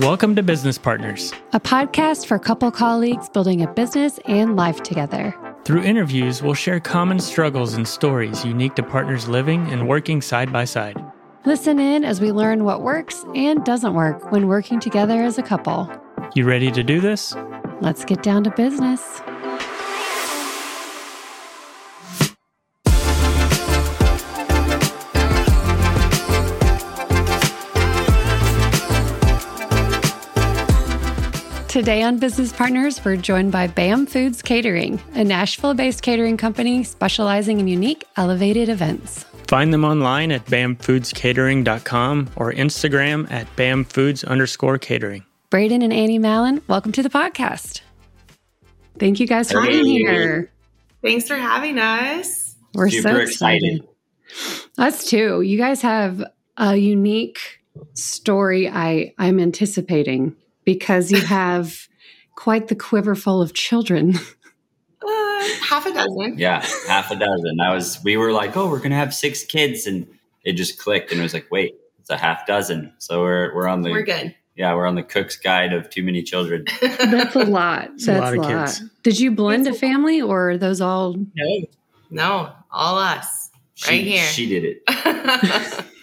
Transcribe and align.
Welcome 0.00 0.36
to 0.36 0.42
Business 0.42 0.76
Partners, 0.76 1.32
a 1.54 1.60
podcast 1.60 2.26
for 2.26 2.38
couple 2.38 2.70
colleagues 2.70 3.30
building 3.30 3.62
a 3.62 3.72
business 3.72 4.20
and 4.26 4.54
life 4.54 4.82
together. 4.82 5.34
Through 5.64 5.84
interviews, 5.84 6.42
we'll 6.42 6.52
share 6.52 6.80
common 6.80 7.18
struggles 7.18 7.72
and 7.72 7.88
stories 7.88 8.44
unique 8.44 8.74
to 8.74 8.82
partners 8.82 9.26
living 9.26 9.66
and 9.72 9.88
working 9.88 10.20
side 10.20 10.52
by 10.52 10.66
side. 10.66 11.02
Listen 11.46 11.78
in 11.78 12.04
as 12.04 12.20
we 12.20 12.30
learn 12.30 12.64
what 12.64 12.82
works 12.82 13.24
and 13.34 13.64
doesn't 13.64 13.94
work 13.94 14.30
when 14.30 14.48
working 14.48 14.80
together 14.80 15.22
as 15.22 15.38
a 15.38 15.42
couple. 15.42 15.90
You 16.34 16.44
ready 16.44 16.70
to 16.72 16.82
do 16.82 17.00
this? 17.00 17.34
Let's 17.80 18.04
get 18.04 18.22
down 18.22 18.44
to 18.44 18.50
business. 18.50 19.22
Today 31.86 32.02
on 32.02 32.18
Business 32.18 32.52
Partners, 32.52 33.04
we're 33.04 33.14
joined 33.14 33.52
by 33.52 33.68
BAM 33.68 34.06
Foods 34.06 34.42
Catering, 34.42 35.00
a 35.14 35.22
Nashville 35.22 35.72
based 35.72 36.02
catering 36.02 36.36
company 36.36 36.82
specializing 36.82 37.60
in 37.60 37.68
unique, 37.68 38.02
elevated 38.16 38.68
events. 38.68 39.22
Find 39.46 39.72
them 39.72 39.84
online 39.84 40.32
at 40.32 40.44
bamfoodscatering.com 40.46 42.30
or 42.34 42.52
Instagram 42.52 43.30
at 43.30 43.46
bamfoods 43.54 44.26
underscore 44.26 44.78
catering. 44.78 45.24
Braiden 45.48 45.84
and 45.84 45.92
Annie 45.92 46.18
Mallon, 46.18 46.60
welcome 46.66 46.90
to 46.90 47.04
the 47.04 47.08
podcast. 47.08 47.82
Thank 48.98 49.20
you 49.20 49.28
guys 49.28 49.52
for 49.52 49.62
being 49.62 49.84
here. 49.84 50.50
Thanks 51.04 51.28
for 51.28 51.36
having 51.36 51.78
us. 51.78 52.56
We're 52.74 52.90
Super 52.90 53.10
so 53.10 53.16
excited. 53.18 53.84
excited. 54.28 54.68
Us 54.76 55.04
too. 55.04 55.40
You 55.42 55.56
guys 55.56 55.82
have 55.82 56.24
a 56.56 56.74
unique 56.74 57.60
story 57.94 58.68
I, 58.68 59.14
I'm 59.18 59.38
anticipating 59.38 60.34
because 60.66 61.10
you 61.10 61.20
have 61.22 61.88
quite 62.34 62.68
the 62.68 62.74
quiver 62.74 63.14
full 63.14 63.40
of 63.40 63.54
children. 63.54 64.14
Uh, 65.08 65.48
half 65.62 65.86
a 65.86 65.92
dozen. 65.92 66.36
Yeah, 66.36 66.66
half 66.88 67.12
a 67.12 67.16
dozen. 67.16 67.60
I 67.60 67.72
was. 67.72 68.02
We 68.02 68.16
were 68.16 68.32
like, 68.32 68.56
oh, 68.56 68.68
we're 68.68 68.80
gonna 68.80 68.96
have 68.96 69.14
six 69.14 69.44
kids, 69.44 69.86
and 69.86 70.04
it 70.42 70.54
just 70.54 70.80
clicked, 70.80 71.12
and 71.12 71.20
it 71.20 71.22
was 71.22 71.32
like, 71.32 71.46
wait, 71.48 71.76
it's 72.00 72.10
a 72.10 72.16
half 72.16 72.44
dozen. 72.44 72.92
So 72.98 73.20
we're 73.20 73.54
we're 73.54 73.68
on 73.68 73.82
the. 73.82 73.90
We're 73.90 74.02
good. 74.02 74.34
Yeah, 74.56 74.74
we're 74.74 74.86
on 74.86 74.96
the 74.96 75.04
cook's 75.04 75.36
guide 75.36 75.72
of 75.72 75.90
too 75.90 76.02
many 76.02 76.24
children. 76.24 76.64
That's 76.80 77.36
a 77.36 77.40
lot. 77.40 77.90
That's 77.98 78.08
a 78.08 78.18
lot. 78.18 78.34
A 78.34 78.40
lot. 78.40 78.80
Did 79.04 79.20
you 79.20 79.30
blend 79.30 79.68
a 79.68 79.74
family, 79.74 80.20
or 80.20 80.50
are 80.50 80.58
those 80.58 80.80
all? 80.80 81.14
No, 81.14 81.66
no, 82.10 82.52
all 82.72 82.98
us 82.98 83.50
right 83.86 84.02
here. 84.02 84.24
She 84.24 84.48
did 84.48 84.64
it. 84.64 85.84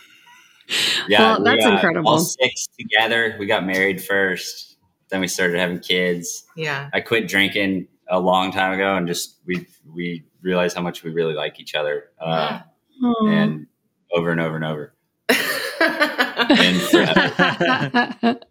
yeah, 1.08 1.20
well, 1.20 1.44
that's 1.44 1.66
incredible. 1.66 2.10
All 2.10 2.20
six 2.20 2.68
together. 2.80 3.36
We 3.40 3.46
got 3.46 3.66
married 3.66 4.04
first, 4.04 4.78
then 5.10 5.22
we 5.22 5.28
started 5.28 5.60
having 5.60 5.80
kids. 5.80 6.46
Yeah, 6.56 6.90
I 6.94 7.02
quit 7.02 7.28
drinking 7.28 7.88
a 8.10 8.20
long 8.20 8.52
time 8.52 8.74
ago, 8.74 8.96
and 8.96 9.08
just 9.08 9.40
we 9.46 9.68
we 9.94 10.24
realized 10.42 10.76
how 10.76 10.82
much 10.82 11.04
we 11.04 11.12
really 11.12 11.34
like 11.34 11.60
each 11.60 11.76
other, 11.76 12.12
uh, 12.20 12.62
yeah. 13.02 13.32
and 13.32 13.68
over 14.12 14.32
and 14.32 14.42
over 14.42 14.56
and 14.56 14.66
over. 14.66 14.94
and 15.80 16.82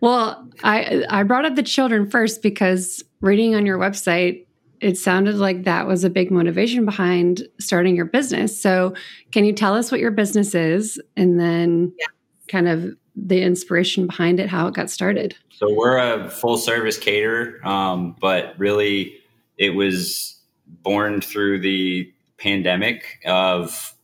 well, 0.00 0.48
I 0.62 1.04
I 1.08 1.22
brought 1.22 1.44
up 1.44 1.54
the 1.54 1.62
children 1.62 2.10
first 2.10 2.42
because 2.42 3.02
reading 3.20 3.54
on 3.54 3.66
your 3.66 3.78
website, 3.78 4.46
it 4.80 4.96
sounded 4.96 5.36
like 5.36 5.64
that 5.64 5.86
was 5.86 6.04
a 6.04 6.10
big 6.10 6.30
motivation 6.30 6.84
behind 6.84 7.46
starting 7.58 7.96
your 7.96 8.06
business. 8.06 8.60
So, 8.60 8.94
can 9.32 9.44
you 9.44 9.52
tell 9.52 9.74
us 9.74 9.90
what 9.90 10.00
your 10.00 10.10
business 10.10 10.54
is 10.54 11.00
and 11.16 11.38
then 11.38 11.92
yeah. 11.98 12.06
kind 12.48 12.68
of 12.68 12.94
the 13.16 13.42
inspiration 13.42 14.06
behind 14.06 14.40
it, 14.40 14.48
how 14.48 14.66
it 14.68 14.74
got 14.74 14.90
started? 14.90 15.36
So, 15.50 15.72
we're 15.74 15.98
a 15.98 16.30
full 16.30 16.56
service 16.56 16.98
caterer, 16.98 17.64
um, 17.66 18.16
but 18.20 18.54
really 18.58 19.20
it 19.58 19.70
was 19.70 20.40
born 20.66 21.20
through 21.20 21.60
the 21.60 22.12
pandemic 22.38 23.20
of 23.26 23.94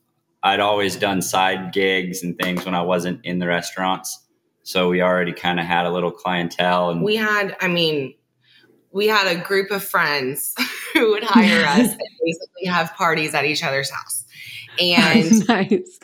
I'd 0.42 0.60
always 0.60 0.94
done 0.94 1.22
side 1.22 1.72
gigs 1.72 2.22
and 2.22 2.38
things 2.38 2.65
when 2.65 2.75
I 2.75 2.82
wasn't 2.82 3.25
in 3.25 3.38
the 3.38 3.47
restaurants. 3.48 4.22
So 4.62 4.88
we 4.88 5.00
already 5.00 5.32
kind 5.32 5.59
of 5.59 5.66
had 5.66 5.86
a 5.86 5.91
little 5.91 6.10
clientele 6.10 6.91
and 6.91 7.03
we 7.03 7.16
had, 7.16 7.56
I 7.60 7.69
mean, 7.69 8.15
we 8.97 9.07
had 9.07 9.27
a 9.27 9.39
group 9.39 9.71
of 9.71 9.84
friends 9.84 10.55
who 10.95 11.11
would 11.11 11.23
hire 11.23 11.67
us 11.67 11.91
and 11.91 12.11
basically 12.25 12.65
have 12.67 12.95
parties 12.95 13.34
at 13.34 13.45
each 13.45 13.62
other's 13.62 13.91
house. 13.91 14.25
And 14.81 15.47
nice. 15.49 16.01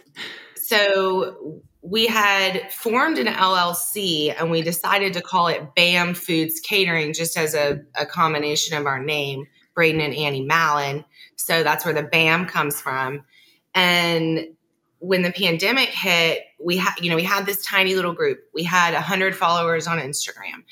so 0.54 1.62
we 1.80 2.06
had 2.06 2.70
formed 2.70 3.18
an 3.18 3.26
LLC 3.26 4.34
and 4.38 4.50
we 4.50 4.60
decided 4.60 5.14
to 5.14 5.22
call 5.22 5.48
it 5.48 5.74
BAM 5.74 6.12
Foods 6.12 6.60
Catering 6.60 7.14
just 7.14 7.38
as 7.38 7.54
a, 7.54 7.80
a 7.98 8.04
combination 8.04 8.76
of 8.76 8.84
our 8.86 9.02
name, 9.02 9.46
Braiden 9.74 10.04
and 10.04 10.14
Annie 10.14 10.44
Mallon. 10.44 11.04
So 11.36 11.62
that's 11.62 11.86
where 11.86 11.94
the 11.94 12.02
BAM 12.02 12.44
comes 12.44 12.78
from. 12.78 13.24
And 13.74 14.48
when 14.98 15.22
the 15.22 15.32
pandemic 15.32 15.88
hit, 15.88 16.42
we 16.62 16.76
had, 16.76 16.94
you 17.00 17.08
know, 17.08 17.16
we 17.16 17.24
had 17.24 17.46
this 17.46 17.64
tiny 17.64 17.94
little 17.94 18.12
group. 18.12 18.38
We 18.52 18.62
had 18.62 18.92
100 18.92 19.34
followers 19.34 19.86
on 19.86 19.98
Instagram 19.98 20.62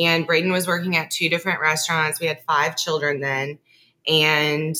and 0.00 0.26
Braiden 0.26 0.52
was 0.52 0.66
working 0.66 0.96
at 0.96 1.10
two 1.10 1.28
different 1.28 1.60
restaurants. 1.60 2.20
We 2.20 2.26
had 2.26 2.42
five 2.42 2.76
children 2.76 3.20
then, 3.20 3.58
and 4.06 4.76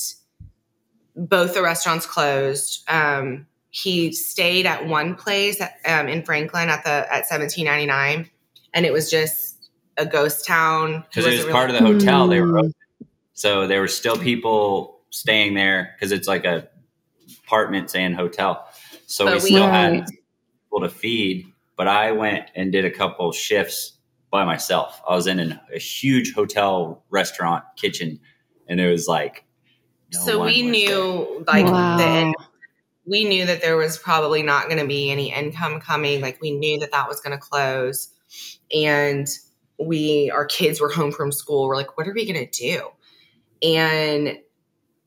both 1.14 1.54
the 1.54 1.62
restaurants 1.62 2.06
closed. 2.06 2.88
Um, 2.88 3.46
he 3.70 4.12
stayed 4.12 4.66
at 4.66 4.86
one 4.86 5.14
place 5.14 5.60
at, 5.60 5.74
um, 5.86 6.08
in 6.08 6.22
Franklin 6.22 6.68
at 6.68 6.84
the 6.84 7.12
at 7.12 7.26
seventeen 7.26 7.66
ninety 7.66 7.86
nine, 7.86 8.30
and 8.74 8.86
it 8.86 8.92
was 8.92 9.10
just 9.10 9.70
a 9.96 10.06
ghost 10.06 10.46
town 10.46 11.04
because 11.08 11.26
it 11.26 11.30
was 11.30 11.40
really- 11.40 11.52
part 11.52 11.70
of 11.70 11.76
the 11.76 11.84
hotel. 11.84 12.28
They 12.28 12.40
were 12.40 12.58
open. 12.58 12.74
so 13.32 13.66
there 13.66 13.80
were 13.80 13.88
still 13.88 14.16
people 14.18 15.00
staying 15.10 15.54
there 15.54 15.94
because 15.94 16.12
it's 16.12 16.28
like 16.28 16.44
a 16.44 16.68
apartments 17.44 17.94
and 17.94 18.14
hotel. 18.14 18.68
So 19.06 19.24
but 19.24 19.34
we 19.42 19.50
still 19.50 19.68
had 19.68 20.06
people 20.06 20.80
to 20.80 20.88
feed. 20.88 21.46
But 21.76 21.88
I 21.88 22.12
went 22.12 22.50
and 22.54 22.72
did 22.72 22.84
a 22.84 22.90
couple 22.90 23.30
shifts 23.32 23.95
by 24.30 24.44
myself. 24.44 25.00
I 25.08 25.14
was 25.14 25.26
in 25.26 25.38
an, 25.38 25.60
a 25.74 25.78
huge 25.78 26.34
hotel 26.34 27.04
restaurant 27.10 27.64
kitchen, 27.76 28.20
and 28.68 28.80
it 28.80 28.90
was 28.90 29.06
like. 29.06 29.44
No 30.12 30.20
so 30.20 30.44
we 30.44 30.62
knew, 30.62 31.44
there. 31.46 31.62
like, 31.62 31.72
wow. 31.72 31.96
the, 31.96 32.34
we 33.06 33.24
knew 33.24 33.44
that 33.46 33.60
there 33.60 33.76
was 33.76 33.98
probably 33.98 34.42
not 34.42 34.66
going 34.66 34.78
to 34.78 34.86
be 34.86 35.10
any 35.10 35.32
income 35.32 35.80
coming. 35.80 36.20
Like, 36.20 36.40
we 36.40 36.52
knew 36.52 36.78
that 36.80 36.92
that 36.92 37.08
was 37.08 37.20
going 37.20 37.36
to 37.36 37.42
close, 37.42 38.08
and 38.74 39.26
we, 39.78 40.30
our 40.30 40.46
kids 40.46 40.80
were 40.80 40.90
home 40.90 41.12
from 41.12 41.32
school. 41.32 41.66
We're 41.66 41.76
like, 41.76 41.96
what 41.98 42.06
are 42.06 42.14
we 42.14 42.30
going 42.30 42.48
to 42.48 42.50
do? 42.50 42.88
And 43.62 44.38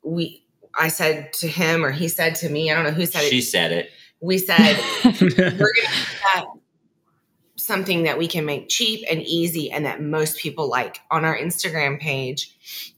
we, 0.03 0.45
I 0.77 0.89
said 0.89 1.33
to 1.33 1.47
him, 1.47 1.83
or 1.85 1.91
he 1.91 2.07
said 2.07 2.35
to 2.35 2.49
me, 2.49 2.71
I 2.71 2.75
don't 2.75 2.83
know 2.83 2.91
who 2.91 3.05
said 3.05 3.21
she 3.21 3.27
it. 3.27 3.29
She 3.29 3.41
said 3.41 3.71
it. 3.71 3.89
We 4.21 4.37
said, 4.37 4.79
we're 5.05 5.29
going 5.29 5.51
to 5.51 6.58
something 7.69 8.03
that 8.03 8.17
we 8.17 8.27
can 8.27 8.45
make 8.45 8.67
cheap 8.67 9.05
and 9.09 9.21
easy 9.21 9.69
and 9.69 9.85
that 9.85 10.01
most 10.01 10.39
people 10.39 10.67
like 10.67 10.99
on 11.11 11.23
our 11.23 11.37
Instagram 11.37 11.99
page 11.99 12.53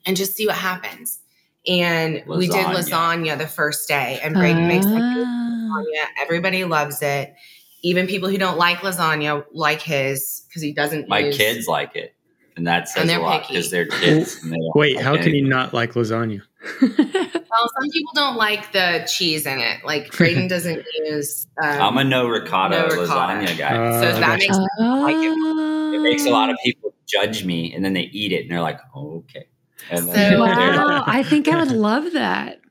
and 0.05 0.15
just 0.15 0.35
see 0.35 0.47
what 0.47 0.55
happens. 0.55 1.19
And 1.67 2.23
lasagna. 2.23 2.37
we 2.37 2.47
did 2.47 2.65
lasagna 2.65 3.37
the 3.37 3.45
first 3.45 3.87
day, 3.87 4.19
and 4.23 4.33
Braiden 4.35 4.63
uh. 4.63 4.67
makes 4.67 4.85
like 4.85 5.03
ah. 5.03 5.69
lasagna. 5.75 6.05
Everybody 6.19 6.63
loves 6.63 7.03
it. 7.03 7.35
Even 7.83 8.07
people 8.07 8.29
who 8.29 8.37
don't 8.37 8.57
like 8.57 8.77
lasagna 8.77 9.45
like 9.51 9.81
his 9.81 10.43
because 10.47 10.63
he 10.63 10.73
doesn't. 10.73 11.07
My 11.07 11.19
use, 11.19 11.37
kids 11.37 11.67
like 11.67 11.95
it, 11.95 12.15
and 12.55 12.67
that 12.67 12.89
says 12.89 13.09
and 13.09 13.11
a 13.11 13.23
lot 13.23 13.47
because 13.47 13.71
they're 13.71 13.85
kids. 13.87 14.41
They 14.41 14.55
Wait, 14.75 14.99
how 14.99 15.15
can 15.17 15.33
you 15.33 15.47
not 15.47 15.73
like 15.73 15.93
lasagna? 15.93 16.41
well, 16.81 17.69
some 17.79 17.89
people 17.91 18.11
don't 18.13 18.35
like 18.35 18.71
the 18.71 19.07
cheese 19.09 19.45
in 19.45 19.59
it. 19.59 19.83
Like 19.83 20.11
Braiden 20.11 20.47
doesn't 20.49 20.85
use. 21.05 21.47
Um, 21.61 21.81
I'm 21.81 21.97
a 21.97 22.03
no 22.03 22.27
ricotta, 22.27 22.77
no 22.77 23.01
ricotta. 23.01 23.45
lasagna 23.45 23.57
guy, 23.57 23.75
uh, 23.75 24.01
so 24.01 24.19
that 24.19 24.39
makes 24.39 24.57
like 24.79 25.15
it. 25.15 25.95
it. 25.95 26.01
makes 26.01 26.25
a 26.25 26.29
lot 26.29 26.49
of 26.49 26.57
people 26.63 26.93
judge 27.07 27.43
me, 27.45 27.73
and 27.73 27.83
then 27.83 27.93
they 27.93 28.01
eat 28.01 28.31
it, 28.31 28.43
and 28.43 28.51
they're 28.51 28.61
like, 28.61 28.79
oh, 28.95 29.17
"Okay." 29.17 29.47
And 29.89 30.05
so, 30.05 30.39
wow, 30.39 31.03
I 31.07 31.23
think 31.23 31.47
I 31.47 31.59
would 31.59 31.71
love 31.71 32.13
that. 32.13 32.61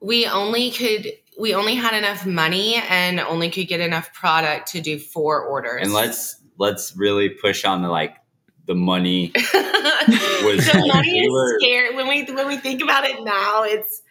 We 0.00 0.26
only 0.26 0.70
could. 0.70 1.10
We 1.38 1.54
only 1.54 1.74
had 1.74 1.96
enough 1.96 2.26
money 2.26 2.76
and 2.88 3.18
only 3.18 3.50
could 3.50 3.66
get 3.66 3.80
enough 3.80 4.12
product 4.12 4.68
to 4.72 4.80
do 4.80 4.98
four 4.98 5.42
orders. 5.42 5.80
And 5.82 5.92
let's 5.92 6.36
let's 6.58 6.94
really 6.96 7.30
push 7.30 7.64
on 7.64 7.82
the 7.82 7.88
like 7.88 8.16
the 8.66 8.74
money 8.74 9.30
was 9.34 10.66
the 10.66 10.90
money 10.92 11.12
we 11.12 11.18
is 11.18 11.30
were, 11.30 11.58
scary 11.60 11.94
when 11.94 12.08
we 12.08 12.24
when 12.32 12.46
we 12.48 12.56
think 12.56 12.82
about 12.82 13.04
it 13.04 13.22
now 13.22 13.62
it's 13.64 14.02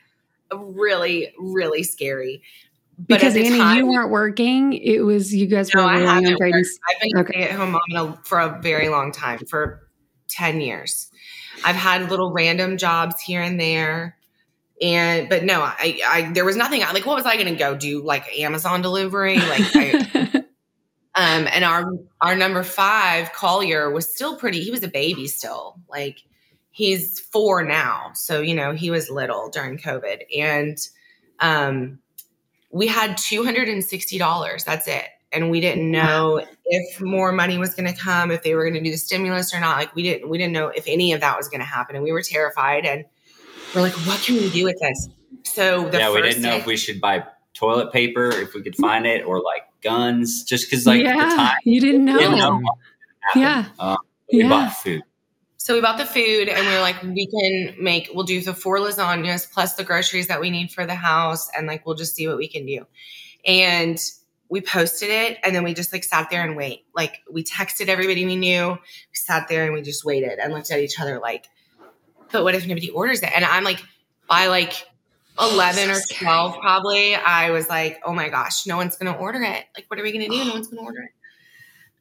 really, 0.55 1.33
really 1.37 1.83
scary. 1.83 2.43
But 2.97 3.19
because 3.19 3.35
Annie, 3.35 3.57
time, 3.57 3.77
you 3.77 3.87
weren't 3.87 4.11
working. 4.11 4.73
It 4.73 4.99
was 4.99 5.33
you 5.33 5.47
guys 5.47 5.73
no, 5.73 5.83
were 5.83 5.89
relying 5.89 6.27
on 6.27 6.35
Braiden's. 6.37 6.79
I've 6.89 7.01
been 7.01 7.19
okay. 7.21 7.33
stay 7.33 7.49
at 7.49 7.51
home 7.51 7.75
mom 7.89 8.19
for 8.23 8.39
a 8.39 8.59
very 8.61 8.89
long 8.89 9.11
time, 9.11 9.39
for 9.49 9.87
ten 10.27 10.61
years. 10.61 11.09
I've 11.65 11.75
had 11.75 12.09
little 12.09 12.31
random 12.31 12.77
jobs 12.77 13.19
here 13.21 13.41
and 13.41 13.59
there, 13.59 14.15
and 14.79 15.27
but 15.27 15.43
no, 15.43 15.61
I, 15.61 15.99
I 16.05 16.31
there 16.33 16.45
was 16.45 16.55
nothing. 16.55 16.81
Like, 16.81 17.05
what 17.05 17.15
was 17.15 17.25
I 17.25 17.35
going 17.35 17.47
to 17.47 17.55
go 17.55 17.75
do? 17.75 18.03
Like 18.03 18.37
Amazon 18.37 18.83
delivery? 18.83 19.37
Like, 19.37 19.75
I, 19.75 20.29
Um, 21.15 21.47
and 21.51 21.63
our 21.63 21.91
our 22.21 22.35
number 22.35 22.63
five 22.63 23.31
Collier 23.33 23.91
was 23.91 24.11
still 24.11 24.35
pretty. 24.35 24.63
He 24.63 24.71
was 24.71 24.83
a 24.83 24.87
baby 24.87 25.27
still. 25.27 25.79
Like 25.89 26.23
he's 26.71 27.19
four 27.19 27.63
now, 27.63 28.11
so 28.15 28.41
you 28.41 28.55
know 28.55 28.73
he 28.73 28.89
was 28.89 29.09
little 29.09 29.49
during 29.49 29.77
COVID, 29.77 30.23
and 30.35 30.77
um, 31.39 31.99
we 32.71 32.87
had 32.87 33.17
two 33.17 33.43
hundred 33.43 33.69
and 33.69 33.83
sixty 33.83 34.17
dollars. 34.17 34.63
That's 34.63 34.87
it, 34.87 35.05
and 35.31 35.51
we 35.51 35.61
didn't 35.61 35.91
know 35.91 36.43
if 36.65 36.99
more 36.99 37.31
money 37.31 37.59
was 37.59 37.75
going 37.75 37.93
to 37.93 37.99
come, 37.99 38.31
if 38.31 38.41
they 38.41 38.55
were 38.55 38.63
going 38.63 38.73
to 38.73 38.81
do 38.81 38.91
the 38.91 38.97
stimulus 38.97 39.53
or 39.53 39.59
not. 39.59 39.77
Like 39.77 39.95
we 39.95 40.01
didn't 40.01 40.29
we 40.29 40.39
didn't 40.39 40.53
know 40.53 40.69
if 40.69 40.85
any 40.87 41.13
of 41.13 41.21
that 41.21 41.37
was 41.37 41.47
going 41.47 41.61
to 41.61 41.65
happen, 41.65 41.95
and 41.95 42.03
we 42.03 42.11
were 42.11 42.23
terrified. 42.23 42.85
And 42.85 43.05
we're 43.75 43.81
like, 43.81 43.93
what 44.07 44.19
can 44.21 44.35
we 44.35 44.49
do 44.49 44.63
with 44.63 44.79
this? 44.79 45.09
So 45.43 45.91
yeah, 45.91 46.11
we 46.11 46.23
didn't 46.23 46.41
know 46.41 46.55
if 46.55 46.65
we 46.65 46.77
should 46.77 46.99
buy 46.99 47.23
toilet 47.53 47.91
paper 47.93 48.29
if 48.29 48.55
we 48.55 48.63
could 48.63 48.75
find 48.75 49.05
it 49.05 49.23
or 49.25 49.39
like 49.39 49.63
guns 49.83 50.43
just 50.43 50.69
because 50.69 50.85
like 50.85 51.03
yeah, 51.03 51.13
the 51.13 51.35
time 51.35 51.57
you 51.63 51.81
didn't 51.81 52.05
know, 52.05 52.17
didn't 52.17 52.37
know 52.37 52.61
yeah. 53.35 53.65
Uh, 53.79 53.97
we 54.31 54.39
yeah. 54.39 54.49
bought 54.49 54.73
food. 54.73 55.03
So 55.57 55.73
we 55.73 55.81
bought 55.81 55.97
the 55.97 56.05
food 56.05 56.49
and 56.49 56.67
we 56.67 56.73
were 56.73 56.81
like 56.81 57.01
we 57.03 57.27
can 57.27 57.81
make 57.81 58.09
we'll 58.13 58.25
do 58.25 58.41
the 58.41 58.53
four 58.53 58.79
lasagnas 58.79 59.49
plus 59.51 59.75
the 59.75 59.83
groceries 59.83 60.27
that 60.27 60.41
we 60.41 60.49
need 60.49 60.71
for 60.71 60.85
the 60.85 60.95
house 60.95 61.49
and 61.55 61.67
like 61.67 61.85
we'll 61.85 61.95
just 61.95 62.15
see 62.15 62.27
what 62.27 62.37
we 62.37 62.49
can 62.49 62.65
do. 62.65 62.85
And 63.45 63.97
we 64.49 64.61
posted 64.61 65.09
it 65.09 65.39
and 65.43 65.55
then 65.55 65.63
we 65.63 65.73
just 65.73 65.93
like 65.93 66.03
sat 66.03 66.29
there 66.29 66.43
and 66.43 66.57
wait. 66.57 66.85
Like 66.93 67.21
we 67.31 67.43
texted 67.43 67.87
everybody 67.87 68.25
we 68.25 68.35
knew 68.35 68.71
we 68.71 69.15
sat 69.15 69.47
there 69.47 69.63
and 69.63 69.73
we 69.73 69.81
just 69.81 70.03
waited 70.03 70.37
and 70.39 70.53
looked 70.53 70.69
at 70.71 70.79
each 70.79 70.99
other 70.99 71.19
like 71.19 71.47
but 72.31 72.43
what 72.43 72.55
if 72.55 72.67
nobody 72.67 72.89
orders 72.89 73.21
it? 73.21 73.31
And 73.33 73.45
i'm 73.45 73.63
like 73.63 73.81
by 74.27 74.47
like 74.47 74.85
11 75.39 75.89
or 75.89 75.99
12 76.11 76.59
probably 76.59 77.15
i 77.15 77.49
was 77.49 77.67
like 77.67 78.01
oh 78.05 78.13
my 78.13 78.29
gosh 78.29 78.65
no 78.67 78.77
one's 78.77 78.95
gonna 78.97 79.17
order 79.17 79.41
it 79.41 79.65
like 79.75 79.85
what 79.87 79.99
are 79.99 80.03
we 80.03 80.11
gonna 80.11 80.29
do 80.29 80.45
no 80.45 80.53
one's 80.53 80.67
gonna 80.67 80.81
order 80.81 81.01
it 81.01 81.11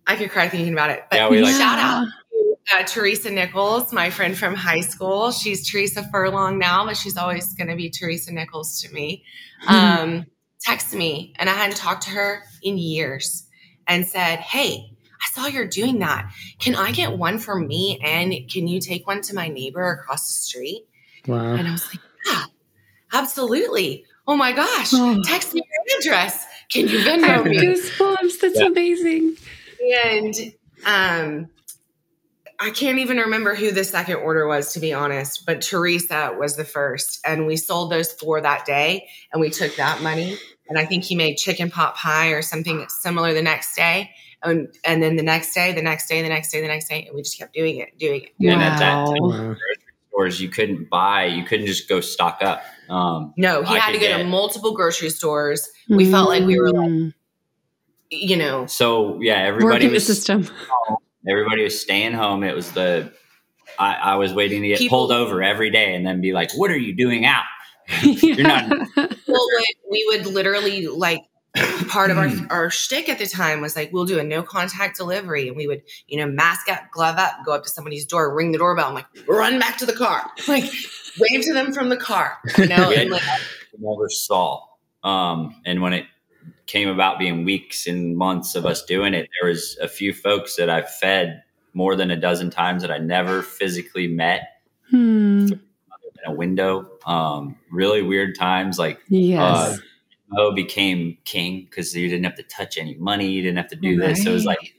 i 0.07 0.17
could 0.17 0.31
cry 0.31 0.49
thinking 0.49 0.73
about 0.73 0.91
it 0.91 1.05
but 1.11 1.17
yeah, 1.17 1.29
we 1.29 1.41
like- 1.41 1.55
shout 1.55 1.79
out 1.79 2.07
to 2.31 2.77
uh, 2.77 2.83
teresa 2.85 3.31
nichols 3.31 3.93
my 3.93 4.11
friend 4.11 4.37
from 4.37 4.55
high 4.55 4.81
school 4.81 5.31
she's 5.31 5.69
teresa 5.69 6.07
furlong 6.13 6.59
now 6.59 6.85
but 6.85 6.97
she's 6.97 7.17
always 7.17 7.55
gonna 7.55 7.77
be 7.77 7.89
teresa 7.89 8.33
nichols 8.33 8.81
to 8.81 8.93
me 8.93 9.25
hmm. 9.63 9.75
um, 9.75 10.27
text 10.61 10.95
me 10.95 11.33
and 11.37 11.49
i 11.49 11.55
hadn't 11.55 11.77
talked 11.77 12.03
to 12.03 12.11
her 12.11 12.43
in 12.63 12.77
years 12.77 13.47
and 13.87 14.07
said 14.07 14.39
hey 14.41 14.93
I 15.23 15.29
saw 15.29 15.47
you're 15.47 15.69
doing 15.69 16.01
that. 16.01 16.33
Can 16.59 16.75
I 16.75 16.91
get 16.91 17.17
one 17.17 17.39
for 17.39 17.57
me? 17.57 18.01
And 18.03 18.35
can 18.51 18.67
you 18.67 18.81
take 18.81 19.07
one 19.07 19.23
to 19.23 19.35
my 19.35 19.47
neighbor 19.47 19.89
across 19.93 20.27
the 20.27 20.35
street? 20.35 20.85
Wow. 21.27 21.55
And 21.55 21.69
I 21.69 21.71
was 21.71 21.87
like, 21.87 22.01
yeah, 22.27 22.45
Absolutely. 23.13 24.05
Oh 24.27 24.37
my 24.37 24.53
gosh. 24.53 24.91
Oh. 24.93 25.21
Text 25.25 25.55
me 25.55 25.63
your 25.89 25.99
address. 26.01 26.47
Can 26.71 26.89
you 26.89 26.99
Venmo 27.01 27.45
me? 27.45 27.59
Goosebumps. 27.59 28.41
That's 28.41 28.59
yeah. 28.59 28.67
amazing. 28.67 29.37
And 30.05 30.35
um, 30.87 31.51
I 32.59 32.71
can't 32.71 32.99
even 32.99 33.19
remember 33.19 33.55
who 33.55 33.73
the 33.73 33.85
second 33.85 34.17
order 34.17 34.47
was, 34.47 34.73
to 34.75 34.81
be 34.81 34.93
honest, 34.93 35.45
but 35.45 35.61
Teresa 35.61 36.35
was 36.39 36.57
the 36.57 36.65
first. 36.65 37.21
And 37.27 37.47
we 37.47 37.57
sold 37.57 37.91
those 37.91 38.13
four 38.13 38.41
that 38.41 38.65
day 38.65 39.09
and 39.33 39.41
we 39.41 39.51
took 39.51 39.77
that 39.77 40.01
money. 40.01 40.39
And 40.69 40.79
I 40.79 40.87
think 40.87 41.05
he 41.05 41.17
made 41.17 41.37
chicken 41.37 41.71
pot 41.71 41.97
pie 41.97 42.29
or 42.29 42.41
something 42.41 42.87
similar 42.89 43.35
the 43.35 43.43
next 43.43 43.75
day. 43.75 44.11
And, 44.45 44.69
and 44.85 45.03
then 45.03 45.17
the 45.17 45.23
next 45.23 45.55
day, 45.55 45.73
the 45.73 45.83
next 45.83 46.09
day, 46.09 46.23
the 46.23 46.29
next 46.29 46.51
day, 46.51 46.61
the 46.61 46.69
next 46.69 46.89
day. 46.89 47.05
And 47.07 47.15
we 47.15 47.23
just 47.23 47.39
kept 47.39 47.53
doing 47.53 47.79
it, 47.79 47.99
doing 47.99 48.23
it. 48.23 48.33
Doing 48.41 48.59
wow. 48.59 49.13
And 49.13 49.57
at 50.21 50.29
that 50.29 50.41
time, 50.41 50.41
grocery 50.41 50.41
stores, 50.41 50.41
you 50.41 50.49
couldn't 50.49 50.91
buy, 50.91 51.25
you 51.25 51.45
couldn't 51.45 51.67
just 51.67 51.89
go 51.89 52.01
stock 52.01 52.39
up. 52.43 52.63
Um, 52.89 53.35
no, 53.37 53.63
he 53.63 53.75
I 53.75 53.79
had 53.79 53.93
to 53.93 53.99
go 53.99 54.07
get, 54.07 54.19
to 54.19 54.25
multiple 54.25 54.75
grocery 54.75 55.11
stores. 55.11 55.71
We 55.89 56.07
mm. 56.07 56.11
felt 56.11 56.29
like 56.29 56.45
we 56.45 56.59
were 56.59 56.71
like, 56.71 56.91
mm. 56.91 57.15
you 58.11 58.37
know. 58.37 58.67
So 58.67 59.21
yeah, 59.21 59.39
everybody 59.39 59.89
was 59.89 60.07
the 60.07 60.15
system. 60.15 60.49
Everybody 61.29 61.63
was 61.63 61.81
staying 61.81 62.15
home. 62.15 62.43
It 62.43 62.55
was 62.55 62.73
the 62.73 63.13
I, 63.79 63.95
I 63.95 64.15
was 64.17 64.35
waiting 64.35 64.63
to 64.63 64.69
get 64.69 64.79
People, 64.79 64.99
pulled 64.99 65.13
over 65.13 65.43
every 65.43 65.71
day 65.71 65.95
and 65.95 66.07
then 66.07 66.21
be 66.21 66.33
like, 66.33 66.53
"What 66.55 66.71
are 66.71 66.77
you 66.77 66.95
doing 66.95 67.25
out? 67.25 67.45
You're 68.03 68.43
not." 68.43 68.69
well, 68.97 69.49
we 69.91 70.05
would 70.09 70.27
literally 70.27 70.87
like 70.89 71.23
part 71.89 72.11
of 72.11 72.19
our 72.19 72.31
our 72.51 72.71
shtick 72.71 73.09
at 73.09 73.19
the 73.19 73.27
time 73.27 73.61
was 73.61 73.77
like 73.77 73.93
we'll 73.93 74.05
do 74.05 74.19
a 74.19 74.25
no 74.25 74.43
contact 74.43 74.97
delivery 74.97 75.49
and 75.49 75.57
we 75.57 75.67
would 75.67 75.83
you 76.09 76.19
know 76.19 76.27
mask 76.27 76.69
up 76.69 76.91
glove 76.91 77.17
up 77.19 77.33
go 77.45 77.53
up 77.53 77.63
to 77.63 77.69
somebody's 77.69 78.05
door 78.05 78.35
ring 78.35 78.53
the 78.53 78.59
doorbell 78.59 78.87
and 78.87 78.95
like 78.95 79.07
run 79.29 79.59
back 79.59 79.79
to 79.79 79.87
the 79.87 79.93
car. 79.93 80.23
Like 80.49 80.65
wave 81.19 81.43
to 81.45 81.53
them 81.53 81.73
from 81.73 81.89
the 81.89 81.97
car 81.97 82.39
you 82.59 82.67
know 82.67 82.91
and 82.91 83.11
like 83.11 83.23
never 83.79 84.09
saw. 84.09 84.63
Um 85.05 85.55
and 85.65 85.83
when 85.83 85.93
it 85.93 86.07
came 86.67 86.89
about 86.89 87.19
being 87.19 87.45
weeks 87.45 87.87
and 87.87 88.17
months 88.17 88.55
of 88.55 88.65
us 88.65 88.85
doing 88.85 89.15
it 89.15 89.29
there 89.41 89.51
was 89.51 89.77
a 89.83 89.89
few 89.89 90.15
folks 90.15 90.57
that 90.57 90.71
i 90.71 90.81
fed 90.81 91.43
more 91.75 91.97
than 91.97 92.11
a 92.11 92.17
dozen 92.17 92.51
times 92.51 92.83
that 92.83 92.91
i 92.91 92.99
never 92.99 93.43
physically 93.43 94.07
met. 94.07 94.43
Hmm. 94.91 95.47
in 95.47 95.61
a 96.27 96.33
window. 96.33 96.89
Um 97.07 97.57
really 97.71 98.03
weird 98.03 98.37
times 98.39 98.79
like 98.79 99.01
yes. 99.09 99.41
uh, 99.41 99.77
Mo 100.33 100.53
became 100.53 101.19
king 101.25 101.67
because 101.69 101.95
you 101.95 102.09
didn't 102.09 102.25
have 102.25 102.37
to 102.37 102.43
touch 102.43 102.79
any 102.79 102.95
money, 102.95 103.31
you 103.31 103.43
didn't 103.43 103.59
have 103.59 103.69
to 103.69 103.77
do 103.77 104.01
right. 104.01 104.09
this. 104.09 104.25
So 104.25 104.31
it 104.31 104.35
was 104.35 104.45
like 104.45 104.75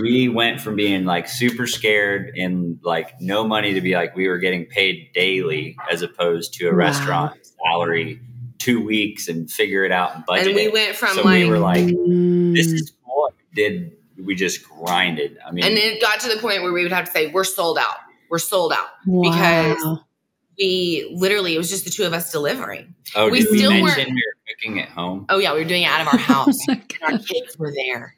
we 0.00 0.28
went 0.28 0.60
from 0.60 0.76
being 0.76 1.04
like 1.04 1.28
super 1.28 1.66
scared 1.66 2.36
and 2.36 2.78
like 2.82 3.20
no 3.20 3.46
money 3.46 3.74
to 3.74 3.80
be 3.80 3.94
like 3.94 4.14
we 4.14 4.28
were 4.28 4.38
getting 4.38 4.66
paid 4.66 5.10
daily 5.14 5.76
as 5.90 6.02
opposed 6.02 6.54
to 6.54 6.68
a 6.68 6.72
wow. 6.72 6.76
restaurant 6.76 7.38
salary 7.64 8.20
two 8.58 8.84
weeks 8.84 9.28
and 9.28 9.50
figure 9.50 9.84
it 9.84 9.92
out 9.92 10.14
and 10.14 10.24
budget. 10.26 10.48
And 10.48 10.56
we 10.56 10.68
went 10.68 10.96
from 10.96 11.14
so 11.14 11.22
like 11.22 11.44
we 11.44 11.50
were 11.50 11.58
like, 11.58 11.86
this 11.86 12.66
is 12.66 12.90
mm. 12.90 12.94
cool. 13.04 13.32
Did 13.54 13.92
we 14.22 14.34
just 14.34 14.68
grinded? 14.68 15.38
I 15.46 15.52
mean, 15.52 15.64
and 15.64 15.74
it 15.74 16.00
got 16.00 16.20
to 16.20 16.28
the 16.28 16.40
point 16.40 16.62
where 16.62 16.72
we 16.72 16.82
would 16.82 16.92
have 16.92 17.06
to 17.06 17.10
say, 17.10 17.28
we're 17.28 17.44
sold 17.44 17.78
out. 17.78 17.96
We're 18.28 18.38
sold 18.38 18.72
out 18.72 18.88
wow. 19.06 19.30
because 19.30 19.98
we 20.58 21.10
literally 21.14 21.54
it 21.54 21.58
was 21.58 21.70
just 21.70 21.84
the 21.84 21.90
two 21.90 22.04
of 22.04 22.12
us 22.12 22.32
delivering. 22.32 22.94
Oh, 23.14 23.30
we 23.30 23.42
still 23.42 23.70
we 23.70 23.82
mention 23.82 24.14
we 24.14 24.22
were 24.26 24.54
cooking 24.54 24.80
at 24.80 24.88
home? 24.88 25.26
Oh 25.28 25.38
yeah, 25.38 25.52
we 25.52 25.60
were 25.60 25.68
doing 25.68 25.82
it 25.82 25.86
out 25.86 26.00
of 26.00 26.08
our 26.08 26.18
house. 26.18 26.58
oh 26.68 26.76
our 27.02 27.18
kids 27.18 27.58
were 27.58 27.72
there 27.72 28.16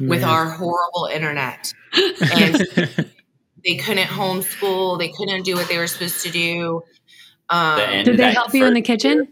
with 0.00 0.22
our 0.22 0.50
horrible 0.50 1.08
internet, 1.12 1.72
and 1.94 2.54
they 3.64 3.76
couldn't 3.76 4.08
homeschool. 4.08 4.98
They 4.98 5.08
couldn't 5.08 5.42
do 5.42 5.54
what 5.54 5.68
they 5.68 5.78
were 5.78 5.86
supposed 5.86 6.22
to 6.24 6.30
do. 6.30 6.82
Um, 7.48 8.04
Did 8.04 8.16
they 8.16 8.32
help 8.32 8.54
you 8.54 8.64
in 8.64 8.74
the 8.74 8.82
kitchen? 8.82 9.28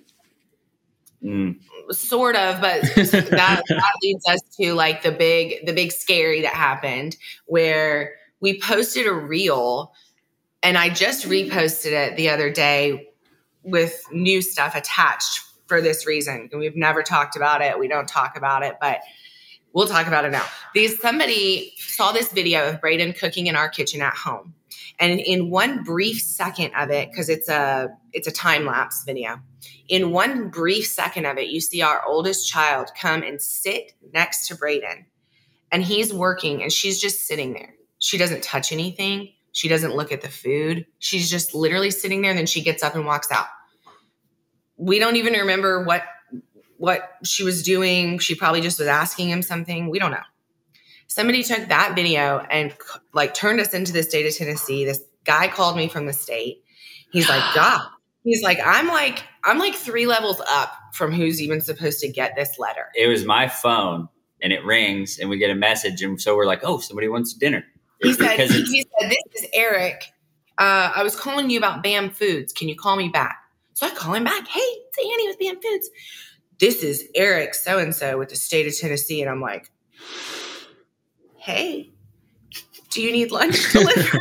Mm. 1.22 1.61
Sort 1.90 2.37
of, 2.37 2.61
but 2.61 2.82
that, 2.82 3.62
that 3.69 3.93
leads 4.02 4.28
us 4.28 4.40
to 4.61 4.75
like 4.75 5.02
the 5.02 5.12
big, 5.12 5.64
the 5.64 5.72
big 5.72 5.93
scary 5.93 6.43
that 6.43 6.52
happened 6.52 7.16
where 7.47 8.14
we 8.40 8.61
posted 8.61 9.06
a 9.06 9.12
reel 9.12 9.92
and 10.62 10.77
I 10.77 10.88
just 10.88 11.27
reposted 11.27 11.93
it 11.93 12.17
the 12.17 12.31
other 12.31 12.50
day 12.50 13.11
with 13.62 14.03
new 14.12 14.43
stuff 14.43 14.75
attached 14.75 15.41
for 15.67 15.81
this 15.81 16.07
reason. 16.07 16.49
And 16.50 16.61
we've 16.61 16.77
never 16.77 17.03
talked 17.03 17.37
about 17.37 17.61
it. 17.62 17.79
We 17.79 17.88
don't 17.88 18.09
talk 18.09 18.37
about 18.37 18.62
it, 18.62 18.77
but 18.81 19.00
we'll 19.73 19.87
talk 19.87 20.07
about 20.07 20.25
it 20.25 20.33
now. 20.33 20.45
These 20.75 21.00
somebody 21.00 21.75
saw 21.77 22.12
this 22.12 22.33
video 22.33 22.69
of 22.69 22.81
Braiden 22.81 23.17
cooking 23.17 23.47
in 23.47 23.57
our 23.57 23.69
kitchen 23.69 24.00
at 24.00 24.15
home. 24.15 24.55
And 24.99 25.21
in 25.21 25.50
one 25.50 25.83
brief 25.85 26.21
second 26.21 26.73
of 26.75 26.91
it, 26.91 27.11
because 27.11 27.29
it's 27.29 27.49
a 27.49 27.88
it's 28.12 28.27
a 28.27 28.33
time 28.33 28.65
lapse 28.65 29.05
video, 29.05 29.41
in 29.88 30.11
one 30.11 30.49
brief 30.49 30.87
second 30.87 31.27
of 31.27 31.38
it, 31.38 31.49
you 31.49 31.61
see 31.61 31.83
our 31.83 32.05
oldest 32.05 32.49
child 32.49 32.91
come 33.00 33.23
and 33.23 33.41
sit 33.41 33.93
next 34.12 34.49
to 34.49 34.57
Braiden. 34.57 35.05
And 35.71 35.83
he's 35.85 36.12
working 36.12 36.62
and 36.62 36.73
she's 36.73 37.00
just 37.00 37.27
sitting 37.27 37.53
there. 37.53 37.75
She 37.99 38.19
doesn't 38.19 38.43
touch 38.43 38.73
anything. 38.73 39.33
She 39.59 39.67
doesn't 39.67 39.97
look 39.97 40.12
at 40.12 40.21
the 40.21 40.29
food. 40.29 40.87
She's 41.00 41.29
just 41.29 41.53
literally 41.53 41.91
sitting 41.91 42.23
there 42.23 42.31
and 42.31 42.38
then 42.38 42.47
she 42.47 42.62
gets 42.62 42.85
up 42.85 42.95
and 42.95 43.05
walks 43.05 43.33
out. 43.33 43.47
We 44.77 45.00
don't 45.00 45.17
even 45.17 45.33
remember 45.33 45.83
what 45.83 46.05
what 46.77 47.11
she 47.25 47.43
was 47.43 47.65
doing. 47.65 48.21
She 48.21 48.37
probably 48.37 48.61
just 48.61 48.79
was 48.79 48.87
asking 48.87 49.31
him 49.31 49.43
something. 49.43 49.91
We 49.91 49.99
don't 49.99 50.12
know. 50.12 50.23
Somebody 51.09 51.43
took 51.43 51.71
that 51.71 51.97
video 51.97 52.38
and 52.38 52.73
like 53.12 53.35
turned 53.35 53.59
us 53.59 53.75
into 53.75 53.93
the 53.93 54.05
state 54.05 54.27
of 54.27 54.37
Tennessee. 54.37 54.85
This 54.85 55.03
guy 55.25 55.49
called 55.49 55.77
me 55.77 55.88
from 55.88 56.07
the 56.07 56.12
state. 56.12 56.62
He's 57.11 57.29
like, 57.29 57.43
God, 57.57 57.81
he's 58.23 58.45
like, 58.45 58.61
I'm 58.65 58.87
like, 58.87 59.25
I'm 59.43 59.59
like 59.59 59.75
three 59.75 60.07
levels 60.07 60.41
up 60.49 60.73
from 60.93 61.11
who's 61.11 61.43
even 61.43 61.62
supposed 61.62 61.99
to 61.99 62.09
get 62.09 62.37
this 62.37 62.61
letter. 62.61 62.87
It 62.95 63.09
was 63.09 63.25
my 63.25 63.49
phone 63.49 64.09
and 64.41 64.53
it 64.53 64.65
rings 64.65 65.19
and 65.19 65.29
we 65.29 65.37
get 65.37 65.50
a 65.50 65.57
message. 65.57 66.00
And 66.00 66.21
so 66.21 66.37
we're 66.37 66.47
like, 66.47 66.61
oh, 66.62 66.79
somebody 66.79 67.09
wants 67.09 67.35
dinner. 67.35 67.65
He 68.02 68.12
said, 68.12 68.38
he 68.40 68.83
said, 68.83 69.11
This 69.11 69.43
is 69.43 69.50
Eric. 69.52 70.05
Uh, 70.57 70.93
I 70.95 71.02
was 71.02 71.17
calling 71.17 71.50
you 71.50 71.59
about 71.59 71.83
BAM 71.83 72.11
Foods. 72.11 72.52
Can 72.52 72.69
you 72.69 72.76
call 72.76 72.97
me 72.97 73.09
back? 73.09 73.38
So 73.75 73.87
I 73.87 73.90
call 73.90 74.14
him 74.14 74.25
back. 74.25 74.47
Hey, 74.49 74.61
it's 74.61 74.99
Annie 74.99 75.28
with 75.28 75.38
BAM 75.38 75.61
Foods. 75.61 75.90
This 76.59 76.83
is 76.83 77.05
Eric 77.14 77.55
so 77.55 77.78
and 77.78 77.95
so 77.95 78.19
with 78.19 78.31
the 78.31 78.37
state 78.37 78.67
of 78.67 78.76
Tennessee. 78.76 79.21
And 79.21 79.31
I'm 79.31 79.40
like, 79.40 79.71
Hey, 81.37 81.90
do 82.90 83.02
you 83.02 83.12
need 83.12 83.31
lunch 83.31 83.73
delivered? 83.73 84.21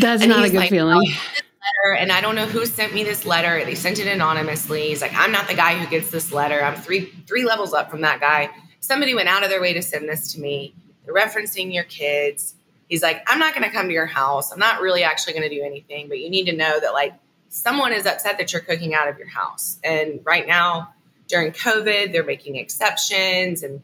That's 0.00 0.22
and 0.22 0.30
not 0.30 0.44
a 0.44 0.48
good 0.48 0.56
like, 0.56 0.70
feeling. 0.70 0.96
letter, 0.96 1.94
and 1.98 2.10
I 2.10 2.20
don't 2.20 2.34
know 2.34 2.46
who 2.46 2.64
sent 2.66 2.94
me 2.94 3.04
this 3.04 3.26
letter. 3.26 3.64
They 3.64 3.74
sent 3.74 3.98
it 3.98 4.06
anonymously. 4.06 4.88
He's 4.88 5.02
like, 5.02 5.12
I'm 5.14 5.30
not 5.30 5.48
the 5.48 5.54
guy 5.54 5.76
who 5.78 5.86
gets 5.88 6.10
this 6.10 6.32
letter. 6.32 6.62
I'm 6.62 6.74
three 6.80 7.12
three 7.26 7.44
levels 7.44 7.74
up 7.74 7.90
from 7.90 8.00
that 8.00 8.20
guy 8.20 8.50
somebody 8.80 9.14
went 9.14 9.28
out 9.28 9.44
of 9.44 9.50
their 9.50 9.60
way 9.60 9.72
to 9.72 9.82
send 9.82 10.08
this 10.08 10.32
to 10.32 10.40
me. 10.40 10.74
They're 11.10 11.26
referencing 11.26 11.72
your 11.72 11.84
kids. 11.84 12.54
He's 12.88 13.02
like, 13.02 13.22
I'm 13.26 13.38
not 13.38 13.54
going 13.54 13.64
to 13.64 13.70
come 13.70 13.86
to 13.86 13.92
your 13.92 14.06
house. 14.06 14.52
I'm 14.52 14.58
not 14.58 14.80
really 14.80 15.02
actually 15.02 15.34
going 15.34 15.48
to 15.48 15.54
do 15.54 15.62
anything, 15.62 16.08
but 16.08 16.18
you 16.18 16.28
need 16.28 16.46
to 16.46 16.56
know 16.56 16.80
that 16.80 16.92
like 16.92 17.14
someone 17.48 17.92
is 17.92 18.06
upset 18.06 18.38
that 18.38 18.52
you're 18.52 18.62
cooking 18.62 18.94
out 18.94 19.08
of 19.08 19.18
your 19.18 19.28
house. 19.28 19.78
And 19.84 20.20
right 20.24 20.46
now, 20.46 20.92
during 21.28 21.52
COVID, 21.52 22.12
they're 22.12 22.24
making 22.24 22.56
exceptions. 22.56 23.62
And 23.62 23.82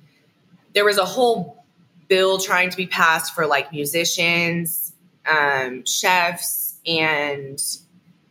there 0.74 0.84
was 0.84 0.98
a 0.98 1.04
whole 1.04 1.64
bill 2.08 2.38
trying 2.38 2.70
to 2.70 2.76
be 2.76 2.86
passed 2.86 3.34
for 3.34 3.46
like 3.46 3.72
musicians, 3.72 4.92
um, 5.26 5.84
chefs, 5.84 6.78
and 6.86 7.60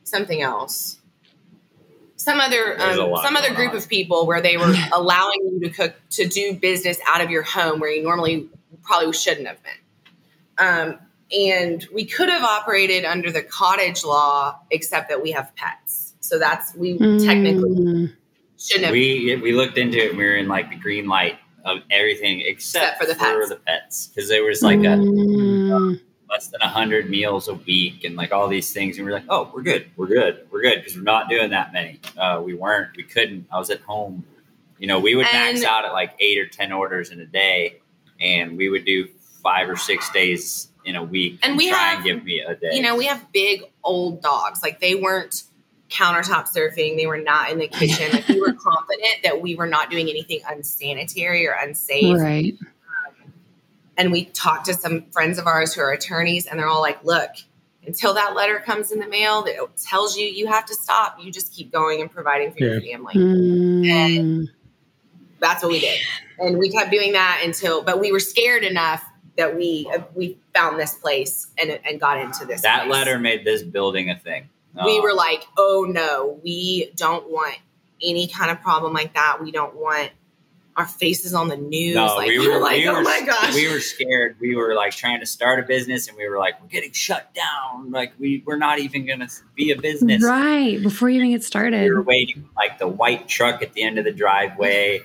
something 0.04 0.42
else. 0.42 1.00
Some 2.18 2.40
other 2.40 2.82
um, 2.82 3.16
some 3.22 3.36
other 3.36 3.54
group 3.54 3.72
on. 3.72 3.78
of 3.78 3.88
people 3.88 4.26
where 4.26 4.42
they 4.42 4.58
were 4.58 4.74
allowing 4.94 5.42
you 5.44 5.60
to 5.62 5.70
cook 5.70 5.96
to 6.12 6.28
do 6.28 6.56
business 6.56 6.98
out 7.08 7.22
of 7.22 7.30
your 7.30 7.44
home 7.44 7.80
where 7.80 7.92
you 7.92 8.02
normally 8.02 8.50
probably 8.86 9.14
shouldn't 9.14 9.48
have 9.48 9.60
been. 9.64 9.74
Um, 10.58 11.00
and 11.36 11.86
we 11.94 12.06
could 12.06 12.30
have 12.30 12.44
operated 12.44 13.04
under 13.04 13.32
the 13.32 13.42
cottage 13.42 14.04
law, 14.04 14.60
except 14.72 15.10
that 15.10 15.22
we 15.22 15.32
have 15.32 15.54
pets. 15.56 16.14
So 16.20 16.40
that's 16.40 16.74
we 16.76 16.98
mm. 16.98 17.24
technically 17.24 18.14
shouldn't 18.58 18.86
have. 18.86 18.94
We 18.94 19.36
we 19.42 19.52
looked 19.52 19.78
into 19.78 19.98
it. 19.98 20.10
and 20.10 20.18
We 20.18 20.26
were 20.26 20.36
in 20.36 20.48
like 20.48 20.70
the 20.70 20.78
green 20.78 21.08
light 21.08 21.38
of 21.66 21.80
everything 21.90 22.42
except, 22.42 23.02
except 23.02 23.02
for 23.02 23.08
the 23.08 23.16
pets. 23.16 23.34
For 23.34 23.50
the 23.50 23.62
pets, 23.62 24.08
because 24.08 24.30
there 24.30 24.44
was 24.44 24.62
like 24.62 24.80
mm. 24.80 25.98
a 25.98 26.32
less 26.32 26.48
than 26.48 26.62
hundred 26.62 27.10
meals 27.10 27.48
a 27.48 27.56
week 27.56 28.04
and 28.04 28.16
like 28.16 28.32
all 28.32 28.48
these 28.48 28.72
things, 28.72 28.98
and 28.98 29.06
we 29.06 29.12
are 29.12 29.16
like, 29.16 29.26
oh, 29.30 29.52
we're 29.54 29.64
good, 29.64 29.90
we're 29.96 30.08
good, 30.08 30.48
we're 30.52 30.62
good, 30.62 30.80
because 30.80 30.96
we're 30.96 31.04
not 31.04 31.30
doing 31.30 31.50
that 31.52 31.74
many. 31.74 32.00
Uh, 32.18 32.42
we 32.44 32.54
weren't. 32.54 32.96
We 32.96 33.04
couldn't. 33.04 33.48
I 33.52 33.58
was 33.58 33.70
at 33.70 33.82
home. 33.82 34.26
You 34.78 34.88
know, 34.88 35.00
we 35.00 35.16
would 35.16 35.26
and, 35.28 35.56
max 35.56 35.64
out 35.64 35.86
at 35.86 35.94
like 35.94 36.14
eight 36.20 36.38
or 36.38 36.48
ten 36.48 36.72
orders 36.72 37.10
in 37.10 37.20
a 37.20 37.26
day, 37.26 37.82
and 38.20 38.58
we 38.58 38.70
would 38.70 38.86
do 38.86 39.08
five 39.44 39.70
or 39.70 39.76
six 39.76 40.10
days 40.12 40.70
in 40.86 40.96
a 40.96 41.04
week 41.04 41.40
and, 41.44 41.58
we 41.58 41.70
try 41.70 41.78
have, 41.80 41.98
and 41.98 42.06
give 42.06 42.24
me 42.24 42.40
a 42.40 42.56
day. 42.56 42.70
You 42.74 42.82
know, 42.82 42.96
we 42.96 43.06
have 43.06 43.32
big 43.32 43.64
old 43.84 44.22
dogs. 44.22 44.62
Like 44.62 44.80
they 44.80 44.96
weren't 44.96 45.44
countertop 45.90 46.48
surfing. 46.52 46.98
They 46.98 47.08
were 47.08 47.18
not 47.18 47.52
in 47.52 47.60
the 47.60 47.68
kitchen. 47.68 48.12
Like 48.12 48.28
we 48.28 48.40
were 48.40 48.54
confident 48.60 49.24
that 49.24 49.42
we 49.42 49.56
were 49.56 49.68
not 49.68 49.90
doing 49.90 50.10
anything 50.10 50.42
unsanitary 50.48 51.48
or 51.48 51.54
unsafe. 51.54 52.18
Right. 52.18 52.58
Um, 52.62 53.34
and 53.98 54.12
we 54.12 54.26
talked 54.26 54.66
to 54.66 54.74
some 54.74 55.06
friends 55.12 55.38
of 55.38 55.48
ours 55.48 55.74
who 55.74 55.82
are 55.82 55.92
attorneys, 55.92 56.46
and 56.46 56.60
they're 56.60 56.68
all 56.68 56.82
like, 56.82 57.04
"Look, 57.04 57.32
until 57.86 58.14
that 58.16 58.36
letter 58.36 58.60
comes 58.60 58.92
in 58.92 59.00
the 59.00 59.08
mail 59.08 59.44
that 59.44 59.56
tells 59.78 60.18
you 60.18 60.26
you 60.26 60.48
have 60.48 60.66
to 60.66 60.76
stop, 60.76 61.18
you 61.22 61.32
just 61.32 61.54
keep 61.54 61.72
going 61.72 62.02
and 62.02 62.12
providing 62.12 62.52
for 62.52 62.64
yeah. 62.64 62.72
your 62.74 62.82
family." 62.82 63.14
Mm. 63.14 63.88
And 63.88 64.50
that's 65.46 65.64
what 65.64 65.72
we 65.72 65.80
did, 65.80 66.00
and 66.40 66.58
we 66.58 66.70
kept 66.70 66.92
doing 66.92 67.14
that 67.14 67.42
until. 67.44 67.84
But 67.84 68.00
we 68.00 68.12
were 68.12 68.20
scared 68.20 68.64
enough 68.64 69.04
that 69.38 69.56
we 69.56 69.90
uh, 69.94 70.00
we 70.14 70.38
found 70.54 70.80
this 70.80 70.96
place 70.96 71.48
and 71.58 71.80
and 71.86 72.00
got 72.00 72.20
into 72.20 72.46
this. 72.46 72.62
That 72.62 72.86
place. 72.86 72.92
letter 72.92 73.20
made 73.20 73.46
this 73.46 73.64
building 73.64 74.10
a 74.10 74.18
thing. 74.18 74.50
Oh. 74.78 74.86
We 74.86 75.00
were 75.00 75.14
like, 75.14 75.46
oh 75.58 75.86
no, 75.88 76.40
we 76.44 76.92
don't 76.96 77.30
want 77.30 77.58
any 78.02 78.28
kind 78.28 78.52
of 78.52 78.62
problem 78.62 78.94
like 78.94 79.14
that. 79.14 79.38
We 79.42 79.52
don't 79.52 79.76
want 79.76 80.12
our 80.76 80.86
faces 80.86 81.34
on 81.34 81.48
the 81.48 81.56
news. 81.56 81.96
No, 81.96 82.08
like, 82.18 82.28
we 82.28 82.38
were, 82.38 82.46
we 82.46 82.52
were 82.52 82.60
like, 82.60 82.78
we 82.78 82.88
oh 82.90 83.02
my 83.02 83.22
gosh. 83.26 83.54
We 83.54 83.72
were 83.72 83.80
scared. 83.80 84.36
We 84.42 84.56
were 84.56 84.76
like 84.76 84.92
trying 84.92 85.22
to 85.22 85.26
start 85.26 85.60
a 85.60 85.64
business 85.64 86.10
and 86.10 86.18
we 86.18 86.28
were 86.28 86.38
like, 86.38 86.62
we're 86.62 86.68
getting 86.68 86.92
shut 86.92 87.34
down. 87.34 87.92
Like 87.92 88.12
we, 88.20 88.44
we're 88.46 88.58
not 88.58 88.80
even 88.80 89.06
going 89.06 89.20
to 89.20 89.30
be 89.56 89.72
a 89.72 89.80
business. 89.80 90.22
Right. 90.22 90.82
Before 90.82 91.10
you 91.10 91.18
even 91.18 91.32
get 91.32 91.44
started. 91.44 91.84
We 91.84 91.92
were 91.92 92.02
waiting 92.02 92.50
like 92.58 92.78
the 92.78 92.88
white 92.88 93.30
truck 93.30 93.62
at 93.62 93.74
the 93.74 93.84
end 93.84 93.98
of 93.98 94.04
the 94.04 94.12
driveway 94.12 95.04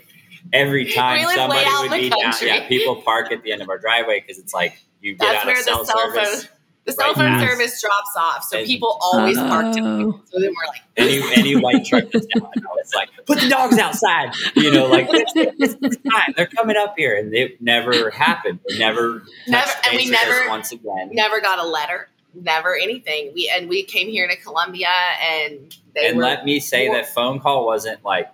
every 0.53 0.91
time 0.91 1.27
somebody 1.29 1.69
would 1.89 1.91
be 1.91 2.11
down, 2.11 2.33
yeah, 2.43 2.67
people 2.69 2.97
park 3.03 3.33
at 3.33 3.43
the 3.43 3.53
end 3.53 3.63
of 3.63 3.69
our 3.69 3.79
driveway 3.79 4.21
because 4.21 4.39
it's 4.39 4.55
like 4.55 4.79
you 5.01 5.15
get 5.15 5.45
That's 5.45 5.47
out 5.47 5.51
of 5.51 5.57
cell, 5.59 5.85
cell 5.85 5.99
service. 5.99 6.45
Phone, 6.45 6.57
the 6.87 6.93
cell 6.93 7.15
phone 7.15 7.25
right 7.25 7.49
service 7.49 7.81
drops 7.81 8.17
off, 8.17 8.45
so 8.45 8.59
and, 8.59 8.67
people 8.67 8.99
always 9.03 9.37
oh. 9.39 9.49
park. 9.49 9.75
So 9.75 9.81
then 9.81 10.15
we're 10.33 10.67
like, 10.67 10.83
any 10.97 11.21
any 11.35 11.57
white 11.57 11.85
truck 11.85 12.05
is 12.15 12.27
down, 12.27 12.51
it's 12.79 12.95
like 12.95 13.11
put 13.27 13.41
the 13.41 13.49
dogs 13.49 13.79
outside. 13.79 14.35
You 14.57 14.73
know, 14.73 14.87
like 14.87 15.07
it's, 15.11 15.77
it's 15.81 15.97
time 15.97 16.35
they're 16.37 16.47
coming 16.47 16.77
up 16.77 16.95
here, 16.97 17.17
and 17.17 17.35
it 17.35 17.61
never 17.61 18.11
happened. 18.11 18.61
It 18.65 18.79
never, 18.79 19.25
never, 19.47 19.71
and 19.87 19.97
we 19.97 20.11
never 20.11 20.49
once 20.49 20.73
again 20.73 21.11
never 21.13 21.41
got 21.41 21.59
a 21.59 21.67
letter 21.67 22.09
never 22.35 22.77
anything. 22.77 23.33
We 23.35 23.53
and 23.55 23.69
we 23.69 23.83
came 23.83 24.09
here 24.09 24.29
to 24.29 24.37
Columbia, 24.37 24.89
and 25.23 25.75
they 25.95 26.09
and 26.09 26.19
let 26.19 26.45
me 26.45 26.61
say 26.61 26.87
more, 26.87 26.97
that 26.97 27.09
phone 27.09 27.41
call 27.41 27.67
wasn't 27.67 28.05
like 28.05 28.31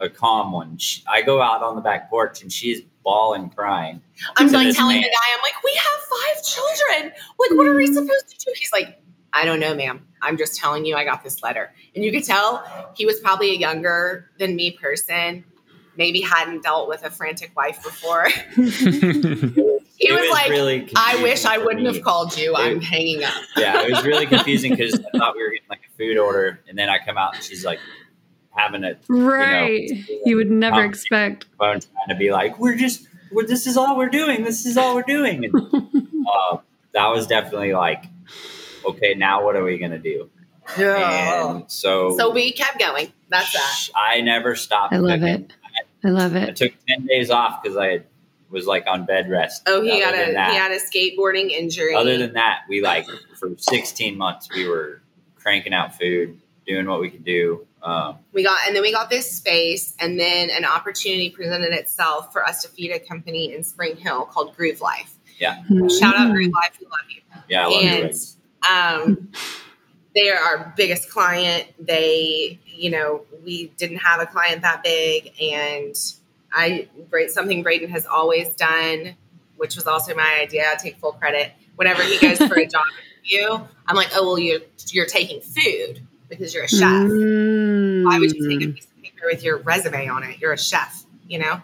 a 0.00 0.08
calm 0.08 0.52
one. 0.52 0.78
She, 0.78 1.02
I 1.06 1.22
go 1.22 1.40
out 1.40 1.62
on 1.62 1.76
the 1.76 1.82
back 1.82 2.10
porch 2.10 2.42
and 2.42 2.52
she's 2.52 2.82
bawling, 3.02 3.50
crying. 3.50 4.02
I'm 4.36 4.50
like 4.50 4.74
telling 4.74 4.96
man. 4.96 5.02
the 5.02 5.08
guy, 5.08 5.36
I'm 5.36 5.42
like, 5.42 5.62
we 5.62 5.72
have 5.74 6.34
five 6.34 6.44
children. 6.44 7.12
Like, 7.38 7.50
what 7.52 7.66
are 7.66 7.74
we 7.74 7.86
mm-hmm. 7.86 7.94
supposed 7.94 8.28
to 8.28 8.44
do? 8.44 8.52
He's 8.56 8.72
like, 8.72 9.00
I 9.32 9.44
don't 9.44 9.60
know, 9.60 9.74
ma'am. 9.74 10.04
I'm 10.22 10.36
just 10.36 10.56
telling 10.56 10.86
you, 10.86 10.96
I 10.96 11.04
got 11.04 11.22
this 11.22 11.42
letter. 11.42 11.72
And 11.94 12.04
you 12.04 12.10
could 12.10 12.24
tell 12.24 12.64
he 12.96 13.06
was 13.06 13.20
probably 13.20 13.50
a 13.50 13.58
younger 13.58 14.30
than 14.38 14.56
me 14.56 14.72
person, 14.72 15.44
maybe 15.96 16.20
hadn't 16.20 16.62
dealt 16.62 16.88
with 16.88 17.04
a 17.04 17.10
frantic 17.10 17.54
wife 17.54 17.82
before. 17.82 18.28
he 18.54 18.62
was, 18.62 20.20
was, 20.20 20.30
like, 20.30 20.48
really 20.48 20.90
I 20.96 21.22
wish 21.22 21.44
I 21.44 21.58
wouldn't 21.58 21.86
me. 21.86 21.94
have 21.94 22.02
called 22.02 22.36
you. 22.36 22.54
It, 22.56 22.58
I'm 22.58 22.80
hanging 22.80 23.24
up. 23.24 23.34
yeah, 23.56 23.82
it 23.82 23.92
was 23.92 24.04
really 24.04 24.26
confusing 24.34 24.72
because 24.72 24.94
I 24.94 25.18
thought 25.18 25.34
we 25.36 25.42
were 25.42 25.50
getting 25.50 25.68
like 25.68 25.82
a 25.86 25.96
food 25.96 26.16
order. 26.16 26.60
And 26.68 26.78
then 26.78 26.88
I 26.88 26.98
come 26.98 27.18
out 27.18 27.34
and 27.34 27.44
she's 27.44 27.64
like, 27.64 27.78
having 28.56 28.84
it 28.84 28.98
right. 29.08 29.82
You, 29.82 29.94
know, 29.94 30.22
you 30.24 30.36
would 30.36 30.50
never 30.50 30.84
expect 30.84 31.46
phone 31.58 31.80
trying 31.80 32.08
to 32.08 32.14
be 32.14 32.30
like, 32.30 32.58
we're 32.58 32.76
just, 32.76 33.06
we're, 33.30 33.46
this 33.46 33.66
is 33.66 33.76
all 33.76 33.96
we're 33.96 34.08
doing. 34.08 34.44
This 34.44 34.66
is 34.66 34.76
all 34.76 34.94
we're 34.94 35.02
doing. 35.02 35.44
And, 35.44 35.54
uh, 36.28 36.58
that 36.92 37.08
was 37.08 37.26
definitely 37.26 37.74
like, 37.74 38.04
okay, 38.84 39.14
now 39.14 39.44
what 39.44 39.56
are 39.56 39.64
we 39.64 39.78
gonna 39.78 39.98
do? 39.98 40.30
Yeah. 40.78 41.56
And 41.56 41.70
so, 41.70 42.16
so 42.16 42.30
we 42.30 42.52
kept 42.52 42.78
going. 42.78 43.12
That's 43.28 43.52
that. 43.52 43.88
I 43.94 44.20
never 44.20 44.54
stopped. 44.56 44.92
I 44.92 44.98
love 44.98 45.20
cooking. 45.20 45.44
it. 45.44 45.52
I, 46.04 46.08
I 46.08 46.10
love 46.10 46.34
it. 46.36 46.48
I 46.48 46.52
took 46.52 46.72
ten 46.88 47.06
days 47.06 47.30
off 47.30 47.62
because 47.62 47.76
I 47.76 48.04
was 48.50 48.66
like 48.66 48.86
on 48.86 49.04
bed 49.04 49.28
rest. 49.28 49.62
Oh, 49.66 49.82
he 49.82 50.00
got 50.00 50.14
a 50.14 50.32
that, 50.32 50.50
he 50.50 50.56
had 50.56 50.72
a 50.72 50.78
skateboarding 50.78 51.50
injury. 51.50 51.94
Other 51.94 52.16
than 52.16 52.34
that, 52.34 52.62
we 52.68 52.80
like 52.80 53.06
for 53.38 53.50
16 53.56 54.16
months 54.16 54.48
we 54.54 54.68
were 54.68 55.02
cranking 55.36 55.72
out 55.72 55.96
food, 55.96 56.40
doing 56.66 56.86
what 56.86 57.00
we 57.00 57.10
could 57.10 57.24
do. 57.24 57.66
Um, 57.86 58.18
we 58.32 58.42
got, 58.42 58.66
and 58.66 58.74
then 58.74 58.82
we 58.82 58.90
got 58.90 59.10
this 59.10 59.30
space, 59.30 59.94
and 60.00 60.18
then 60.18 60.50
an 60.50 60.64
opportunity 60.64 61.30
presented 61.30 61.72
itself 61.72 62.32
for 62.32 62.44
us 62.44 62.62
to 62.62 62.68
feed 62.68 62.90
a 62.90 62.98
company 62.98 63.54
in 63.54 63.62
Spring 63.62 63.96
Hill 63.96 64.24
called 64.24 64.56
Groove 64.56 64.80
Life. 64.80 65.14
Yeah. 65.38 65.62
Shout 65.88 66.16
out 66.16 66.32
Groove 66.32 66.52
Life. 66.52 66.78
We 66.80 66.86
love 66.86 67.00
you. 67.08 67.22
Yeah. 67.48 67.66
I 67.66 67.70
love 67.70 67.84
and, 67.84 68.14
you. 68.14 69.14
Um, 69.14 69.28
they 70.16 70.30
are 70.30 70.38
our 70.38 70.74
biggest 70.76 71.10
client. 71.10 71.68
They, 71.78 72.58
you 72.66 72.90
know, 72.90 73.24
we 73.44 73.68
didn't 73.76 73.98
have 73.98 74.20
a 74.20 74.26
client 74.26 74.62
that 74.62 74.82
big. 74.82 75.32
And 75.40 75.94
I, 76.52 76.88
something 77.28 77.62
Braiden 77.62 77.90
has 77.90 78.04
always 78.04 78.56
done, 78.56 79.14
which 79.58 79.76
was 79.76 79.86
also 79.86 80.12
my 80.16 80.38
idea. 80.40 80.64
I 80.72 80.74
take 80.74 80.96
full 80.96 81.12
credit. 81.12 81.52
Whenever 81.76 82.02
he 82.02 82.18
goes 82.18 82.38
for 82.38 82.58
a 82.58 82.66
job 82.66 82.82
interview, 83.22 83.64
I'm 83.86 83.94
like, 83.94 84.08
oh, 84.14 84.26
well, 84.26 84.38
you're, 84.38 84.60
you're 84.88 85.06
taking 85.06 85.40
food 85.40 86.00
because 86.28 86.54
you're 86.54 86.64
a 86.64 86.68
chef. 86.68 86.80
Mm. 86.80 88.04
Why 88.04 88.18
would 88.18 88.32
you 88.32 88.48
take 88.48 88.68
a 88.68 88.72
piece 88.72 88.84
of 88.84 89.02
paper 89.02 89.26
with 89.26 89.42
your 89.42 89.58
resume 89.58 90.08
on 90.08 90.22
it? 90.22 90.38
You're 90.38 90.52
a 90.52 90.58
chef, 90.58 91.04
you 91.28 91.38
know? 91.38 91.60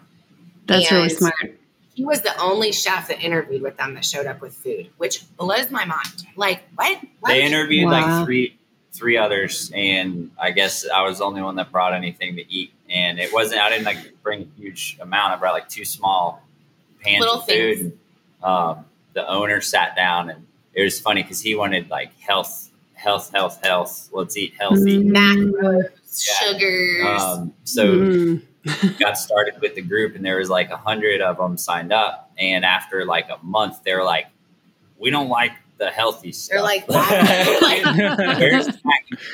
That's 0.65 0.89
and 0.89 0.97
really 0.97 1.09
smart. 1.09 1.59
He 1.93 2.05
was 2.05 2.21
the 2.21 2.35
only 2.41 2.71
chef 2.71 3.07
that 3.09 3.21
interviewed 3.21 3.61
with 3.61 3.77
them 3.77 3.93
that 3.93 4.03
showed 4.03 4.25
up 4.25 4.41
with 4.41 4.53
food, 4.53 4.89
which 4.97 5.23
blows 5.37 5.69
my 5.69 5.85
mind. 5.85 6.25
Like, 6.35 6.63
what? 6.75 6.99
what? 7.19 7.29
They 7.29 7.43
interviewed 7.43 7.85
wow. 7.85 8.19
like 8.19 8.25
three 8.25 8.57
three 8.93 9.17
others, 9.17 9.71
and 9.73 10.31
I 10.39 10.51
guess 10.51 10.87
I 10.87 11.01
was 11.01 11.17
the 11.17 11.25
only 11.25 11.41
one 11.41 11.55
that 11.55 11.71
brought 11.71 11.93
anything 11.93 12.35
to 12.35 12.51
eat. 12.51 12.71
And 12.89 13.19
it 13.19 13.33
wasn't 13.33 13.61
I 13.61 13.69
didn't 13.69 13.85
like 13.85 14.21
bring 14.23 14.41
a 14.43 14.59
huge 14.59 14.97
amount. 15.01 15.33
I 15.33 15.35
brought 15.35 15.53
like 15.53 15.69
two 15.69 15.85
small 15.85 16.43
pans 17.01 17.19
Little 17.19 17.39
of 17.39 17.45
food. 17.47 17.79
And, 17.79 17.93
um, 18.43 18.85
the 19.13 19.27
owner 19.27 19.61
sat 19.61 19.95
down, 19.95 20.29
and 20.29 20.47
it 20.73 20.83
was 20.83 20.99
funny 20.99 21.21
because 21.21 21.41
he 21.41 21.55
wanted 21.55 21.89
like 21.89 22.19
health 22.19 22.71
health, 23.03 23.31
health, 23.33 23.59
health. 23.63 24.09
Let's 24.11 24.37
eat 24.37 24.53
healthy. 24.57 25.03
Mm. 25.03 25.11
Macros, 25.11 25.83
yeah. 25.83 26.51
sugars. 26.51 27.21
Um, 27.21 27.53
so 27.63 27.95
mm. 27.95 28.41
got 28.99 29.17
started 29.17 29.55
with 29.61 29.75
the 29.75 29.81
group, 29.81 30.15
and 30.15 30.25
there 30.25 30.37
was 30.37 30.49
like 30.49 30.71
a 30.71 30.77
hundred 30.77 31.21
of 31.21 31.37
them 31.37 31.57
signed 31.57 31.91
up. 31.91 32.31
And 32.37 32.65
after 32.65 33.05
like 33.05 33.29
a 33.29 33.43
month, 33.43 33.83
they're 33.83 34.03
like, 34.03 34.27
"We 34.97 35.09
don't 35.09 35.29
like 35.29 35.51
the 35.77 35.89
healthy 35.89 36.31
stuff." 36.31 36.55
They're 36.55 36.63
like, 36.63 36.87
"Why, 36.87 37.03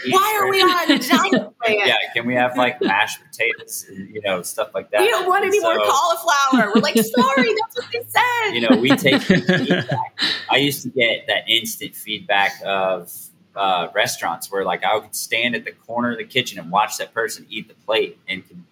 why 0.10 0.40
are 0.40 0.50
we 0.50 0.62
on 0.62 0.92
a 0.92 1.00
diet 1.00 1.60
plan?" 1.62 1.78
Yeah, 1.86 1.96
can 2.14 2.26
we 2.26 2.34
have 2.34 2.58
like 2.58 2.82
mashed 2.82 3.20
potatoes, 3.24 3.86
you 3.90 4.22
know, 4.24 4.42
stuff 4.42 4.72
like 4.74 4.90
that? 4.92 5.02
We 5.02 5.10
don't 5.10 5.28
want 5.28 5.46
any 5.46 5.60
so, 5.60 5.74
more 5.74 5.86
cauliflower. 5.86 6.72
We're 6.74 6.82
like, 6.82 6.96
sorry, 6.96 7.54
that's 7.62 7.76
what 7.76 7.86
they 7.94 8.04
said. 8.08 8.54
You 8.54 8.68
know, 8.68 8.82
we 8.82 8.90
take 8.96 9.22
feedback. 9.22 10.20
I 10.50 10.58
used 10.58 10.82
to 10.84 10.90
get 10.90 11.28
that 11.28 11.48
instant 11.48 11.96
feedback 11.96 12.54
of 12.66 13.12
uh, 13.60 13.90
restaurants 13.94 14.50
where 14.50 14.64
like 14.64 14.86
I 14.86 14.98
could 15.00 15.14
stand 15.14 15.54
at 15.54 15.66
the 15.66 15.74
corner 15.74 16.14
of 16.14 16.18
the 16.18 16.24
kitchen 16.24 16.58
and 16.60 16.72
watch 16.72 16.98
that 16.98 17.14
person 17.14 17.46
eat 17.50 17.68
the 17.68 17.74
plate 17.86 18.18
and 18.28 18.48
could 18.48 18.64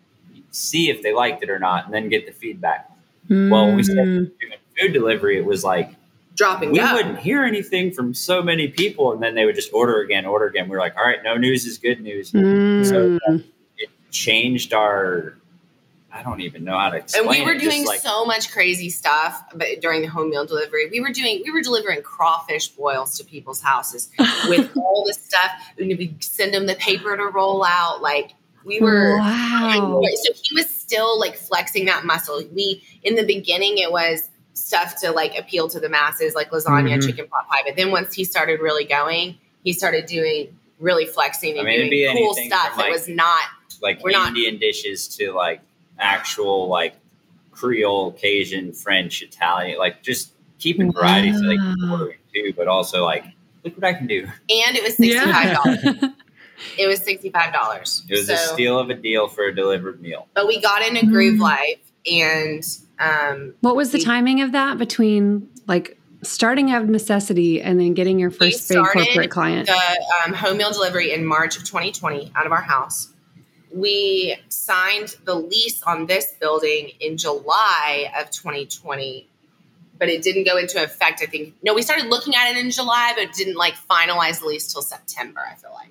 see 0.51 0.89
if 0.89 1.03
they 1.03 1.13
liked 1.13 1.44
it 1.44 1.50
or 1.50 1.60
not, 1.60 1.86
and 1.86 1.94
then 1.94 2.08
get 2.08 2.25
the 2.25 2.32
feedback. 2.32 2.89
Mm. 3.29 3.51
Well, 3.51 3.65
when 3.67 3.75
we 3.75 3.84
started 3.84 4.08
mm. 4.08 4.39
doing 4.39 4.53
food 4.79 4.94
delivery, 4.94 5.38
it 5.38 5.46
was 5.46 5.63
like 5.63 5.91
dropping. 6.36 6.72
We 6.72 6.79
wouldn't 6.79 7.20
hear 7.20 7.44
anything 7.44 7.91
from 7.91 8.13
so 8.13 8.41
many 8.41 8.70
people, 8.70 9.12
and 9.12 9.22
then 9.22 9.36
they 9.36 9.46
would 9.46 9.56
just 9.56 9.74
order 9.74 10.00
again, 10.00 10.25
order 10.25 10.46
again. 10.46 10.70
We 10.70 10.77
are 10.77 10.79
like, 10.79 10.96
all 10.96 11.03
right, 11.03 11.22
no 11.22 11.36
news 11.36 11.65
is 11.65 11.77
good 11.77 12.00
news. 12.01 12.32
Mm. 12.32 12.88
So 12.88 13.20
it 13.77 13.89
changed 14.12 14.74
our. 14.74 15.38
I 16.12 16.24
don't 16.24 16.42
even 16.42 16.64
know 16.64 16.78
how 16.78 16.90
to 16.90 16.98
explain. 16.98 17.24
And 17.24 17.30
we 17.30 17.44
were 17.44 17.54
it, 17.54 17.62
doing 17.62 17.86
like, 17.86 18.00
so 18.00 18.26
much 18.26 18.52
crazy 18.52 18.90
stuff, 18.90 19.44
but 19.54 19.82
during 19.82 20.02
the 20.02 20.08
home 20.08 20.30
meal 20.30 20.46
delivery, 20.46 20.90
we 20.90 21.02
were 21.02 21.12
doing 21.12 21.42
we 21.44 21.52
were 21.52 21.62
delivering 21.62 22.02
crawfish 22.02 22.70
boils 22.70 23.18
to 23.18 23.26
people's 23.26 23.62
houses 23.62 24.10
with 24.48 24.72
all 24.78 25.04
the 25.06 25.14
stuff. 25.14 25.52
And 25.78 25.88
we 25.98 26.16
send 26.20 26.54
them 26.54 26.66
the 26.66 26.76
paper 26.76 27.16
to 27.18 27.26
roll 27.26 27.64
out, 27.64 28.02
like 28.02 28.34
we 28.64 28.80
were. 28.80 29.18
Wow. 29.18 30.02
So 30.24 30.34
he 30.34 30.56
was 30.56 30.70
still 30.70 31.20
like 31.20 31.36
flexing 31.36 31.86
that 31.86 32.06
muscle. 32.06 32.42
We 32.54 32.84
in 33.04 33.16
the 33.16 33.26
beginning, 33.26 33.78
it 33.78 33.92
was 33.92 34.30
stuff 34.54 35.00
to 35.02 35.12
like 35.12 35.38
appeal 35.38 35.68
to 35.70 35.80
the 35.80 35.90
masses, 35.90 36.36
like 36.36 36.52
lasagna, 36.52 36.92
mm-hmm. 36.92 37.08
chicken 37.08 37.28
pot 37.28 37.48
pie. 37.50 37.62
But 37.66 37.76
then 37.76 37.92
once 37.92 38.14
he 38.14 38.24
started 38.24 38.62
really 38.62 38.86
going, 38.86 39.38
he 39.64 39.74
started 39.74 40.06
doing 40.06 40.58
really 40.80 41.06
flexing 41.06 41.58
and 41.58 41.68
I 41.68 41.72
mean, 41.72 41.90
doing 41.90 42.18
cool 42.18 42.34
stuff 42.34 42.78
that 42.78 42.90
was 42.90 43.08
not 43.08 43.44
like 43.82 44.02
we're 44.04 44.12
Indian 44.12 44.56
not, 44.56 44.62
dishes 44.62 45.08
to 45.18 45.34
like 45.34 45.62
actual 46.00 46.68
like 46.68 46.96
Creole, 47.51 48.12
Cajun, 48.12 48.74
French, 48.74 49.22
Italian, 49.22 49.77
like 49.80 50.04
just 50.04 50.34
keeping 50.60 50.88
wow. 50.88 51.01
variety 51.01 51.34
so 51.34 51.46
they 51.46 51.58
can 51.58 51.75
order 51.89 52.10
it 52.10 52.20
too, 52.34 52.54
but 52.56 52.68
also 52.68 53.04
like 53.04 53.25
look 53.63 53.75
what 53.75 53.84
I 53.84 53.94
can 53.94 54.08
do. 54.08 54.24
And 54.24 54.75
it 54.75 54.84
was 54.84 54.96
sixty 54.96 55.20
five 55.20 55.56
dollars. 55.56 55.80
Yeah. 55.84 56.10
it 56.77 56.88
was 56.88 57.04
sixty 57.04 57.30
five 57.30 57.54
dollars. 57.54 58.04
It 58.10 58.13
was 58.13 58.27
so, 58.27 58.34
a 58.34 58.38
steal 58.38 58.80
of 58.80 58.89
a 58.89 58.96
deal 58.96 59.27
for 59.27 59.46
a 59.46 59.56
delivered 59.56 60.01
meal. 60.01 60.27
But 60.34 60.48
we 60.48 60.62
got 60.62 60.86
in 60.88 60.98
a 60.98 61.06
Groove 61.06 61.39
mm. 61.39 61.42
Life 61.42 61.80
and 62.10 62.63
um, 63.00 63.54
what 63.62 63.75
was 63.75 63.92
the 63.92 63.98
we, 63.98 64.04
timing 64.04 64.42
of 64.42 64.54
that 64.54 64.77
between 64.77 65.50
like 65.68 65.98
starting 66.24 66.72
out 66.72 66.82
of 66.82 66.89
necessity 66.89 67.62
and 67.62 67.80
then 67.80 67.94
getting 67.94 68.20
your 68.20 68.32
first 68.32 68.70
big 68.70 68.77
corporate 68.77 69.30
client? 69.30 69.68
The 69.68 70.06
um, 70.25 70.34
home 70.34 70.58
meal 70.58 70.72
delivery 70.72 71.12
in 71.13 71.25
March 71.25 71.58
of 71.58 71.63
2020 71.63 72.32
out 72.36 72.46
of 72.46 72.51
our 72.51 72.62
house. 72.62 73.13
We 73.71 74.38
signed 74.50 75.15
the 75.25 75.36
lease 75.36 75.83
on 75.83 76.05
this 76.05 76.33
building 76.39 76.91
in 77.00 77.17
July 77.17 78.12
of 78.17 78.29
2020, 78.31 79.27
but 79.97 80.09
it 80.09 80.21
didn't 80.21 80.45
go 80.45 80.57
into 80.57 80.81
effect. 80.81 81.21
I 81.21 81.25
think 81.25 81.55
no, 81.62 81.74
we 81.74 81.81
started 81.81 82.07
looking 82.07 82.36
at 82.36 82.50
it 82.51 82.57
in 82.57 82.71
July, 82.71 83.13
but 83.17 83.33
didn't 83.33 83.55
like 83.57 83.75
finalize 83.89 84.39
the 84.39 84.47
lease 84.47 84.71
till 84.71 84.81
September. 84.81 85.41
I 85.50 85.55
feel 85.55 85.74
like. 85.74 85.89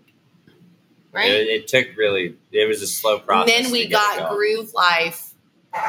Right. 1.13 1.31
It, 1.31 1.49
it 1.49 1.69
took 1.69 1.97
really. 1.97 2.37
It 2.53 2.69
was 2.69 2.83
a 2.83 2.87
slow 2.87 3.19
process. 3.19 3.55
And 3.55 3.65
then 3.67 3.73
we 3.73 3.87
got 3.87 4.31
Groove 4.31 4.73
Life 4.75 5.27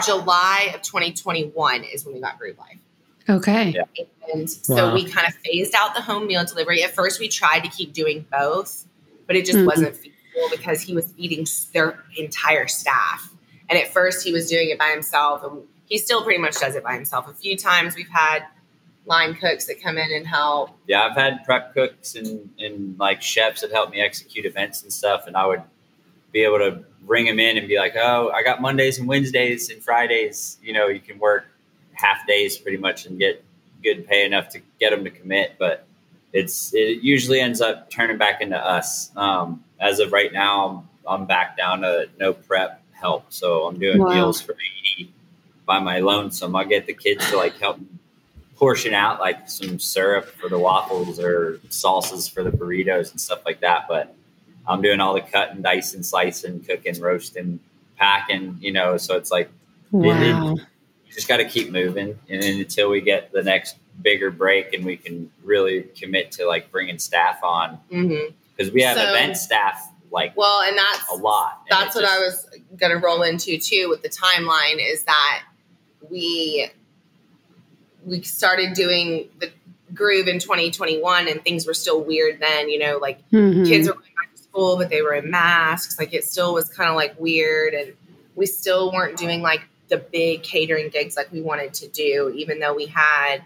July 0.06 0.72
of 0.74 0.82
2021 0.82 1.84
is 1.84 2.06
when 2.06 2.15
we 2.15 2.22
got 2.22 2.38
Groove 2.38 2.58
Life. 2.58 2.77
Okay. 3.29 3.75
Yeah. 3.75 4.06
And 4.34 4.50
so 4.50 4.88
wow. 4.88 4.94
we 4.94 5.06
kind 5.06 5.27
of 5.27 5.34
phased 5.46 5.74
out 5.75 5.96
the 5.96 6.01
home 6.01 6.27
meal 6.27 6.46
delivery. 6.46 6.84
At 6.84 6.91
first, 6.91 7.20
we 7.20 7.27
tried 7.27 7.62
to 7.62 7.70
keep 7.70 7.94
doing 7.94 8.25
both, 8.32 8.86
but 9.25 9.36
it 9.36 9.46
just 9.46 9.58
mm-hmm. 9.58 9.67
wasn't 9.67 9.96
feasible 9.96 10.17
because 10.51 10.82
he 10.82 10.94
was 10.94 11.12
feeding 11.13 11.46
their 11.74 12.03
entire 12.17 12.67
staff. 12.67 13.34
And 13.70 13.77
at 13.77 13.88
first, 13.88 14.25
he 14.25 14.32
was 14.32 14.50
doing 14.50 14.70
it 14.70 14.79
by 14.79 14.89
himself, 14.89 15.44
and 15.44 15.63
he 15.86 15.98
still 15.98 16.24
pretty 16.24 16.39
much 16.39 16.60
does 16.60 16.75
it 16.75 16.84
by 16.84 16.94
himself. 16.94 17.27
A 17.27 17.34
few 17.34 17.58
times 17.58 17.96
we've 17.96 18.10
had 18.10 18.44
line 19.06 19.34
cooks 19.34 19.65
that 19.65 19.82
come 19.82 19.98
in 19.98 20.12
and 20.12 20.27
help. 20.27 20.72
Yeah, 20.88 21.03
I've 21.03 21.15
had 21.15 21.44
prep 21.46 21.74
cooks 21.74 22.15
and, 22.15 22.50
and 22.60 22.98
like 23.00 23.22
chefs 23.22 23.62
that 23.62 23.72
help 23.72 23.91
me 23.91 24.01
execute 24.01 24.46
events 24.46 24.84
and 24.84 24.91
stuff, 24.91 25.27
and 25.27 25.36
I 25.36 25.46
would 25.46 25.63
be 26.32 26.44
able 26.44 26.60
to 26.60 26.84
bring 27.01 27.25
them 27.25 27.39
in 27.39 27.58
and 27.58 27.67
be 27.67 27.77
like, 27.77 27.96
oh, 27.96 28.32
I 28.34 28.44
got 28.44 28.62
Mondays 28.62 29.00
and 29.00 29.08
Wednesdays 29.08 29.70
and 29.70 29.82
Fridays. 29.82 30.58
You 30.62 30.74
know, 30.74 30.88
you 30.88 31.00
can 31.00 31.20
work 31.20 31.46
half 31.94 32.27
days 32.27 32.58
pretty 32.58 32.77
much 32.77 33.06
and 33.06 33.17
get 33.17 33.44
good 33.84 34.08
pay 34.08 34.25
enough 34.25 34.50
to 34.50 34.62
get 34.79 34.91
them 34.91 35.03
to 35.06 35.10
commit. 35.10 35.56
But 35.58 35.86
it's 36.34 36.73
it 36.73 37.02
usually 37.02 37.39
ends 37.39 37.62
up 37.62 37.89
turning 37.89 38.17
back 38.17 38.41
into 38.41 38.58
us. 38.58 39.12
Um, 39.15 39.63
as 39.80 40.00
of 40.00 40.12
right 40.12 40.32
now, 40.32 40.88
I'm, 41.08 41.22
I'm, 41.22 41.26
back 41.26 41.58
down 41.58 41.82
to 41.82 42.10
no 42.20 42.34
prep 42.34 42.82
help, 42.92 43.26
so 43.30 43.68
I'm 43.68 43.80
doing 43.80 44.00
wow. 44.00 44.13
meals 44.13 44.42
for 44.42 44.56
80 44.98 45.12
by 45.66 45.80
my 45.80 46.00
lonesome. 46.00 46.56
I 46.56 46.63
get 46.63 46.88
the 46.88 46.94
kids 46.94 47.30
to 47.30 47.38
like 47.38 47.58
help 47.58 47.80
portion 48.56 48.94
out 48.94 49.20
like 49.20 49.50
some 49.50 49.80
syrup 49.80 50.26
for 50.26 50.50
the 50.50 50.58
waffles 50.58 51.20
or 51.20 51.60
salsas 51.70 52.32
for 52.32 52.44
the 52.44 52.52
burritos 52.52 53.12
and 53.12 53.22
stuff 53.22 53.46
like 53.46 53.60
that, 53.62 53.86
but 53.88 54.16
I'm 54.68 54.82
doing 54.82 55.00
all 55.00 55.13
the 55.13 55.22
cutting, 55.22 55.62
dicing, 55.62 56.04
slicing, 56.04 56.62
cooking, 56.62 57.00
roasting, 57.00 57.60
packing, 57.98 58.58
you 58.60 58.74
know, 58.74 58.98
so 58.98 59.16
it's 59.16 59.32
like, 59.32 59.50
wow. 59.92 60.10
it, 60.10 60.22
it, 60.22 60.68
you 61.06 61.13
just 61.13 61.28
got 61.28 61.38
to 61.38 61.46
keep 61.46 61.72
moving. 61.72 62.18
And 62.30 62.42
then 62.42 62.60
until 62.60 62.90
we 62.90 63.02
get 63.02 63.32
the 63.32 63.44
next 63.44 63.78
bigger 64.02 64.30
break 64.30 64.74
and 64.74 64.86
we 64.86 64.98
can 64.98 65.32
really 65.44 65.84
commit 65.84 66.32
to 66.34 66.46
like 66.46 66.72
bringing 66.72 67.00
staff 67.00 67.44
on, 67.44 67.80
mm-hmm. 67.92 68.34
Because 68.58 68.74
we 68.74 68.82
have 68.82 68.98
so, 68.98 69.10
event 69.10 69.38
staff 69.38 69.91
like 70.12 70.36
well, 70.36 70.62
and 70.62 70.78
that's 70.78 71.10
a 71.12 71.15
lot. 71.15 71.63
That's 71.70 71.93
what 71.96 72.02
just, 72.02 72.15
I 72.15 72.20
was 72.20 72.50
going 72.78 72.91
to 72.91 72.98
roll 72.98 73.22
into 73.22 73.58
too 73.58 73.88
with 73.89 74.02
the 74.02 74.10
timeline 74.10 74.78
is 74.80 75.04
that 75.04 75.43
we 76.10 76.70
we 78.06 78.22
started 78.24 78.74
doing 78.74 79.30
the 79.39 79.52
groove 79.93 80.28
in 80.28 80.39
2021 80.39 81.28
and 81.28 81.43
things 81.43 81.65
were 81.65 81.74
still 81.74 82.04
weird 82.04 82.39
then 82.39 82.70
you 82.70 82.78
know 82.78 83.00
like 83.02 83.20
mm-hmm. 83.32 83.63
kids 83.63 83.88
were 83.88 83.93
going 83.93 84.06
back 84.15 84.36
to 84.36 84.38
school, 84.58 84.78
but 84.78 84.89
they 84.89 85.02
were 85.02 85.13
in 85.13 85.30
masks. 85.30 86.00
Like 86.00 86.13
it 86.13 86.24
still 86.24 86.54
was 86.54 86.70
kind 86.70 86.89
of 86.89 86.96
like 86.96 87.20
weird. 87.20 87.74
And 87.74 87.93
we 88.36 88.46
still 88.46 88.91
weren't 88.91 89.17
doing 89.17 89.41
like 89.41 89.62
the 89.89 89.98
big 89.98 90.43
catering 90.43 90.89
gigs 90.89 91.15
like 91.15 91.32
we 91.32 91.41
wanted 91.41 91.74
to 91.76 91.88
do, 91.88 92.34
even 92.36 92.60
though 92.60 92.74
we 92.74 92.88
had 92.88 93.43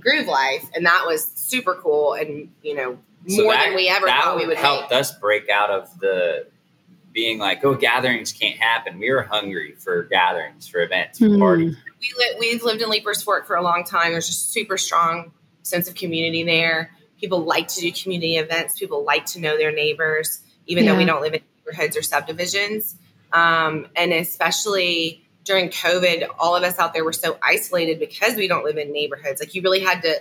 Groove 0.00 0.26
Life. 0.26 0.68
And 0.74 0.86
that 0.86 1.04
was 1.06 1.30
super 1.34 1.74
cool. 1.74 2.14
And, 2.14 2.50
you 2.62 2.74
know, 2.74 2.98
so 3.28 3.42
more 3.42 3.52
that, 3.52 3.66
than 3.66 3.76
we 3.76 3.88
ever 3.88 4.06
thought 4.06 4.36
we 4.36 4.46
would 4.46 4.56
helped 4.56 4.90
make. 4.90 5.00
us 5.00 5.12
break 5.18 5.48
out 5.48 5.70
of 5.70 5.98
the 6.00 6.46
being 7.12 7.38
like, 7.38 7.64
oh, 7.64 7.74
gatherings 7.74 8.32
can't 8.32 8.58
happen. 8.58 8.98
We 8.98 9.10
were 9.10 9.22
hungry 9.22 9.76
for 9.78 10.02
gatherings, 10.02 10.66
for 10.66 10.82
events, 10.82 11.20
for 11.20 11.26
mm. 11.26 11.38
parties. 11.38 11.76
We 12.00 12.12
li- 12.18 12.36
we've 12.40 12.62
lived 12.64 12.82
in 12.82 12.90
Leiper's 12.90 13.22
Fork 13.22 13.46
for 13.46 13.56
a 13.56 13.62
long 13.62 13.84
time. 13.84 14.10
There's 14.10 14.26
just 14.26 14.52
super 14.52 14.76
strong 14.76 15.32
sense 15.62 15.88
of 15.88 15.94
community 15.94 16.42
there. 16.42 16.90
People 17.20 17.44
like 17.44 17.68
to 17.68 17.80
do 17.80 17.92
community 17.92 18.36
events. 18.36 18.78
People 18.78 19.04
like 19.04 19.26
to 19.26 19.40
know 19.40 19.56
their 19.56 19.72
neighbors, 19.72 20.40
even 20.66 20.84
yeah. 20.84 20.92
though 20.92 20.98
we 20.98 21.04
don't 21.04 21.22
live 21.22 21.34
in 21.34 21.40
neighborhoods 21.64 21.96
or 21.96 22.02
subdivisions. 22.02 22.96
Um, 23.32 23.86
and 23.96 24.12
especially 24.12 25.24
during 25.44 25.68
COVID, 25.68 26.26
all 26.38 26.56
of 26.56 26.64
us 26.64 26.78
out 26.78 26.94
there 26.94 27.04
were 27.04 27.12
so 27.12 27.38
isolated 27.42 28.00
because 28.00 28.34
we 28.34 28.48
don't 28.48 28.64
live 28.64 28.76
in 28.76 28.92
neighborhoods. 28.92 29.40
Like 29.40 29.54
you 29.54 29.62
really 29.62 29.80
had 29.80 30.02
to, 30.02 30.20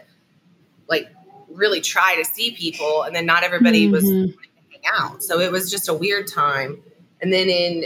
like, 0.88 1.10
really 1.54 1.82
try 1.82 2.16
to 2.16 2.26
see 2.26 2.52
people, 2.52 3.04
and 3.04 3.16
then 3.16 3.26
not 3.26 3.44
everybody 3.44 3.86
mm-hmm. 3.86 3.94
was 3.94 4.04
hang 4.04 4.82
out. 4.94 5.24
So 5.24 5.40
it 5.40 5.52
was 5.52 5.70
just 5.72 5.88
a 5.90 5.94
weird 5.94 6.28
time. 6.28 6.82
And 7.22 7.32
then 7.32 7.50
in 7.50 7.86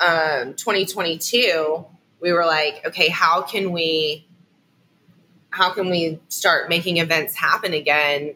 um, 0.00 0.54
2022, 0.54 1.84
we 2.20 2.32
were 2.32 2.46
like, 2.46 2.84
okay, 2.86 3.08
how 3.08 3.42
can 3.42 3.72
we 3.72 4.26
how 5.50 5.70
can 5.74 5.90
we 5.90 6.18
start 6.28 6.70
making 6.70 6.96
events 6.96 7.36
happen 7.36 7.74
again 7.74 8.34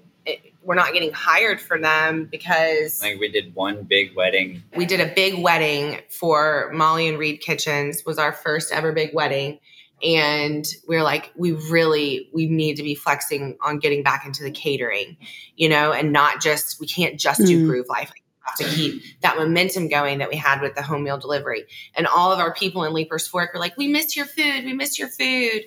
we're 0.67 0.75
not 0.75 0.93
getting 0.93 1.12
hired 1.12 1.61
for 1.61 1.79
them 1.79 2.25
because 2.25 3.01
like 3.01 3.21
we 3.21 3.31
did 3.31 3.55
one 3.55 3.85
big 3.85 4.17
wedding. 4.17 4.65
We 4.75 4.85
did 4.85 5.01
a 5.01 5.07
big 5.07 5.41
wedding 5.41 6.01
for 6.09 6.71
Molly 6.75 7.09
and 7.09 7.19
Reed 7.19 7.41
Kitchens 7.41 8.05
was 8.05 8.19
our 8.19 8.33
first 8.33 8.73
ever 8.73 8.93
big 8.93 9.15
wedding. 9.15 9.61
And 10.02 10.66
we 10.87 10.96
are 10.96 11.02
like, 11.02 11.32
we 11.37 11.52
really 11.52 12.28
we 12.32 12.46
need 12.46 12.76
to 12.76 12.82
be 12.82 12.94
flexing 12.94 13.56
on 13.62 13.78
getting 13.78 14.02
back 14.02 14.26
into 14.26 14.42
the 14.42 14.50
catering, 14.50 15.16
you 15.56 15.68
know, 15.68 15.92
and 15.92 16.12
not 16.12 16.42
just 16.42 16.80
we 16.80 16.87
can't 16.87 17.18
just 17.18 17.40
do 17.40 17.64
mm. 17.64 17.66
groove 17.66 17.87
life. 17.88 18.12
to 18.59 18.64
keep 18.64 19.02
that 19.22 19.37
momentum 19.37 19.88
going 19.88 20.18
that 20.18 20.28
we 20.28 20.37
had 20.37 20.61
with 20.61 20.74
the 20.74 20.82
home 20.82 21.02
meal 21.02 21.18
delivery. 21.18 21.64
And 21.96 22.06
all 22.06 22.30
of 22.30 22.38
our 22.38 22.54
people 22.54 22.85
in 22.85 22.92
Leiper's 22.92 23.26
Fork 23.26 23.52
were 23.54 23.61
like, 23.61 23.76
We 23.76 23.88
miss 23.88 24.16
your 24.16 24.26
food, 24.26 24.64
we 24.64 24.72
miss 24.72 24.98
your 24.98 25.09
food. 25.09 25.62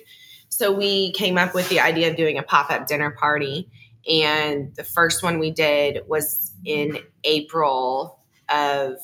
So 0.48 0.72
we 0.72 1.12
came 1.12 1.38
up 1.38 1.54
with 1.54 1.68
the 1.68 1.80
idea 1.80 2.10
of 2.10 2.16
doing 2.16 2.36
a 2.38 2.42
pop-up 2.42 2.86
dinner 2.86 3.10
party 3.10 3.70
and 4.08 4.74
the 4.74 4.84
first 4.84 5.22
one 5.22 5.38
we 5.38 5.50
did 5.50 6.02
was 6.06 6.52
in 6.64 6.98
April 7.24 8.18
of, 8.48 8.96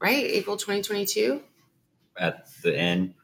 right? 0.00 0.24
April 0.24 0.56
2022? 0.56 1.42
At 2.16 2.48
the 2.62 2.78
inn. 2.78 3.14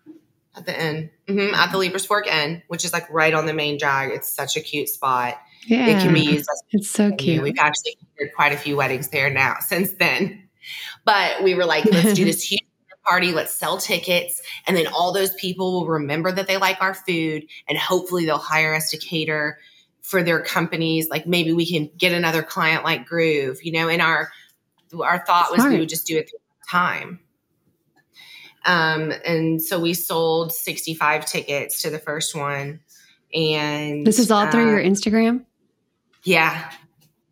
At 0.57 0.67
the 0.67 0.79
end, 0.79 1.11
Mm-hmm. 1.29 1.55
At 1.55 1.71
the 1.71 1.79
Leiper's 1.79 2.05
Fork 2.05 2.27
Inn, 2.27 2.61
which 2.67 2.85
is 2.85 2.93
like 2.93 3.09
right 3.09 3.33
on 3.33 3.47
the 3.47 3.53
main 3.55 3.79
drag. 3.79 4.11
It's 4.11 4.29
such 4.35 4.57
a 4.57 4.61
cute 4.61 4.89
spot. 4.89 5.39
Yeah. 5.67 5.87
It 5.87 6.03
can 6.03 6.13
be 6.13 6.23
used 6.23 6.49
as 6.51 6.63
It's 6.73 6.91
so 6.91 7.13
cute. 7.13 7.41
We've 7.43 7.59
actually 7.59 7.97
had 8.19 8.35
quite 8.35 8.53
a 8.53 8.57
few 8.57 8.77
weddings 8.77 9.09
there 9.09 9.31
now 9.31 9.57
since 9.61 9.93
then. 9.93 10.49
But 11.05 11.45
we 11.45 11.55
were 11.55 11.65
like, 11.65 11.85
let's 11.85 12.15
do 12.15 12.25
this 12.27 12.43
huge 12.43 12.65
party. 13.07 13.33
Let's 13.33 13.55
sell 13.55 13.79
tickets. 13.79 14.43
And 14.67 14.77
then 14.77 14.89
all 14.89 15.13
those 15.13 15.33
people 15.35 15.73
will 15.73 15.87
remember 15.87 16.33
that 16.33 16.49
they 16.49 16.57
like 16.57 16.83
our 16.83 16.95
food 16.95 17.47
and 17.69 17.79
hopefully 17.79 18.27
they'll 18.27 18.39
hire 18.39 18.75
us 18.75 18.91
to 18.91 18.99
cater 18.99 19.59
for 20.03 20.23
their 20.25 20.43
companies. 20.43 21.09
Like 21.09 21.27
maybe 21.29 21.53
we 21.53 21.71
can 21.71 21.91
get 21.97 22.13
another 22.13 22.43
client 22.43 22.83
like 22.83 23.07
Groove, 23.07 23.63
you 23.63 23.71
know, 23.71 23.89
and 23.89 24.03
our, 24.03 24.33
our 25.01 25.25
thought 25.25 25.47
Smart. 25.55 25.59
was 25.59 25.73
we 25.73 25.79
would 25.79 25.89
just 25.89 26.09
do 26.09 26.19
it 26.19 26.29
through 26.29 26.41
time. 26.69 27.21
Um, 28.65 29.13
and 29.25 29.63
so 29.63 29.81
we 29.81 29.95
sold 29.95 30.53
65 30.53 31.25
tickets 31.27 31.83
to 31.83 31.91
the 31.91 31.99
first 31.99 32.35
one. 32.35 32.81
And 33.33 34.07
this 34.07 34.19
is 34.19 34.31
all 34.31 34.47
uh, 34.47 34.51
through 34.51 34.71
your 34.71 34.81
Instagram? 34.81 35.45
Yeah. 36.25 36.71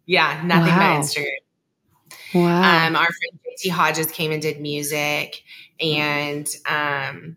Yeah. 0.06 0.42
Nothing 0.44 0.74
wow. 0.74 0.96
but 0.96 1.06
Instagram. 1.06 1.26
Wow. 2.34 2.86
Um, 2.86 2.96
our 2.96 3.06
friend 3.06 3.40
JT 3.64 3.70
Hodges 3.70 4.06
came 4.06 4.32
and 4.32 4.40
did 4.40 4.60
music 4.60 5.42
and 5.80 6.48
um, 6.66 7.36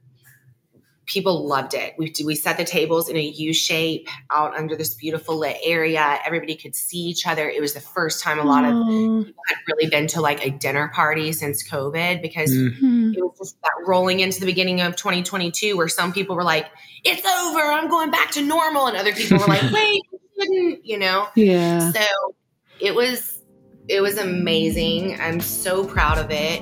people 1.06 1.48
loved 1.48 1.74
it. 1.74 1.94
We 1.98 2.14
we 2.26 2.36
set 2.36 2.58
the 2.58 2.64
tables 2.64 3.10
in 3.10 3.18
a 3.18 3.22
U 3.22 3.54
shape 3.54 4.08
out 4.30 4.56
under 4.56 4.76
this 4.76 4.94
beautiful 4.94 5.38
lit 5.38 5.58
area. 5.64 6.20
Everybody 6.26 6.56
could 6.56 6.76
see 6.76 7.00
each 7.00 7.26
other. 7.26 7.50
It 7.50 7.62
was 7.62 7.74
the 7.74 7.82
first 7.82 8.24
time 8.24 8.40
a 8.40 8.44
lot 8.44 8.64
of 8.64 8.72
people 8.88 9.26
had 9.48 9.58
really 9.68 9.90
been 9.90 10.08
to 10.08 10.22
like 10.22 10.46
a 10.46 10.52
dinner 10.52 10.92
party 10.94 11.32
since 11.34 11.68
COVID 11.68 12.22
because 12.22 12.52
mm-hmm. 12.52 13.14
it 13.16 13.22
was 13.22 13.38
just 13.38 13.62
that 13.62 13.72
rolling 13.86 14.20
into 14.20 14.40
the 14.40 14.46
beginning 14.46 14.82
of 14.82 14.96
2022 14.96 15.76
where 15.76 15.88
some 15.88 16.14
people 16.14 16.36
were 16.36 16.44
like, 16.44 16.68
"It's 17.04 17.26
over. 17.26 17.60
I'm 17.60 17.90
going 17.90 18.12
back 18.12 18.32
to 18.32 18.42
normal," 18.42 18.88
and 18.88 18.98
other 18.98 19.14
people 19.14 19.40
were 19.40 19.48
like, 19.48 19.72
"Wait, 19.74 20.02
didn't," 20.40 20.86
you 20.86 21.00
know? 21.00 21.28
Yeah. 21.36 21.92
So 21.92 22.36
it 22.80 22.96
was 22.96 23.42
it 23.88 24.02
was 24.02 24.18
amazing. 24.18 25.20
I'm 25.20 25.42
so 25.42 25.86
proud 25.86 26.18
of 26.18 26.28
it. 26.30 26.62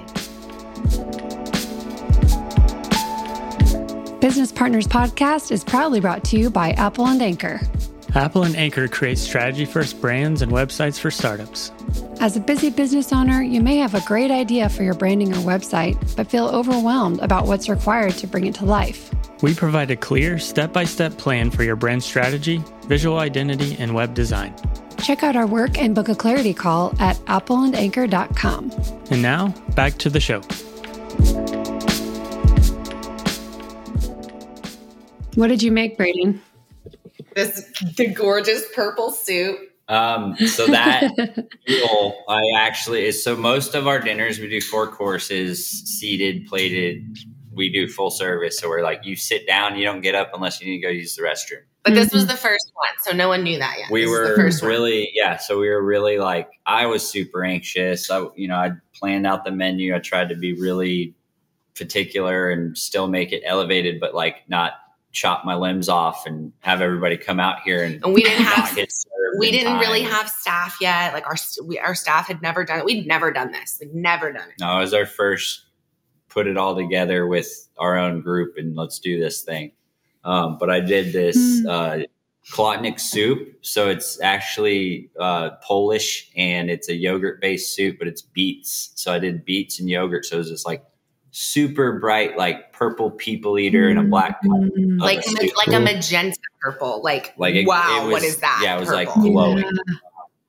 Business 4.22 4.52
Partners 4.52 4.86
Podcast 4.86 5.50
is 5.50 5.64
proudly 5.64 6.02
brought 6.02 6.26
to 6.26 6.38
you 6.38 6.50
by 6.50 6.72
Apple 6.72 7.08
and 7.08 7.22
Anchor. 7.22 7.62
Apple 8.16 8.44
and 8.44 8.54
Anchor 8.58 8.90
create 8.90 9.18
strategy 9.18 9.64
first 9.64 10.02
brands 10.02 10.42
and 10.42 10.52
websites 10.52 11.00
for 11.00 11.10
startups. 11.10 11.72
As 12.20 12.36
a 12.36 12.42
busy 12.42 12.70
business 12.70 13.14
owner, 13.14 13.42
you 13.42 13.62
may 13.62 13.78
have 13.78 13.96
a 13.96 14.02
great 14.02 14.30
idea 14.30 14.68
for 14.68 14.84
your 14.84 14.94
branding 14.94 15.32
or 15.32 15.38
website, 15.38 16.18
but 16.18 16.30
feel 16.30 16.50
overwhelmed 16.50 17.20
about 17.22 17.48
what's 17.48 17.70
required 17.70 18.12
to 18.16 18.28
bring 18.28 18.46
it 18.46 18.56
to 18.56 18.66
life. 18.66 19.10
We 19.42 19.54
provide 19.54 19.90
a 19.90 19.96
clear, 19.96 20.38
step 20.38 20.74
by 20.74 20.84
step 20.84 21.18
plan 21.18 21.50
for 21.50 21.64
your 21.64 21.78
brand 21.78 22.04
strategy, 22.04 22.62
visual 22.88 23.20
identity, 23.20 23.78
and 23.80 23.96
web 23.96 24.14
design. 24.16 24.54
Check 25.02 25.24
out 25.24 25.38
our 25.38 25.48
work 25.48 25.78
and 25.78 25.96
book 25.96 26.10
a 26.10 26.16
clarity 26.16 26.54
call 26.54 26.94
at 27.00 27.16
appleandanchor.com. 27.28 28.72
And 29.12 29.22
now, 29.22 29.54
back 29.76 29.98
to 30.00 30.10
the 30.10 30.20
show. 30.20 30.42
What 35.36 35.48
did 35.48 35.64
you 35.64 35.72
make, 35.72 35.98
Braiden? 35.98 36.40
This 37.36 37.72
the 37.96 38.08
gorgeous 38.08 38.66
purple 38.74 39.12
suit. 39.12 39.58
Um, 39.88 40.36
so 40.38 40.68
that 40.68 41.16
meal, 41.68 42.24
I 42.28 42.44
actually 42.56 43.06
is 43.06 43.24
so 43.24 43.36
most 43.36 43.74
of 43.74 43.88
our 43.88 44.00
dinners 44.00 44.40
we 44.40 44.48
do 44.48 44.62
four 44.62 44.88
courses, 44.88 45.66
seated, 45.68 46.46
plated. 46.48 47.18
We 47.52 47.72
do 47.72 47.88
full 47.88 48.12
service, 48.12 48.60
so 48.60 48.70
we're 48.70 48.84
like 48.84 49.02
you 49.04 49.16
sit 49.16 49.48
down, 49.48 49.78
you 49.78 49.84
don't 49.84 50.02
get 50.02 50.16
up 50.16 50.32
unless 50.34 50.62
you 50.62 50.68
need 50.68 50.82
to 50.82 50.88
go 50.88 50.90
use 50.90 51.16
the 51.16 51.24
restroom. 51.24 51.64
But 51.84 51.94
this 51.94 52.14
was 52.14 52.24
mm-hmm. 52.24 52.32
the 52.32 52.38
first 52.38 52.72
one, 52.74 52.90
so 53.02 53.16
no 53.16 53.30
one 53.30 53.44
knew 53.44 53.58
that 53.58 53.76
yet. 53.80 53.90
We 53.90 54.02
this 54.02 54.62
were 54.62 54.68
really, 54.68 55.00
one. 55.00 55.08
yeah. 55.14 55.38
So 55.38 55.60
we 55.60 55.70
were 55.70 55.82
really 55.82 56.20
like, 56.20 56.50
I 56.66 56.86
was 56.86 57.10
super 57.10 57.44
anxious. 57.44 58.12
I, 58.12 58.26
you 58.36 58.48
know, 58.48 58.56
I 58.56 58.72
planned 58.94 59.26
out 59.26 59.46
the 59.46 59.52
menu. 59.52 59.96
I 59.96 60.00
tried 60.00 60.30
to 60.30 60.36
be 60.36 60.54
really 60.54 61.16
particular 61.76 62.50
and 62.50 62.78
still 62.78 63.08
make 63.08 63.32
it 63.32 63.42
elevated, 63.46 64.00
but 64.00 64.14
like 64.14 64.44
not 64.50 64.74
chop 65.12 65.44
my 65.44 65.56
limbs 65.56 65.90
off 65.90 66.26
and 66.26 66.54
have 66.60 66.82
everybody 66.82 67.18
come 67.18 67.40
out 67.40 67.62
here 67.62 67.84
and, 67.84 68.04
and 68.04 68.14
we 68.14 68.24
didn't 68.24 68.46
have 68.46 68.78
we 69.38 69.52
didn't 69.52 69.74
time. 69.74 69.80
really 69.80 70.02
have 70.02 70.30
staff 70.30 70.78
yet. 70.82 71.14
Like 71.14 71.26
our 71.28 71.36
we, 71.66 71.80
our 71.80 71.96
staff 71.96 72.28
had 72.28 72.42
never 72.42 72.64
done 72.64 72.80
it. 72.80 72.86
We'd 72.86 73.08
never 73.08 73.32
done 73.32 73.52
this. 73.52 73.80
Like 73.82 73.94
never 73.94 74.32
done 74.32 74.50
it. 74.50 74.56
No 74.60 74.78
it 74.78 74.82
was 74.82 74.94
our 74.94 75.06
first 75.06 75.66
put 76.30 76.48
it 76.48 76.58
all 76.58 76.76
together 76.76 77.28
with 77.28 77.68
our 77.78 77.98
own 77.98 78.22
group 78.22 78.56
and 78.58 78.76
let's 78.76 79.00
do 79.00 79.20
this 79.20 79.42
thing. 79.42 79.72
Um, 80.24 80.58
but 80.60 80.70
i 80.70 80.80
did 80.80 81.14
this 81.14 81.38
mm. 81.38 81.68
uh, 81.68 82.06
Chłodnik 82.52 83.00
soup. 83.00 83.56
So 83.62 83.90
it's 83.90 84.20
actually 84.22 85.10
uh, 85.20 85.52
polish 85.64 86.32
and 86.36 86.70
it's 86.70 86.90
a 86.90 86.96
yogurt 86.96 87.42
based 87.42 87.76
soup 87.76 87.98
but 88.00 88.08
it's 88.08 88.22
beets. 88.22 88.92
So 88.96 89.14
i 89.14 89.20
did 89.20 89.46
beets 89.46 89.80
and 89.80 89.90
yogurt. 89.90 90.26
So 90.26 90.36
it 90.36 90.40
was 90.40 90.50
just 90.50 90.68
like 90.68 90.84
super 91.32 92.00
bright, 92.00 92.38
like 92.38 92.74
purple 92.74 93.12
people 93.12 93.58
eater 93.60 93.90
and 93.90 94.00
a 94.00 94.04
black 94.04 94.42
mm. 94.44 95.00
like 95.00 95.20
a, 95.26 95.52
like 95.58 95.68
a 95.68 95.80
magenta 95.80 96.38
purple. 96.62 97.02
Like, 97.04 97.34
like 97.38 97.56
it, 97.56 97.68
wow, 97.68 98.02
it 98.02 98.06
was, 98.06 98.14
what 98.14 98.24
is 98.24 98.38
that? 98.38 98.62
Yeah, 98.64 98.78
it 98.78 98.80
was 98.80 98.90
purple. 98.90 99.06
like 99.06 99.14
glowing. 99.14 99.64
Yeah. 99.64 99.96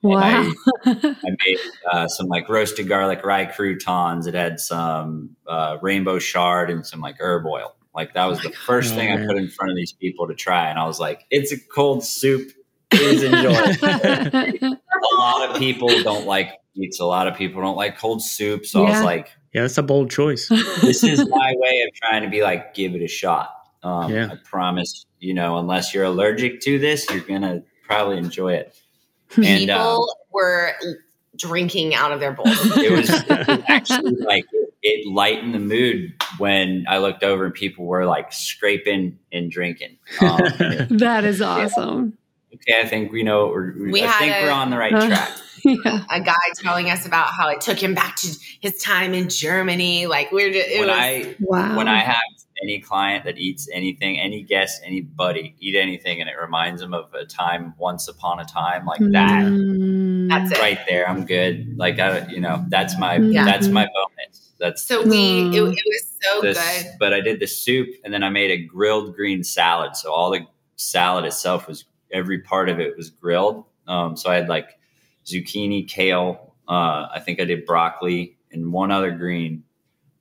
Wow. 0.02 0.50
I, 0.86 0.94
I, 1.04 1.36
made 1.46 1.58
uh, 1.92 2.08
some 2.08 2.26
like 2.28 2.48
roasted 2.48 2.88
garlic 2.88 3.22
rye 3.22 3.44
croutons. 3.44 4.26
It 4.26 4.34
had 4.34 4.58
some 4.58 5.36
uh, 5.46 5.76
rainbow 5.82 6.18
chard 6.18 6.70
and 6.70 6.86
some 6.86 7.00
like 7.00 7.16
herb 7.20 7.44
oil. 7.44 7.76
Like 7.94 8.14
that 8.14 8.24
was 8.26 8.38
oh 8.38 8.48
the 8.48 8.54
first 8.54 8.90
God. 8.90 8.96
thing 8.96 9.12
I 9.12 9.26
put 9.26 9.36
in 9.36 9.48
front 9.48 9.72
of 9.72 9.76
these 9.76 9.92
people 9.92 10.28
to 10.28 10.34
try, 10.34 10.70
and 10.70 10.78
I 10.78 10.86
was 10.86 11.00
like, 11.00 11.26
"It's 11.30 11.52
a 11.52 11.58
cold 11.58 12.04
soup. 12.04 12.52
Please 12.90 13.22
enjoy." 13.22 13.50
a 13.82 14.78
lot 15.18 15.50
of 15.50 15.56
people 15.56 15.88
don't 16.02 16.24
like 16.24 16.52
pizza. 16.74 17.02
A 17.02 17.04
lot 17.04 17.26
of 17.26 17.36
people 17.36 17.60
don't 17.60 17.76
like 17.76 17.98
cold 17.98 18.22
soup. 18.22 18.64
So 18.64 18.82
yeah. 18.82 18.88
I 18.88 18.90
was 18.92 19.02
like, 19.02 19.30
yeah, 19.52 19.62
that's 19.62 19.78
a 19.78 19.82
bold 19.82 20.10
choice. 20.10 20.48
this 20.80 21.02
is 21.02 21.26
my 21.28 21.54
way 21.56 21.82
of 21.86 21.94
trying 21.94 22.22
to 22.22 22.28
be 22.28 22.42
like, 22.42 22.74
give 22.74 22.94
it 22.94 23.02
a 23.02 23.08
shot. 23.08 23.54
Um, 23.82 24.12
yeah. 24.12 24.28
I 24.30 24.36
promise, 24.44 25.06
you 25.18 25.34
know, 25.34 25.58
unless 25.58 25.94
you're 25.94 26.04
allergic 26.04 26.60
to 26.62 26.78
this, 26.78 27.08
you're 27.10 27.20
going 27.20 27.42
to 27.42 27.62
probably 27.84 28.18
enjoy 28.18 28.54
it. 28.54 28.74
And, 29.36 29.60
People 29.60 29.74
um, 29.74 30.08
were 30.32 30.72
drinking 31.36 31.94
out 31.94 32.12
of 32.12 32.20
their 32.20 32.32
bowls. 32.32 32.58
It 32.76 32.92
was, 32.92 33.08
it 33.10 33.48
was 33.48 33.64
actually 33.68 34.16
like, 34.16 34.44
it 34.82 35.06
lightened 35.06 35.54
the 35.54 35.58
mood 35.58 36.14
when 36.38 36.86
I 36.88 36.98
looked 36.98 37.22
over 37.22 37.44
and 37.44 37.54
people 37.54 37.86
were 37.86 38.06
like 38.06 38.32
scraping 38.32 39.18
and 39.32 39.50
drinking. 39.50 39.98
Um, 40.20 40.38
that 40.98 41.24
is 41.24 41.42
awesome. 41.42 42.16
Okay, 42.54 42.80
I 42.80 42.86
think 42.86 43.12
we 43.12 43.22
know. 43.22 43.48
We 43.48 44.02
I 44.04 44.08
think 44.12 44.34
a, 44.34 44.42
we're 44.44 44.50
on 44.50 44.70
the 44.70 44.78
right 44.78 44.92
uh, 44.92 45.06
track. 45.06 45.30
Yeah. 45.84 46.04
a 46.10 46.20
guy 46.20 46.34
telling 46.56 46.90
us 46.90 47.06
about 47.06 47.28
how 47.28 47.48
it 47.48 47.60
took 47.60 47.82
him 47.82 47.94
back 47.94 48.16
to 48.16 48.28
his 48.60 48.82
time 48.82 49.14
in 49.14 49.28
Germany. 49.28 50.06
Like 50.06 50.32
we're 50.32 50.52
just, 50.52 50.70
when 50.70 50.88
was, 50.88 50.96
I 50.98 51.36
wow. 51.40 51.76
when 51.76 51.88
I 51.88 51.98
have 51.98 52.16
any 52.62 52.80
client 52.80 53.24
that 53.24 53.38
eats 53.38 53.68
anything, 53.72 54.18
any 54.18 54.42
guest, 54.42 54.82
anybody 54.84 55.54
eat 55.60 55.74
anything, 55.74 56.20
and 56.20 56.28
it 56.28 56.34
reminds 56.40 56.80
them 56.80 56.94
of 56.94 57.12
a 57.14 57.24
time 57.24 57.74
once 57.78 58.08
upon 58.08 58.40
a 58.40 58.44
time 58.44 58.84
like 58.86 59.00
that. 59.12 59.44
Mm. 59.44 60.28
That's 60.28 60.52
it. 60.52 60.58
right 60.58 60.78
there. 60.88 61.08
I'm 61.08 61.24
good. 61.26 61.76
Like 61.76 61.98
I, 61.98 62.26
you 62.26 62.40
know, 62.40 62.64
that's 62.68 62.98
my 62.98 63.16
yeah. 63.16 63.44
that's 63.44 63.68
my 63.68 63.86
bonus. 63.86 64.52
That's 64.58 64.82
so 64.84 65.02
we. 65.02 65.48
It, 65.48 65.54
it 65.54 65.62
was 65.62 66.18
so 66.22 66.40
this, 66.42 66.82
good. 66.82 66.92
But 66.98 67.14
I 67.14 67.20
did 67.20 67.40
the 67.40 67.46
soup, 67.46 67.88
and 68.04 68.12
then 68.12 68.22
I 68.22 68.30
made 68.30 68.50
a 68.50 68.58
grilled 68.58 69.14
green 69.16 69.42
salad. 69.42 69.96
So 69.96 70.12
all 70.12 70.30
the 70.30 70.46
salad 70.76 71.24
itself 71.24 71.66
was 71.66 71.84
every 72.12 72.40
part 72.40 72.68
of 72.68 72.78
it 72.78 72.96
was 72.96 73.10
grilled. 73.10 73.64
Um, 73.86 74.16
so 74.16 74.30
I 74.30 74.36
had 74.36 74.48
like 74.48 74.78
zucchini, 75.32 75.88
kale. 75.88 76.54
Uh, 76.68 77.08
I 77.12 77.20
think 77.20 77.40
I 77.40 77.44
did 77.44 77.66
broccoli 77.66 78.36
and 78.52 78.72
one 78.72 78.90
other 78.90 79.10
green, 79.10 79.64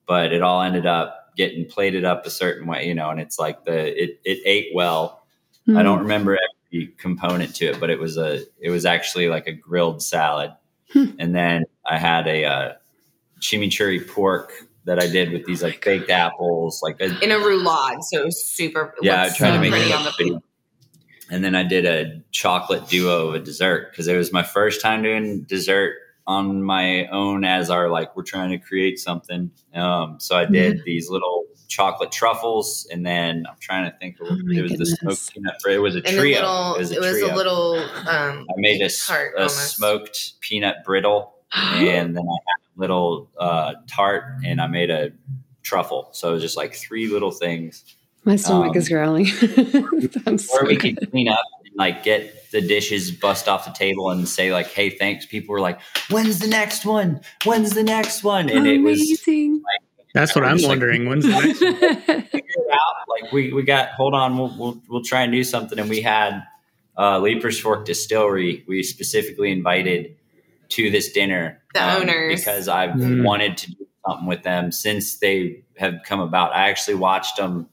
but 0.07 0.31
it 0.31 0.41
all 0.41 0.61
ended 0.61 0.85
up 0.85 1.33
getting 1.35 1.65
plated 1.65 2.05
up 2.05 2.25
a 2.25 2.29
certain 2.29 2.67
way, 2.67 2.87
you 2.87 2.93
know. 2.93 3.09
And 3.09 3.19
it's 3.19 3.39
like 3.39 3.65
the 3.65 4.03
it 4.03 4.19
it 4.23 4.39
ate 4.45 4.69
well. 4.73 5.23
Mm-hmm. 5.67 5.77
I 5.77 5.83
don't 5.83 5.99
hmm. 5.99 6.03
remember 6.03 6.37
every 6.71 6.87
component 6.97 7.55
to 7.55 7.65
it, 7.65 7.79
but 7.79 7.89
it 7.89 7.99
was 7.99 8.17
a 8.17 8.43
it 8.59 8.69
was 8.69 8.85
actually 8.85 9.29
like 9.29 9.47
a 9.47 9.53
grilled 9.53 10.01
salad. 10.01 10.51
Hmm. 10.91 11.11
and 11.19 11.35
then 11.35 11.65
I 11.85 11.99
had 11.99 12.27
a 12.27 12.45
uh, 12.45 12.73
chimichurri 13.39 14.07
pork 14.07 14.51
that 14.85 14.99
I 14.99 15.07
did 15.07 15.31
with 15.31 15.45
these 15.45 15.61
like 15.61 15.85
baked 15.85 16.09
apples, 16.09 16.81
like 16.81 16.99
a, 16.99 17.05
in 17.23 17.31
a 17.31 17.35
roulade. 17.35 18.01
So 18.01 18.21
it 18.21 18.25
was 18.25 18.43
super. 18.43 18.95
Yeah, 19.01 19.21
I 19.21 19.29
tried 19.29 19.55
so 19.55 19.63
to 19.63 19.69
make 19.69 19.85
it 19.85 19.93
on 19.93 20.05
the 20.05 20.41
and 21.29 21.43
then 21.43 21.55
I 21.55 21.63
did 21.63 21.85
a 21.85 22.21
chocolate 22.31 22.87
duo 22.87 23.29
of 23.29 23.35
a 23.35 23.39
dessert 23.39 23.91
because 23.91 24.07
it 24.07 24.15
was 24.15 24.33
my 24.33 24.43
first 24.43 24.81
time 24.81 25.03
doing 25.03 25.43
dessert 25.43 25.95
on 26.25 26.61
my 26.61 27.07
own 27.07 27.43
as 27.43 27.69
our 27.69 27.89
like 27.89 28.15
we're 28.15 28.23
trying 28.23 28.51
to 28.51 28.57
create 28.57 28.99
something. 28.99 29.51
Um, 29.73 30.19
so 30.19 30.35
I 30.35 30.45
did 30.45 30.77
yeah. 30.77 30.81
these 30.85 31.09
little 31.09 31.45
chocolate 31.67 32.11
truffles, 32.11 32.87
and 32.91 33.05
then 33.05 33.45
I'm 33.49 33.57
trying 33.59 33.89
to 33.89 33.97
think. 33.97 34.19
Of, 34.19 34.27
oh 34.29 34.33
it 34.33 34.61
was 34.61 34.71
goodness. 34.71 34.77
the 35.01 35.15
smoked 35.15 35.33
peanut. 35.33 35.55
It 35.67 35.79
was 35.79 35.95
a 35.95 36.05
and 36.05 36.17
trio. 36.17 36.41
Little, 36.41 36.75
it 36.75 36.79
was 36.79 36.91
a, 36.91 36.95
it 36.95 36.99
was 36.99 37.21
a 37.21 37.35
little. 37.35 37.77
Um, 38.07 38.47
I 38.49 38.53
made 38.57 38.81
a, 38.81 38.89
a 39.37 39.49
smoked 39.49 40.39
peanut 40.41 40.77
brittle, 40.85 41.33
and 41.53 42.15
then 42.15 42.23
I 42.23 42.37
had 42.47 42.77
a 42.77 42.79
little 42.79 43.29
uh, 43.39 43.73
tart, 43.87 44.23
and 44.45 44.59
I 44.59 44.67
made 44.67 44.91
a 44.91 45.11
truffle. 45.63 46.09
So 46.11 46.29
it 46.29 46.33
was 46.33 46.41
just 46.41 46.57
like 46.57 46.73
three 46.73 47.07
little 47.07 47.31
things 47.31 47.83
my 48.25 48.35
stomach 48.35 48.71
um, 48.71 48.77
is 48.77 48.89
growling. 48.89 49.27
or 50.27 50.37
so 50.37 50.65
we 50.65 50.77
could 50.77 51.09
clean 51.11 51.29
up 51.29 51.39
and 51.65 51.75
like 51.77 52.03
get 52.03 52.51
the 52.51 52.61
dishes 52.61 53.11
bust 53.11 53.47
off 53.47 53.65
the 53.65 53.71
table 53.71 54.09
and 54.09 54.27
say 54.27 54.51
like, 54.51 54.67
"Hey, 54.67 54.89
thanks." 54.89 55.25
People 55.25 55.53
were 55.53 55.61
like, 55.61 55.79
"When's 56.09 56.39
the 56.39 56.47
next 56.47 56.85
one? 56.85 57.21
When's 57.45 57.71
the 57.71 57.83
next 57.83 58.23
one?" 58.23 58.49
And 58.49 58.67
Amazing. 58.67 58.85
it 58.85 59.51
was 59.51 59.63
like, 59.63 59.81
that's 60.13 60.35
what 60.35 60.43
I'm 60.43 60.61
wondering. 60.61 61.05
Like, 61.05 61.09
When's 61.09 61.25
the 61.25 61.31
next 61.31 61.61
one? 61.61 62.21
Figure 62.23 62.49
it 62.49 62.71
out. 62.71 62.95
Like 63.07 63.31
we 63.31 63.53
we 63.53 63.63
got. 63.63 63.89
Hold 63.91 64.13
on, 64.13 64.37
we'll 64.37 64.55
we'll, 64.57 64.81
we'll 64.89 65.03
try 65.03 65.21
and 65.21 65.31
do 65.31 65.43
something. 65.43 65.79
And 65.79 65.89
we 65.89 66.01
had 66.01 66.43
uh, 66.97 67.19
Leiper's 67.19 67.59
Fork 67.59 67.85
Distillery. 67.85 68.63
We 68.67 68.83
specifically 68.83 69.51
invited 69.51 70.15
to 70.69 70.89
this 70.91 71.11
dinner 71.11 71.61
the 71.73 71.83
um, 71.83 72.01
owners 72.01 72.39
because 72.39 72.67
I've 72.67 72.91
mm. 72.91 73.23
wanted 73.23 73.57
to 73.57 73.71
do 73.71 73.87
something 74.07 74.27
with 74.27 74.43
them 74.43 74.71
since 74.71 75.17
they 75.17 75.63
have 75.77 76.01
come 76.05 76.19
about. 76.19 76.55
I 76.55 76.69
actually 76.69 76.95
watched 76.95 77.37
them 77.37 77.69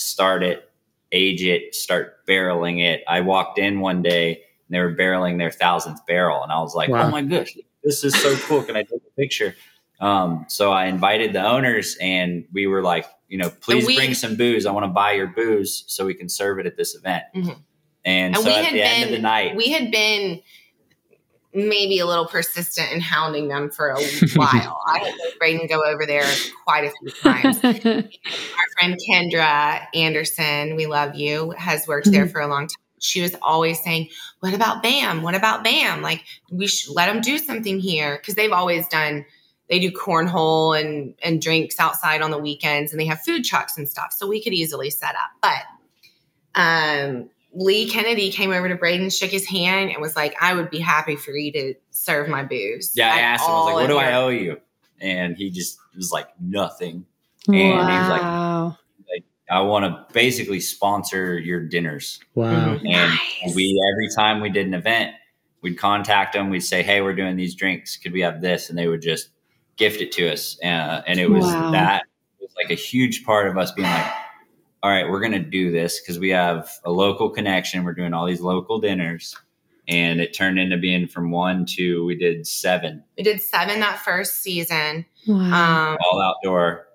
start 0.00 0.42
it, 0.42 0.70
age 1.12 1.42
it, 1.42 1.74
start 1.74 2.26
barreling 2.26 2.82
it. 2.82 3.02
I 3.08 3.20
walked 3.20 3.58
in 3.58 3.80
one 3.80 4.02
day 4.02 4.34
and 4.34 4.74
they 4.74 4.80
were 4.80 4.94
barreling 4.94 5.38
their 5.38 5.50
thousandth 5.50 6.04
barrel, 6.06 6.42
and 6.42 6.52
I 6.52 6.60
was 6.60 6.74
like, 6.74 6.88
wow. 6.88 7.06
"Oh 7.06 7.10
my 7.10 7.22
gosh, 7.22 7.56
this 7.82 8.04
is 8.04 8.14
so 8.14 8.36
cool! 8.46 8.62
Can 8.62 8.76
I 8.76 8.82
take 8.82 9.02
a 9.06 9.20
picture?" 9.20 9.54
Um, 10.00 10.46
so 10.48 10.72
I 10.72 10.86
invited 10.86 11.32
the 11.32 11.44
owners, 11.44 11.96
and 12.00 12.46
we 12.52 12.66
were 12.66 12.82
like, 12.82 13.06
you 13.28 13.38
know, 13.38 13.50
please 13.50 13.86
we, 13.86 13.96
bring 13.96 14.14
some 14.14 14.36
booze. 14.36 14.66
I 14.66 14.72
want 14.72 14.84
to 14.84 14.88
buy 14.88 15.12
your 15.12 15.28
booze 15.28 15.84
so 15.86 16.06
we 16.06 16.14
can 16.14 16.28
serve 16.28 16.58
it 16.58 16.66
at 16.66 16.76
this 16.76 16.94
event. 16.94 17.24
Mm-hmm. 17.34 17.50
And, 18.04 18.34
and, 18.34 18.36
so 18.36 18.50
at 18.50 18.64
the 18.64 18.78
been, 18.78 18.78
end 18.78 19.04
of 19.04 19.10
the 19.10 19.18
night, 19.18 19.56
we 19.56 19.70
had 19.70 19.90
been 19.90 20.40
maybe 21.52 21.98
a 21.98 22.06
little 22.06 22.26
persistent 22.26 22.92
in 22.92 23.00
hounding 23.00 23.48
them 23.48 23.70
for 23.70 23.90
a 23.90 24.00
while. 24.34 24.82
I 24.86 24.98
had 24.98 25.14
Braiden 25.40 25.68
go 25.68 25.82
over 25.84 26.06
there 26.06 26.26
quite 26.64 26.84
a 26.84 26.92
few 27.00 27.10
times. 27.10 27.64
Our 27.64 28.64
friend 28.78 28.96
Kendra 29.08 29.86
Anderson, 29.94 30.76
we 30.76 30.86
love 30.86 31.16
you, 31.16 31.50
has 31.52 31.86
worked 31.88 32.06
mm-hmm. 32.06 32.14
there 32.14 32.28
for 32.28 32.40
a 32.40 32.46
long 32.46 32.68
time. 32.68 32.76
She 33.00 33.22
was 33.22 33.34
always 33.42 33.82
saying, 33.82 34.10
What 34.40 34.54
about 34.54 34.82
BAM? 34.82 35.22
What 35.22 35.34
about 35.34 35.64
BAM? 35.64 36.02
Like, 36.02 36.22
we 36.50 36.66
should 36.66 36.94
let 36.94 37.06
them 37.12 37.22
do 37.22 37.38
something 37.38 37.80
here. 37.80 38.20
Cause 38.24 38.34
they've 38.34 38.52
always 38.52 38.86
done, 38.88 39.24
they 39.68 39.80
do 39.80 39.90
cornhole 39.90 40.78
and, 40.78 41.14
and 41.22 41.40
drinks 41.40 41.80
outside 41.80 42.20
on 42.20 42.30
the 42.30 42.38
weekends 42.38 42.92
and 42.92 43.00
they 43.00 43.06
have 43.06 43.22
food 43.22 43.44
trucks 43.44 43.78
and 43.78 43.88
stuff. 43.88 44.12
So 44.12 44.28
we 44.28 44.42
could 44.42 44.52
easily 44.52 44.90
set 44.90 45.14
up. 45.14 45.30
But 45.40 46.60
um, 46.60 47.30
Lee 47.52 47.88
Kennedy 47.88 48.30
came 48.30 48.52
over 48.52 48.68
to 48.68 48.76
Braiden, 48.76 49.16
shook 49.16 49.30
his 49.30 49.46
hand, 49.46 49.90
and 49.90 50.00
was 50.00 50.14
like, 50.14 50.36
I 50.40 50.54
would 50.54 50.70
be 50.70 50.78
happy 50.78 51.16
for 51.16 51.32
you 51.32 51.52
to 51.52 51.74
serve 51.90 52.28
my 52.28 52.44
booze. 52.44 52.92
Yeah, 52.94 53.12
I 53.12 53.20
asked 53.20 53.44
him, 53.44 53.50
I 53.50 53.54
was 53.54 53.64
like, 53.66 53.74
what 53.74 53.86
do 53.88 53.98
I 53.98 54.14
owe 54.14 54.28
you? 54.28 54.60
And 55.00 55.36
he 55.36 55.50
just 55.50 55.78
was 55.96 56.12
like, 56.12 56.28
nothing. 56.40 57.06
And 57.48 57.56
wow. 57.56 57.86
he 57.86 57.98
was 57.98 58.08
like, 58.08 58.22
like 59.08 59.24
I 59.50 59.62
want 59.62 59.84
to 59.84 60.06
basically 60.12 60.60
sponsor 60.60 61.38
your 61.38 61.60
dinners. 61.66 62.20
Wow. 62.34 62.74
And 62.74 62.84
nice. 62.84 63.54
we, 63.54 63.82
every 63.92 64.08
time 64.14 64.40
we 64.40 64.50
did 64.50 64.66
an 64.66 64.74
event, 64.74 65.14
we'd 65.62 65.76
contact 65.78 66.34
them. 66.34 66.50
We'd 66.50 66.60
say, 66.60 66.82
hey, 66.82 67.00
we're 67.00 67.14
doing 67.14 67.36
these 67.36 67.54
drinks. 67.54 67.96
Could 67.96 68.12
we 68.12 68.20
have 68.20 68.40
this? 68.40 68.68
And 68.68 68.78
they 68.78 68.86
would 68.86 69.02
just 69.02 69.30
gift 69.76 70.00
it 70.00 70.12
to 70.12 70.30
us. 70.30 70.58
Uh, 70.62 71.02
and 71.06 71.18
it 71.18 71.30
was 71.30 71.44
wow. 71.44 71.72
that 71.72 72.02
it 72.38 72.44
was 72.44 72.54
like 72.56 72.70
a 72.70 72.80
huge 72.80 73.24
part 73.24 73.48
of 73.48 73.58
us 73.58 73.72
being 73.72 73.88
like, 73.88 74.12
all 74.82 74.90
right, 74.90 75.08
we're 75.08 75.20
going 75.20 75.32
to 75.32 75.38
do 75.38 75.70
this 75.70 76.00
because 76.00 76.18
we 76.18 76.30
have 76.30 76.70
a 76.84 76.90
local 76.90 77.28
connection. 77.28 77.84
We're 77.84 77.94
doing 77.94 78.14
all 78.14 78.26
these 78.26 78.40
local 78.40 78.80
dinners. 78.80 79.36
And 79.88 80.20
it 80.20 80.32
turned 80.32 80.58
into 80.58 80.76
being 80.76 81.08
from 81.08 81.30
one 81.30 81.66
to 81.70 82.04
we 82.04 82.14
did 82.14 82.46
seven. 82.46 83.02
We 83.18 83.24
did 83.24 83.40
seven 83.40 83.80
that 83.80 83.98
first 83.98 84.42
season. 84.42 85.04
Wow. 85.26 85.92
Um, 85.92 85.98
all 86.04 86.20
outdoor. 86.20 86.86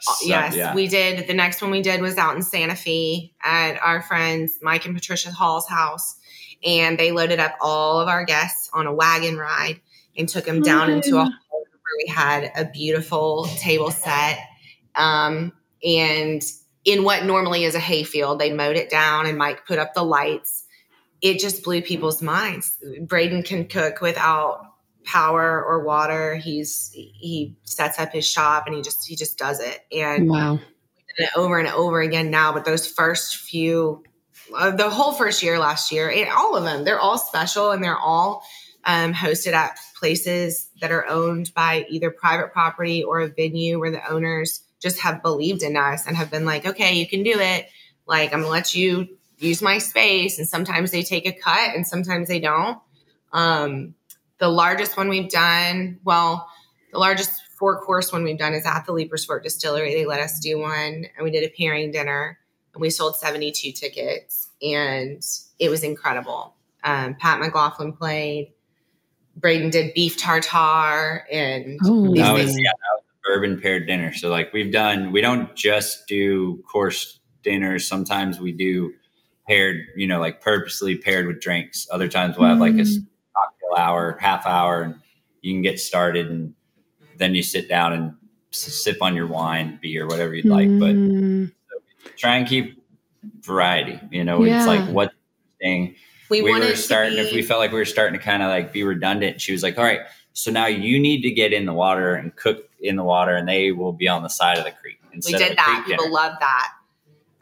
So, 0.00 0.26
yes, 0.26 0.56
yeah. 0.56 0.74
we 0.74 0.88
did. 0.88 1.28
The 1.28 1.34
next 1.34 1.62
one 1.62 1.70
we 1.70 1.82
did 1.82 2.00
was 2.00 2.18
out 2.18 2.34
in 2.34 2.42
Santa 2.42 2.74
Fe 2.74 3.32
at 3.42 3.80
our 3.82 4.02
friends 4.02 4.58
Mike 4.62 4.84
and 4.84 4.94
Patricia 4.94 5.30
Hall's 5.30 5.68
house. 5.68 6.16
And 6.64 6.98
they 6.98 7.12
loaded 7.12 7.38
up 7.38 7.54
all 7.60 8.00
of 8.00 8.08
our 8.08 8.24
guests 8.24 8.68
on 8.74 8.86
a 8.86 8.92
wagon 8.92 9.36
ride 9.36 9.80
and 10.16 10.28
took 10.28 10.44
them 10.44 10.60
down 10.60 10.90
into 10.90 11.16
a 11.16 11.24
hall 11.24 11.30
where 11.50 12.04
we 12.04 12.12
had 12.12 12.50
a 12.56 12.64
beautiful 12.64 13.46
table 13.58 13.90
set. 13.90 14.40
Um, 14.96 15.52
and 15.84 16.42
in 16.90 17.04
what 17.04 17.24
normally 17.24 17.64
is 17.64 17.74
a 17.74 17.80
hayfield. 17.80 18.38
They 18.38 18.52
mowed 18.52 18.76
it 18.76 18.90
down 18.90 19.26
and 19.26 19.38
Mike 19.38 19.66
put 19.66 19.78
up 19.78 19.94
the 19.94 20.02
lights. 20.02 20.64
It 21.20 21.38
just 21.38 21.62
blew 21.62 21.82
people's 21.82 22.20
minds. 22.20 22.76
Braiden 23.02 23.44
can 23.44 23.68
cook 23.68 24.00
without 24.00 24.62
power 25.04 25.62
or 25.64 25.84
water. 25.84 26.34
He's 26.34 26.90
he 26.92 27.56
sets 27.64 27.98
up 27.98 28.12
his 28.12 28.26
shop 28.26 28.64
and 28.66 28.74
he 28.74 28.82
just 28.82 29.06
he 29.06 29.16
just 29.16 29.38
does 29.38 29.60
it. 29.60 29.80
And 29.92 30.28
wow, 30.28 30.58
it 31.16 31.30
over 31.36 31.58
and 31.58 31.68
over 31.68 32.00
again 32.00 32.30
now. 32.30 32.52
But 32.52 32.64
those 32.64 32.86
first 32.86 33.36
few, 33.36 34.02
uh, 34.54 34.70
the 34.70 34.90
whole 34.90 35.12
first 35.12 35.42
year 35.42 35.58
last 35.58 35.92
year, 35.92 36.10
and 36.10 36.28
all 36.30 36.56
of 36.56 36.64
them, 36.64 36.84
they're 36.84 37.00
all 37.00 37.18
special 37.18 37.70
and 37.70 37.84
they're 37.84 37.98
all 37.98 38.42
um, 38.84 39.12
hosted 39.12 39.52
at 39.52 39.78
places 39.98 40.70
that 40.80 40.90
are 40.90 41.06
owned 41.06 41.52
by 41.54 41.86
either 41.88 42.10
private 42.10 42.52
property 42.52 43.04
or 43.04 43.20
a 43.20 43.28
venue 43.28 43.78
where 43.78 43.90
the 43.90 44.10
owners 44.10 44.62
just 44.80 44.98
have 45.00 45.22
believed 45.22 45.62
in 45.62 45.76
us 45.76 46.06
and 46.06 46.16
have 46.16 46.30
been 46.30 46.44
like, 46.44 46.66
okay, 46.66 46.94
you 46.94 47.06
can 47.06 47.22
do 47.22 47.38
it. 47.38 47.68
Like, 48.06 48.32
I'm 48.32 48.40
gonna 48.40 48.50
let 48.50 48.74
you 48.74 49.08
use 49.38 49.62
my 49.62 49.78
space. 49.78 50.38
And 50.38 50.48
sometimes 50.48 50.90
they 50.90 51.02
take 51.02 51.26
a 51.26 51.32
cut 51.32 51.74
and 51.74 51.86
sometimes 51.86 52.28
they 52.28 52.40
don't. 52.40 52.78
Um, 53.32 53.94
the 54.38 54.48
largest 54.48 54.96
one 54.96 55.08
we've 55.08 55.30
done, 55.30 55.98
well, 56.04 56.48
the 56.92 56.98
largest 56.98 57.42
four 57.58 57.80
course 57.80 58.12
one 58.12 58.24
we've 58.24 58.38
done 58.38 58.54
is 58.54 58.64
at 58.66 58.86
the 58.86 58.92
Leiper's 58.92 59.24
Fork 59.24 59.42
Distillery. 59.44 59.94
They 59.94 60.06
let 60.06 60.20
us 60.20 60.40
do 60.40 60.58
one 60.58 61.04
and 61.16 61.24
we 61.24 61.30
did 61.30 61.44
a 61.44 61.52
pairing 61.56 61.90
dinner 61.90 62.38
and 62.74 62.80
we 62.80 62.90
sold 62.90 63.16
72 63.16 63.72
tickets 63.72 64.50
and 64.62 65.22
it 65.58 65.68
was 65.68 65.84
incredible. 65.84 66.54
Um, 66.82 67.14
Pat 67.14 67.38
McLaughlin 67.40 67.92
played. 67.92 68.52
Braiden 69.38 69.70
did 69.70 69.94
beef 69.94 70.18
tartare 70.18 71.26
and 71.30 71.78
Ooh. 71.86 72.12
these 72.12 72.26
things. 72.26 72.58
Yeah, 72.58 72.72
bourbon 73.24 73.60
paired 73.60 73.86
dinner. 73.86 74.12
So 74.12 74.28
like 74.28 74.52
we've 74.52 74.72
done, 74.72 75.12
we 75.12 75.20
don't 75.20 75.54
just 75.54 76.06
do 76.06 76.62
course 76.70 77.20
dinners. 77.42 77.86
Sometimes 77.86 78.40
we 78.40 78.52
do 78.52 78.92
paired, 79.46 79.86
you 79.96 80.06
know, 80.06 80.20
like 80.20 80.40
purposely 80.40 80.96
paired 80.96 81.26
with 81.26 81.40
drinks. 81.40 81.86
Other 81.90 82.08
times 82.08 82.36
we'll 82.38 82.48
have 82.48 82.58
like 82.58 82.74
a 82.74 82.82
mm. 82.82 83.06
cocktail 83.34 83.74
hour, 83.76 84.16
half 84.20 84.46
hour, 84.46 84.82
and 84.82 84.94
you 85.42 85.54
can 85.54 85.62
get 85.62 85.80
started 85.80 86.30
and 86.30 86.54
then 87.16 87.34
you 87.34 87.42
sit 87.42 87.68
down 87.68 87.92
and 87.92 88.14
sip 88.50 89.02
on 89.02 89.14
your 89.14 89.26
wine, 89.26 89.78
beer, 89.80 90.06
whatever 90.06 90.34
you'd 90.34 90.46
like. 90.46 90.68
But 90.78 90.94
mm. 90.94 91.52
try 92.16 92.36
and 92.36 92.46
keep 92.46 92.82
variety. 93.42 94.00
You 94.10 94.24
know, 94.24 94.44
yeah. 94.44 94.58
it's 94.58 94.66
like 94.66 94.88
what 94.88 95.12
thing 95.60 95.94
we, 96.30 96.42
we 96.42 96.52
were 96.52 96.76
starting. 96.76 97.14
Be- 97.14 97.20
if 97.20 97.32
we 97.32 97.42
felt 97.42 97.60
like 97.60 97.72
we 97.72 97.78
were 97.78 97.84
starting 97.84 98.18
to 98.18 98.24
kind 98.24 98.42
of 98.42 98.48
like 98.48 98.72
be 98.72 98.82
redundant, 98.82 99.40
she 99.40 99.52
was 99.52 99.62
like, 99.62 99.76
"All 99.76 99.84
right, 99.84 100.00
so 100.32 100.50
now 100.50 100.66
you 100.66 100.98
need 100.98 101.22
to 101.22 101.30
get 101.30 101.52
in 101.52 101.66
the 101.66 101.74
water 101.74 102.14
and 102.14 102.34
cook 102.36 102.69
in 102.80 102.96
the 102.96 103.04
water, 103.04 103.34
and 103.34 103.48
they 103.48 103.72
will 103.72 103.92
be 103.92 104.08
on 104.08 104.22
the 104.22 104.28
side 104.28 104.58
of 104.58 104.64
the 104.64 104.70
creek. 104.70 104.98
We 105.12 105.32
did 105.32 105.56
that. 105.56 105.84
People 105.86 106.04
dinner. 106.04 106.14
love 106.14 106.34
that. 106.40 106.72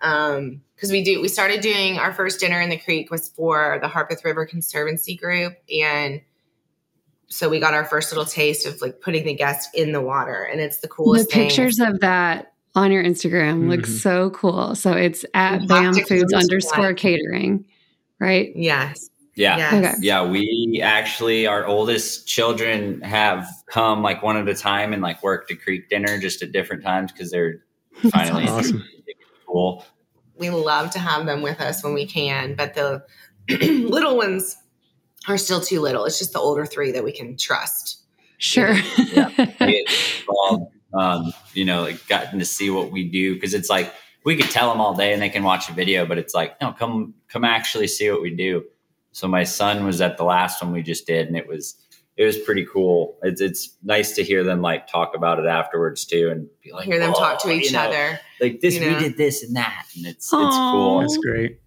Um, 0.00 0.62
because 0.74 0.92
we 0.92 1.02
do, 1.02 1.20
we 1.20 1.26
started 1.26 1.60
doing 1.60 1.98
our 1.98 2.12
first 2.12 2.38
dinner 2.38 2.60
in 2.60 2.70
the 2.70 2.78
creek 2.78 3.10
was 3.10 3.28
for 3.30 3.80
the 3.82 3.88
Harpeth 3.88 4.24
River 4.24 4.46
Conservancy 4.46 5.16
group, 5.16 5.54
and 5.68 6.20
so 7.26 7.48
we 7.48 7.58
got 7.58 7.74
our 7.74 7.84
first 7.84 8.12
little 8.12 8.24
taste 8.24 8.64
of 8.64 8.80
like 8.80 9.00
putting 9.00 9.24
the 9.24 9.34
guest 9.34 9.70
in 9.74 9.92
the 9.92 10.00
water, 10.00 10.44
and 10.44 10.60
it's 10.60 10.78
the 10.78 10.88
coolest. 10.88 11.30
The 11.30 11.34
pictures 11.34 11.80
of 11.80 12.00
that 12.00 12.52
on 12.74 12.92
your 12.92 13.02
Instagram 13.02 13.58
mm-hmm. 13.58 13.70
look 13.70 13.86
so 13.86 14.30
cool. 14.30 14.74
So 14.76 14.92
it's 14.92 15.24
at 15.34 15.66
BAM 15.66 15.94
Foods 15.94 16.32
underscore 16.32 16.94
catering, 16.94 17.64
right? 18.20 18.52
Yes. 18.54 19.10
Yeah. 19.38 19.70
Okay. 19.72 19.94
Yeah. 20.00 20.26
We 20.26 20.80
actually, 20.82 21.46
our 21.46 21.64
oldest 21.64 22.26
children 22.26 23.00
have 23.02 23.46
come 23.66 24.02
like 24.02 24.20
one 24.20 24.36
at 24.36 24.48
a 24.48 24.54
time 24.54 24.92
and 24.92 25.00
like 25.00 25.22
worked 25.22 25.50
a 25.52 25.56
creek 25.56 25.88
dinner 25.88 26.18
just 26.18 26.42
at 26.42 26.50
different 26.50 26.82
times 26.82 27.12
because 27.12 27.30
they're 27.30 27.60
finally 28.10 28.48
awesome. 28.48 28.84
cool. 29.46 29.84
We 30.36 30.50
love 30.50 30.90
to 30.90 30.98
have 30.98 31.24
them 31.24 31.42
with 31.42 31.60
us 31.60 31.84
when 31.84 31.94
we 31.94 32.04
can, 32.04 32.56
but 32.56 32.74
the 32.74 33.04
little 33.48 34.16
ones 34.16 34.56
are 35.28 35.38
still 35.38 35.60
too 35.60 35.80
little. 35.80 36.04
It's 36.04 36.18
just 36.18 36.32
the 36.32 36.40
older 36.40 36.66
three 36.66 36.90
that 36.90 37.04
we 37.04 37.12
can 37.12 37.36
trust. 37.36 38.02
Sure. 38.38 38.74
yeah. 39.12 39.30
um, 40.94 41.32
you 41.54 41.64
know, 41.64 41.82
like 41.82 42.04
gotten 42.08 42.40
to 42.40 42.44
see 42.44 42.70
what 42.70 42.90
we 42.90 43.08
do 43.08 43.34
because 43.34 43.54
it's 43.54 43.70
like 43.70 43.92
we 44.24 44.36
could 44.36 44.50
tell 44.50 44.68
them 44.68 44.80
all 44.80 44.94
day 44.94 45.12
and 45.12 45.22
they 45.22 45.28
can 45.28 45.44
watch 45.44 45.68
a 45.68 45.72
video, 45.72 46.06
but 46.06 46.18
it's 46.18 46.34
like, 46.34 46.60
no, 46.60 46.72
come, 46.72 47.14
come 47.28 47.44
actually 47.44 47.86
see 47.86 48.10
what 48.10 48.20
we 48.20 48.34
do. 48.34 48.64
So 49.18 49.26
my 49.26 49.42
son 49.42 49.84
was 49.84 50.00
at 50.00 50.16
the 50.16 50.22
last 50.22 50.62
one 50.62 50.70
we 50.70 50.80
just 50.80 51.04
did, 51.04 51.26
and 51.26 51.36
it 51.36 51.48
was 51.48 51.74
it 52.16 52.24
was 52.24 52.38
pretty 52.38 52.64
cool. 52.64 53.18
It's 53.24 53.40
it's 53.40 53.76
nice 53.82 54.14
to 54.14 54.22
hear 54.22 54.44
them 54.44 54.62
like 54.62 54.86
talk 54.86 55.16
about 55.16 55.40
it 55.40 55.46
afterwards 55.46 56.04
too, 56.04 56.28
and 56.30 56.48
be 56.62 56.70
like, 56.70 56.84
hear 56.84 57.00
them 57.00 57.12
talk 57.12 57.42
to 57.42 57.50
each 57.50 57.66
you 57.66 57.72
know, 57.72 57.80
other. 57.80 58.20
Like 58.40 58.60
this, 58.60 58.74
you 58.74 58.80
know? 58.80 58.96
we 58.96 59.02
did 59.02 59.16
this 59.16 59.42
and 59.42 59.56
that, 59.56 59.86
and 59.96 60.06
it's 60.06 60.32
Aww. 60.32 60.46
it's 60.46 60.56
cool. 60.56 61.00
That's 61.00 61.16
great. 61.16 61.60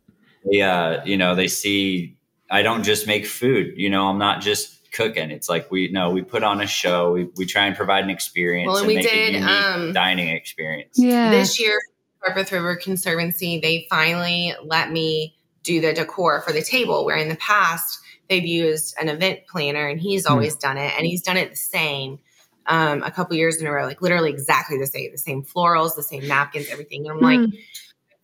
Yeah, 0.46 0.82
uh, 0.82 1.04
you 1.04 1.18
know, 1.18 1.36
they 1.36 1.50
see 1.50 2.18
I 2.50 2.62
don't 2.62 2.84
just 2.84 3.06
make 3.06 3.26
food. 3.26 3.74
You 3.76 3.90
know, 3.90 4.08
I'm 4.08 4.18
not 4.18 4.40
just 4.40 4.90
cooking. 4.94 5.30
It's 5.30 5.50
like 5.50 5.70
we 5.70 5.92
no, 5.92 6.10
we 6.10 6.22
put 6.22 6.44
on 6.44 6.62
a 6.62 6.68
show. 6.68 7.12
We 7.12 7.28
we 7.36 7.46
try 7.46 7.66
and 7.66 7.76
provide 7.76 8.06
an 8.06 8.10
experience. 8.10 8.68
Well, 8.68 8.78
and, 8.78 8.90
and 8.90 8.96
we 8.96 9.02
did 9.02 9.44
um, 9.44 9.92
dining 9.92 10.30
experience. 10.30 10.98
Yeah, 10.98 11.32
this 11.32 11.60
year, 11.60 11.78
Harpeth 12.24 12.54
River 12.54 12.78
Conservancy, 12.78 13.60
they 13.60 13.88
finally 13.90 14.54
let 14.64 14.90
me 14.90 15.36
do 15.64 15.82
the 15.82 15.94
decor 15.94 16.42
for 16.42 16.52
the 16.52 16.62
table, 16.62 17.06
where 17.06 17.18
in 17.18 17.30
the 17.30 17.36
past 17.36 18.00
they've 18.30 18.46
used 18.46 18.96
an 19.00 19.10
event 19.10 19.42
planner 19.48 19.88
and 19.88 20.00
he's 20.00 20.26
hmm. 20.26 20.34
always 20.34 20.56
mm. 20.56 20.62
done 20.62 20.78
it 20.78 20.94
and 20.98 21.06
he's 21.06 21.22
done 21.22 21.38
it 21.38 21.50
the 21.50 21.56
same 21.56 22.20
um, 22.68 23.04
a 23.04 23.12
couple 23.12 23.36
years 23.36 23.58
in 23.58 23.68
a 23.68 23.72
row, 23.72 23.86
like 23.86 24.02
literally 24.02 24.30
exactly 24.30 24.78
the 24.78 24.86
same, 24.86 25.12
the 25.12 25.18
same 25.18 25.44
florals, 25.44 25.96
the 25.96 26.04
same 26.04 26.28
napkins, 26.28 26.68
everything. 26.70 27.08
And 27.08 27.18
I'm 27.18 27.20
mm. 27.20 27.22
like, 27.22 27.50
hmm. 27.50 27.56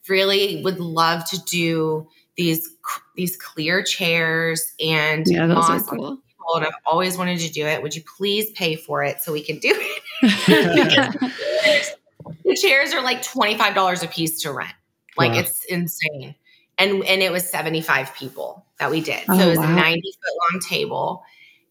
really 0.07 0.63
would 0.63 0.79
love 0.79 1.27
to 1.29 1.43
do 1.43 2.07
these 2.37 2.69
these 3.15 3.35
clear 3.35 3.83
chairs 3.83 4.73
and 4.79 5.27
yeah, 5.27 5.47
those 5.47 5.69
are 5.69 5.81
cool. 5.81 6.19
And 6.55 6.65
I've 6.65 6.73
always 6.85 7.17
wanted 7.17 7.39
to 7.39 7.51
do 7.51 7.65
it. 7.65 7.83
Would 7.83 7.93
you 7.93 8.03
please 8.17 8.49
pay 8.51 8.77
for 8.77 9.03
it 9.03 9.19
so 9.19 9.33
we 9.33 9.43
can 9.43 9.59
do 9.59 9.73
it? 9.73 10.01
the 12.45 12.55
chairs 12.55 12.93
are 12.93 13.01
like 13.01 13.21
$25 13.21 14.03
a 14.03 14.07
piece 14.07 14.41
to 14.43 14.53
rent. 14.53 14.73
Like 15.17 15.33
wow. 15.33 15.39
it's 15.39 15.65
insane. 15.65 16.35
And 16.77 17.03
and 17.05 17.21
it 17.21 17.31
was 17.31 17.49
75 17.49 18.13
people 18.15 18.65
that 18.79 18.91
we 18.91 19.01
did. 19.01 19.25
So 19.25 19.33
oh, 19.33 19.39
it 19.39 19.49
was 19.49 19.57
wow. 19.57 19.71
a 19.71 19.75
90 19.75 20.01
foot 20.01 20.33
long 20.51 20.61
table. 20.61 21.23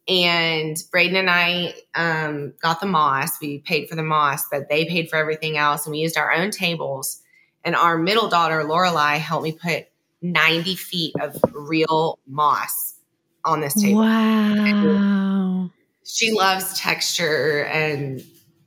And 0.08 0.76
Braiden 0.92 1.16
and 1.16 1.30
I 1.30 1.74
um, 1.94 2.52
got 2.60 2.80
the 2.80 2.86
moss. 2.86 3.40
We 3.40 3.58
paid 3.58 3.88
for 3.88 3.96
the 3.96 4.04
moss, 4.04 4.44
but 4.50 4.68
they 4.68 4.84
paid 4.84 5.10
for 5.10 5.16
everything 5.16 5.56
else. 5.56 5.84
And 5.84 5.92
we 5.92 5.98
used 5.98 6.16
our 6.16 6.32
own 6.32 6.50
tables. 6.50 7.22
And 7.64 7.74
our 7.74 7.98
middle 7.98 8.28
daughter, 8.28 8.62
Lorelai, 8.62 9.18
helped 9.18 9.42
me 9.42 9.52
put 9.52 9.86
90 10.22 10.76
feet 10.76 11.14
of 11.20 11.36
real 11.52 12.18
moss 12.26 12.94
on 13.44 13.60
this 13.60 13.74
table. 13.74 14.00
Wow. 14.00 15.70
she 16.04 16.32
loves 16.32 16.78
texture 16.78 17.64
and 17.64 18.22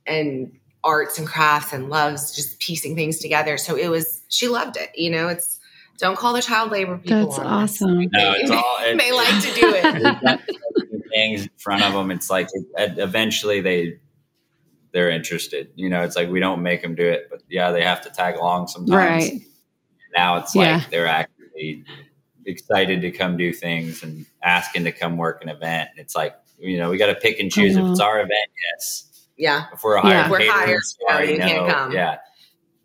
and 0.06 0.52
arts 0.82 1.18
and 1.18 1.26
crafts 1.28 1.72
and 1.72 1.90
loves 1.90 2.34
just 2.34 2.58
piecing 2.60 2.96
things 2.96 3.18
together. 3.18 3.58
So 3.58 3.76
it 3.76 3.88
was 3.88 4.22
she 4.28 4.48
loved 4.48 4.76
it. 4.76 4.90
You 4.94 5.10
know, 5.10 5.28
it's 5.28 5.58
don't 6.00 6.16
call 6.16 6.32
the 6.32 6.42
child 6.42 6.70
labor 6.70 6.98
people. 6.98 7.26
That's 7.26 7.38
awesome. 7.38 8.00
No, 8.00 8.34
it's 8.36 8.50
all 8.50 8.76
it, 8.80 8.98
they 8.98 9.12
like 9.12 9.42
to 9.42 9.54
do 9.54 9.72
it. 9.74 10.40
things 11.10 11.42
in 11.42 11.50
front 11.58 11.82
of 11.82 11.92
them. 11.92 12.10
It's 12.10 12.30
like 12.30 12.48
it, 12.54 12.98
eventually 12.98 13.60
they 13.60 14.00
they're 14.92 15.10
interested. 15.10 15.70
You 15.76 15.88
know, 15.88 16.02
it's 16.02 16.16
like 16.16 16.30
we 16.30 16.40
don't 16.40 16.62
make 16.62 16.82
them 16.82 16.94
do 16.94 17.06
it, 17.06 17.28
but 17.30 17.42
yeah, 17.48 17.70
they 17.70 17.82
have 17.82 18.02
to 18.02 18.10
tag 18.10 18.36
along 18.36 18.68
sometimes. 18.68 18.90
Right. 18.90 19.42
Now 20.16 20.38
it's 20.38 20.54
like 20.56 20.66
yeah. 20.66 20.84
they're 20.90 21.06
actually 21.06 21.84
excited 22.46 23.02
to 23.02 23.10
come 23.10 23.36
do 23.36 23.52
things 23.52 24.02
and 24.02 24.26
asking 24.42 24.84
to 24.84 24.92
come 24.92 25.16
work 25.16 25.42
an 25.42 25.48
event. 25.48 25.90
It's 25.96 26.16
like, 26.16 26.34
you 26.58 26.78
know, 26.78 26.90
we 26.90 26.98
got 26.98 27.06
to 27.06 27.14
pick 27.14 27.38
and 27.38 27.50
choose. 27.50 27.76
If 27.76 27.84
it's 27.84 28.00
uh-huh. 28.00 28.08
our 28.08 28.18
event, 28.18 28.50
yes. 28.74 29.28
Yeah. 29.36 29.66
If 29.72 29.82
we're 29.84 29.96
a 29.96 30.02
hired, 30.02 30.12
yeah. 30.12 30.30
we're 30.30 30.50
hired, 30.50 30.82
sorry, 30.82 31.32
you 31.32 31.38
know, 31.38 31.46
can't 31.46 31.72
come. 31.72 31.92
Yeah. 31.92 32.18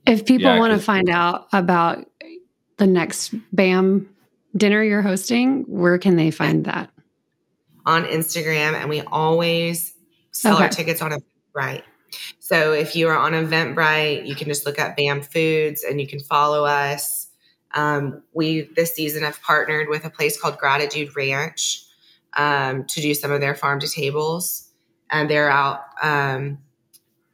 If 0.06 0.26
people 0.26 0.52
yeah, 0.52 0.60
want 0.60 0.74
to 0.74 0.80
find 0.80 1.10
out 1.10 1.48
about 1.52 2.06
the 2.78 2.88
next 2.88 3.34
BAM 3.54 4.10
dinner 4.56 4.84
you're 4.84 5.02
hosting, 5.02 5.64
where 5.68 5.98
can 5.98 6.16
they 6.16 6.32
find 6.32 6.66
that? 6.66 6.90
On 7.86 8.04
Instagram, 8.06 8.74
and 8.74 8.90
we 8.90 9.02
always 9.02 9.94
sell 10.32 10.56
okay. 10.56 10.64
our 10.64 10.70
tickets 10.70 11.02
on 11.02 11.12
Eventbrite. 11.12 11.84
So 12.40 12.74
if 12.74 12.96
you 12.96 13.08
are 13.10 13.18
on 13.18 13.34
Eventbrite, 13.34 14.26
you 14.26 14.36
can 14.36 14.48
just 14.48 14.66
look 14.66 14.80
up 14.80 14.96
BAM 14.96 15.22
Foods 15.22 15.84
and 15.84 16.00
you 16.00 16.08
can 16.08 16.20
follow 16.20 16.66
us. 16.66 17.28
Um, 17.74 18.24
we 18.34 18.70
this 18.76 18.96
season 18.96 19.24
have 19.24 19.42
partnered 19.42 19.90
with 19.90 20.06
a 20.06 20.10
place 20.10 20.40
called 20.40 20.58
Gratitude 20.58 21.16
Ranch 21.16 21.84
um, 22.38 22.86
to 22.86 23.02
do 23.02 23.14
some 23.14 23.32
of 23.32 23.42
their 23.42 23.56
farm 23.56 23.80
to 23.82 23.88
tables, 23.88 24.72
and 25.12 25.30
they're 25.30 25.50
out 25.50 25.82
um, 26.02 26.60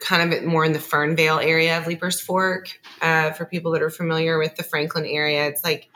kind 0.02 0.34
of 0.34 0.44
more 0.44 0.66
in 0.66 0.74
the 0.74 0.80
Fernvale 0.80 1.44
area 1.44 1.78
of 1.78 1.86
Leiper's 1.86 2.20
Fork. 2.20 2.80
Uh, 3.02 3.32
for 3.32 3.46
people 3.46 3.72
that 3.72 3.82
are 3.82 3.90
familiar 3.90 4.38
with 4.38 4.56
the 4.56 4.64
Franklin 4.64 5.06
area, 5.06 5.48
it's 5.48 5.64
like 5.64 5.90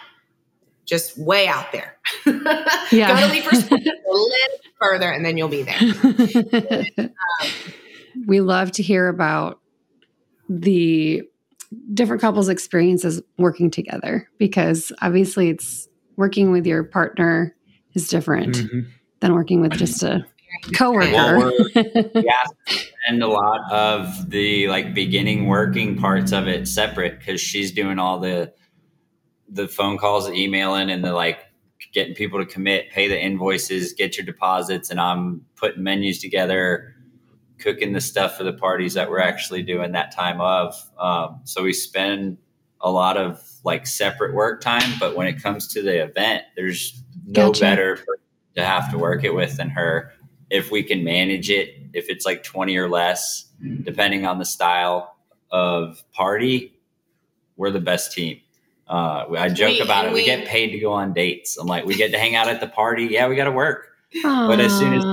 just 0.85 1.17
way 1.17 1.47
out 1.47 1.71
there. 1.71 1.97
Yeah. 2.25 2.33
Go 2.91 3.27
to 3.27 3.33
Leiper's 3.33 3.67
Fork 3.67 3.81
a 3.85 4.13
little 4.13 4.59
further, 4.79 5.09
and 5.09 5.25
then 5.25 5.37
you'll 5.37 5.49
be 5.49 5.63
there. 5.63 5.77
um, 6.97 7.13
we 8.27 8.39
love 8.41 8.71
to 8.73 8.83
hear 8.83 9.07
about 9.07 9.59
the 10.47 11.23
different 11.93 12.21
couples' 12.21 12.49
experiences 12.49 13.21
working 13.37 13.71
together 13.71 14.29
because 14.37 14.91
obviously 15.01 15.49
it's 15.49 15.87
working 16.15 16.51
with 16.51 16.65
your 16.65 16.83
partner 16.83 17.55
is 17.93 18.07
different 18.07 18.55
mm-hmm. 18.55 18.79
than 19.19 19.33
working 19.33 19.61
with 19.61 19.73
just 19.73 20.03
a 20.03 20.25
coworker. 20.73 21.51
Yeah, 22.15 22.43
and 23.07 23.21
a 23.21 23.27
lot 23.27 23.71
of 23.71 24.29
the 24.29 24.67
like 24.67 24.93
beginning 24.93 25.47
working 25.47 25.97
parts 25.97 26.31
of 26.31 26.47
it 26.47 26.67
separate 26.67 27.19
because 27.19 27.41
she's 27.41 27.71
doing 27.71 27.99
all 27.99 28.19
the 28.19 28.53
the 29.49 29.67
phone 29.67 29.97
calls, 29.97 30.27
the 30.27 30.33
emailing, 30.33 30.89
and 30.89 31.03
the 31.03 31.13
like 31.13 31.39
getting 31.93 32.15
people 32.15 32.39
to 32.39 32.45
commit, 32.45 32.89
pay 32.91 33.07
the 33.07 33.19
invoices, 33.19 33.93
get 33.93 34.17
your 34.17 34.25
deposits, 34.25 34.89
and 34.89 34.99
I'm 34.99 35.45
putting 35.55 35.83
menus 35.83 36.19
together, 36.19 36.93
cooking 37.59 37.93
the 37.93 38.01
stuff 38.01 38.37
for 38.37 38.43
the 38.43 38.53
parties 38.53 38.95
that 38.95 39.09
we're 39.09 39.19
actually 39.19 39.63
doing 39.63 39.93
that 39.93 40.11
time 40.11 40.41
of. 40.41 40.75
Um, 40.99 41.41
so 41.43 41.63
we 41.63 41.73
spend 41.73 42.37
a 42.81 42.91
lot 42.91 43.17
of 43.17 43.41
like 43.63 43.87
separate 43.87 44.33
work 44.33 44.61
time, 44.61 44.91
but 44.99 45.15
when 45.15 45.27
it 45.27 45.41
comes 45.41 45.67
to 45.69 45.81
the 45.81 46.03
event, 46.03 46.43
there's 46.55 47.01
no 47.25 47.47
gotcha. 47.47 47.61
better 47.61 47.99
to 48.55 48.65
have 48.65 48.91
to 48.91 48.97
work 48.97 49.23
it 49.23 49.33
with 49.33 49.57
than 49.57 49.69
her 49.69 50.11
if 50.55 50.71
we 50.71 50.83
can 50.83 51.03
manage 51.03 51.49
it, 51.49 51.75
if 51.93 52.09
it's 52.09 52.25
like 52.25 52.43
20 52.43 52.77
or 52.77 52.89
less, 52.89 53.45
depending 53.83 54.25
on 54.25 54.39
the 54.39 54.45
style 54.45 55.15
of 55.51 56.03
party, 56.13 56.73
we're 57.57 57.71
the 57.71 57.79
best 57.79 58.13
team. 58.13 58.39
Uh, 58.87 59.25
I 59.37 59.49
joke 59.49 59.71
we, 59.71 59.81
about 59.81 60.05
it. 60.05 60.09
We, 60.09 60.21
we, 60.21 60.25
get 60.25 60.47
paid 60.47 60.71
to 60.71 60.79
go 60.79 60.93
on 60.93 61.13
dates. 61.13 61.57
I'm 61.57 61.67
like, 61.67 61.85
we 61.85 61.95
get 61.95 62.11
to 62.11 62.19
hang 62.19 62.35
out 62.35 62.47
at 62.47 62.59
the 62.59 62.67
party. 62.67 63.05
Yeah, 63.05 63.27
we 63.27 63.35
got 63.35 63.45
to 63.45 63.51
work. 63.51 63.87
Aww. 64.15 64.47
But 64.47 64.59
as 64.59 64.77
soon 64.77 64.93
as 64.93 65.03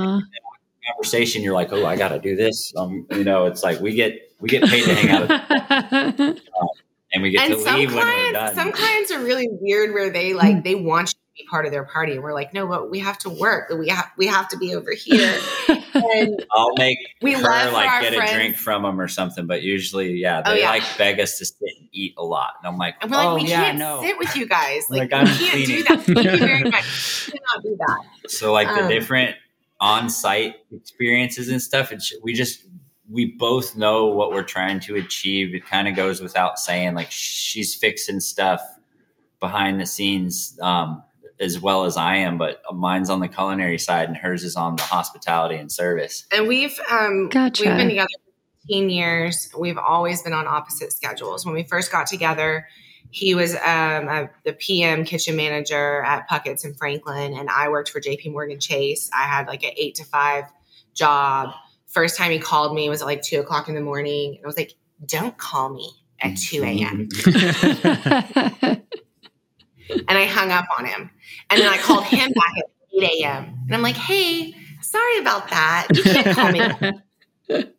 conversation, 0.92 1.42
you're 1.42 1.55
like, 1.55 1.72
oh, 1.72 1.87
I 1.87 1.96
got 1.96 2.09
to 2.09 2.18
do 2.18 2.37
this. 2.37 2.72
Um, 2.76 3.07
you 3.11 3.24
know, 3.24 3.46
it's 3.46 3.62
like 3.62 3.81
we 3.81 3.94
get 3.94 4.33
we 4.40 4.48
get 4.48 4.64
paid 4.64 4.85
to 4.85 4.94
hang 4.94 5.11
out. 5.11 5.31
At 5.31 6.16
the, 6.16 6.24
uh, 6.33 6.66
and 7.12 7.22
we 7.22 7.31
get 7.31 7.50
and 7.50 7.59
to 7.59 7.74
leave 7.74 7.90
clients, 7.90 7.94
when 7.94 8.07
we're 8.07 8.33
done. 8.33 8.55
Some 8.55 8.72
clients 8.72 9.11
are 9.11 9.20
really 9.20 9.48
weird 9.50 9.92
where 9.94 10.11
they 10.11 10.35
like 10.35 10.64
they 10.64 10.74
want 10.74 11.14
be 11.36 11.46
part 11.48 11.64
of 11.64 11.72
their 11.72 11.84
party. 11.84 12.12
And 12.12 12.22
we're 12.22 12.34
like, 12.34 12.52
no, 12.52 12.66
but 12.66 12.90
we 12.90 12.98
have 12.98 13.18
to 13.18 13.30
work. 13.30 13.70
We 13.70 13.88
have 13.88 14.10
we 14.16 14.26
have 14.26 14.48
to 14.48 14.58
be 14.58 14.74
over 14.74 14.92
here. 14.92 15.38
And 15.68 16.44
I'll 16.52 16.74
make 16.76 16.98
we 17.20 17.32
her 17.32 17.40
like 17.40 18.02
get 18.02 18.14
friends. 18.14 18.30
a 18.30 18.34
drink 18.34 18.56
from 18.56 18.82
them 18.82 19.00
or 19.00 19.08
something. 19.08 19.46
But 19.46 19.62
usually, 19.62 20.12
yeah, 20.12 20.42
they 20.42 20.50
oh, 20.50 20.54
yeah. 20.54 20.70
like 20.70 20.82
beg 20.98 21.20
us 21.20 21.38
to 21.38 21.46
sit 21.46 21.70
and 21.78 21.88
eat 21.92 22.14
a 22.18 22.24
lot. 22.24 22.54
And 22.62 22.68
I'm 22.72 22.78
like, 22.78 22.96
and 23.00 23.10
we're 23.10 23.18
oh, 23.18 23.34
like, 23.34 23.44
we 23.44 23.48
yeah, 23.48 23.64
can't 23.64 23.78
no. 23.78 24.02
sit 24.02 24.18
with 24.18 24.36
you 24.36 24.46
guys. 24.46 24.84
Like, 24.90 25.10
like 25.10 25.26
we 25.26 25.30
can't 25.30 25.50
cleaning. 25.50 25.66
do 25.66 25.82
that. 25.84 26.02
Thank 26.02 26.24
you 26.24 26.38
very 26.38 26.64
much. 26.64 27.30
We 27.32 27.38
cannot 27.38 27.62
do 27.62 27.76
that. 27.78 28.30
So 28.30 28.52
like 28.52 28.68
um, 28.68 28.82
the 28.82 28.94
different 28.94 29.36
on-site 29.80 30.56
experiences 30.70 31.48
and 31.48 31.60
stuff. 31.60 31.92
It's 31.92 32.14
we 32.22 32.34
just 32.34 32.64
we 33.10 33.26
both 33.38 33.76
know 33.76 34.06
what 34.06 34.30
we're 34.30 34.42
trying 34.42 34.80
to 34.80 34.96
achieve. 34.96 35.54
It 35.54 35.66
kind 35.66 35.88
of 35.88 35.96
goes 35.96 36.20
without 36.20 36.58
saying. 36.58 36.94
Like 36.94 37.10
she's 37.10 37.74
fixing 37.74 38.20
stuff 38.20 38.60
behind 39.40 39.80
the 39.80 39.86
scenes. 39.86 40.58
Um, 40.62 41.02
as 41.42 41.61
well 41.61 41.85
as 41.85 41.96
I 41.96 42.16
am, 42.16 42.38
but 42.38 42.62
mine's 42.72 43.11
on 43.11 43.20
the 43.20 43.28
culinary 43.28 43.78
side 43.78 44.09
and 44.09 44.16
hers 44.16 44.44
is 44.44 44.55
on 44.55 44.76
the 44.76 44.83
hospitality 44.85 45.57
and 45.57 45.70
service. 45.70 46.24
And 46.33 46.46
we've 46.46 46.78
um, 46.90 47.28
gotcha. 47.28 47.64
we've 47.64 47.76
been 47.76 47.88
together 47.88 48.09
for 48.24 48.61
15 48.68 48.90
years. 48.90 49.50
We've 49.59 49.76
always 49.76 50.22
been 50.22 50.33
on 50.33 50.46
opposite 50.46 50.92
schedules. 50.92 51.44
When 51.44 51.55
we 51.55 51.64
first 51.64 51.90
got 51.90 52.07
together, 52.07 52.68
he 53.11 53.35
was 53.35 53.55
um, 53.57 54.09
a, 54.09 54.31
the 54.44 54.52
PM 54.52 55.05
kitchen 55.05 55.37
manager 55.37 56.02
at 56.02 56.28
Puckett's 56.28 56.64
in 56.64 56.74
Franklin, 56.74 57.35
and 57.35 57.50
I 57.50 57.68
worked 57.68 57.90
for 57.90 58.00
JP 58.00 58.33
Morgan 58.33 58.61
Chase. 58.61 59.11
I 59.12 59.24
had 59.24 59.48
like 59.48 59.64
an 59.64 59.72
eight 59.76 59.96
to 59.96 60.05
five 60.05 60.44
job. 60.94 61.50
First 61.88 62.16
time 62.16 62.31
he 62.31 62.38
called 62.38 62.74
me 62.74 62.88
was 62.88 63.02
at 63.02 63.07
like 63.07 63.20
two 63.20 63.40
o'clock 63.40 63.68
in 63.68 63.74
the 63.74 63.81
morning. 63.81 64.37
And 64.37 64.44
I 64.44 64.46
was 64.46 64.57
like, 64.57 64.74
don't 65.05 65.37
call 65.37 65.70
me 65.70 65.90
at 66.20 66.37
2 66.37 66.62
a.m. 66.62 67.09
and 69.90 70.18
I 70.18 70.26
hung 70.26 70.50
up 70.50 70.66
on 70.78 70.86
him. 70.86 71.10
And 71.50 71.60
then 71.60 71.68
I 71.68 71.78
called 71.78 72.04
him 72.04 72.32
back 72.34 72.52
at 72.58 72.64
8 73.02 73.22
a.m. 73.22 73.58
And 73.66 73.74
I'm 73.74 73.82
like, 73.82 73.96
hey, 73.96 74.54
sorry 74.80 75.18
about 75.18 75.48
that. 75.50 75.88
You 75.92 76.02
can't 76.02 76.36
call 76.36 76.52
me. 76.52 77.72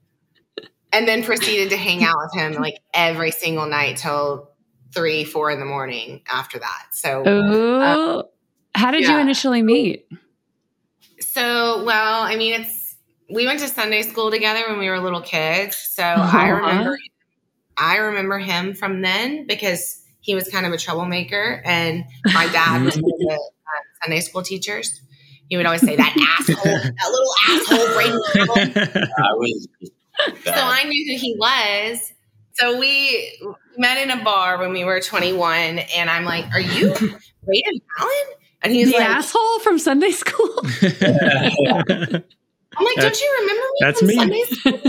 and 0.93 1.07
then 1.07 1.23
proceeded 1.23 1.69
to 1.71 1.77
hang 1.77 2.03
out 2.03 2.15
with 2.17 2.33
him 2.33 2.53
like 2.61 2.79
every 2.93 3.31
single 3.31 3.67
night 3.67 3.97
till 3.97 4.51
three, 4.93 5.23
four 5.23 5.51
in 5.51 5.59
the 5.59 5.65
morning 5.65 6.21
after 6.31 6.59
that. 6.59 6.87
So, 6.91 7.25
um, 7.25 8.23
how 8.75 8.91
did 8.91 9.03
yeah. 9.03 9.13
you 9.13 9.19
initially 9.19 9.63
meet? 9.63 10.07
So, 11.19 11.83
well, 11.83 12.21
I 12.21 12.35
mean, 12.35 12.61
it's 12.61 12.95
we 13.29 13.45
went 13.45 13.59
to 13.61 13.67
Sunday 13.67 14.03
school 14.03 14.29
together 14.29 14.63
when 14.69 14.79
we 14.79 14.89
were 14.89 14.99
little 14.99 15.21
kids. 15.21 15.77
So 15.77 16.03
uh-huh. 16.03 16.37
I 16.37 16.49
remember, 16.49 16.97
I 17.77 17.97
remember 17.97 18.37
him 18.37 18.73
from 18.75 19.01
then 19.01 19.47
because 19.47 20.02
he 20.23 20.33
was 20.35 20.47
kind 20.47 20.65
of 20.65 20.71
a 20.71 20.77
troublemaker, 20.77 21.61
and 21.65 22.05
my 22.33 22.47
dad 22.47 22.81
was 22.81 22.95
one 22.95 23.11
of 23.11 23.19
the 23.19 23.33
uh, 23.33 23.81
Sunday 24.01 24.21
school 24.21 24.41
teachers. 24.41 25.01
He 25.49 25.57
would 25.57 25.65
always 25.65 25.81
say 25.81 25.97
that 25.97 26.15
asshole, 26.39 26.63
that 26.63 27.09
little 27.11 27.33
asshole, 27.49 27.87
Braiden. 27.93 29.09
I 29.17 29.33
was. 29.33 29.67
So 30.45 30.51
I 30.55 30.85
knew 30.85 31.11
who 31.11 31.19
he 31.19 31.35
was. 31.37 32.13
So 32.53 32.79
we 32.79 33.37
met 33.77 33.97
in 34.01 34.17
a 34.17 34.23
bar 34.23 34.57
when 34.59 34.71
we 34.71 34.85
were 34.85 35.01
21, 35.01 35.79
and 35.79 36.09
I'm 36.09 36.23
like, 36.23 36.45
"Are 36.53 36.61
you 36.61 36.87
Braiden 36.93 37.81
Mallon?" 37.99 38.25
And 38.61 38.71
he's 38.71 38.91
the 38.91 38.99
like, 38.99 39.09
"Asshole 39.09 39.59
from 39.59 39.77
Sunday 39.77 40.11
school." 40.11 40.61
I'm 40.81 42.23
like, 42.85 42.95
"Don't 42.95 43.21
you 43.21 43.37
remember 43.41 43.61
me?" 43.61 43.77
That's 43.81 44.01
me. 44.01 44.15
Sunday 44.15 44.43
school? 44.43 44.79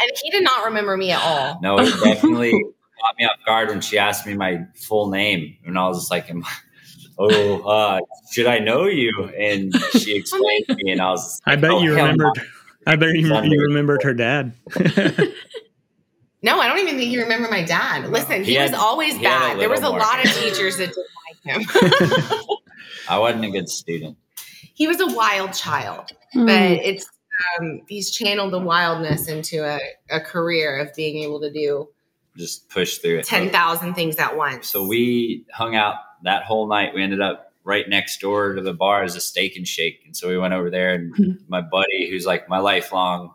and 0.00 0.10
he 0.22 0.30
did 0.30 0.42
not 0.42 0.64
remember 0.64 0.96
me 0.96 1.10
at 1.10 1.20
all. 1.20 1.58
No, 1.62 1.78
it 1.80 1.92
definitely 2.02 2.54
caught 3.00 3.16
me 3.18 3.24
off 3.24 3.36
guard 3.44 3.68
when 3.68 3.80
she 3.80 3.98
asked 3.98 4.26
me 4.26 4.34
my 4.34 4.66
full 4.74 5.10
name, 5.10 5.56
and 5.66 5.78
I 5.78 5.88
was 5.88 5.98
just 5.98 6.10
like, 6.10 6.30
"Oh, 7.18 7.60
uh, 7.62 8.00
should 8.30 8.46
I 8.46 8.58
know 8.58 8.86
you?" 8.86 9.30
And 9.38 9.74
she 9.98 10.16
explained 10.16 10.64
to 10.68 10.76
me, 10.76 10.92
and 10.92 11.00
I 11.00 11.10
was. 11.10 11.40
Like, 11.46 11.58
I 11.58 11.60
bet 11.60 11.70
oh, 11.70 11.82
you 11.82 11.90
remembered. 11.90 12.40
I 12.86 12.96
bet 12.96 13.10
you, 13.14 13.42
you 13.44 13.60
remembered 13.60 14.02
her 14.02 14.14
dad. 14.14 14.54
no, 16.42 16.58
I 16.58 16.68
don't 16.68 16.78
even 16.78 16.96
think 16.96 17.12
you 17.12 17.20
remember 17.20 17.48
my 17.50 17.62
dad. 17.62 18.08
Listen, 18.08 18.44
he, 18.44 18.52
he 18.52 18.54
had, 18.54 18.70
was 18.70 18.80
always 18.80 19.16
he 19.16 19.22
bad. 19.22 19.60
There 19.60 19.68
was 19.68 19.82
a 19.82 19.90
lot 19.90 20.24
of 20.24 20.32
teachers 20.32 20.78
that 20.78 20.94
didn't 21.44 21.66
like 21.66 21.68
him. 21.68 22.40
I 23.08 23.18
wasn't 23.18 23.44
a 23.44 23.50
good 23.50 23.68
student. 23.68 24.16
He 24.74 24.86
was 24.86 25.00
a 25.00 25.06
wild 25.06 25.52
child, 25.52 26.12
mm. 26.34 26.46
but 26.46 26.84
it's 26.84 27.06
um, 27.60 27.82
he's 27.88 28.10
channeled 28.10 28.52
the 28.52 28.58
wildness 28.58 29.28
into 29.28 29.64
a, 29.64 29.78
a 30.10 30.20
career 30.20 30.78
of 30.78 30.94
being 30.94 31.22
able 31.22 31.40
to 31.40 31.52
do 31.52 31.88
just 32.38 32.68
push 32.68 32.98
through 32.98 33.18
it. 33.18 33.26
10,000 33.26 33.94
things 33.94 34.16
at 34.16 34.36
once. 34.36 34.70
So 34.70 34.86
we 34.86 35.44
hung 35.52 35.74
out 35.74 35.96
that 36.22 36.44
whole 36.44 36.68
night. 36.68 36.94
We 36.94 37.02
ended 37.02 37.20
up 37.20 37.52
right 37.64 37.88
next 37.88 38.20
door 38.20 38.54
to 38.54 38.62
the 38.62 38.72
bar 38.72 39.04
is 39.04 39.16
a 39.16 39.20
steak 39.20 39.56
and 39.56 39.66
shake. 39.66 40.00
And 40.06 40.16
so 40.16 40.28
we 40.28 40.38
went 40.38 40.54
over 40.54 40.70
there 40.70 40.94
and 40.94 41.14
mm-hmm. 41.14 41.32
my 41.48 41.60
buddy, 41.60 42.08
who's 42.08 42.24
like 42.24 42.48
my 42.48 42.58
lifelong 42.58 43.34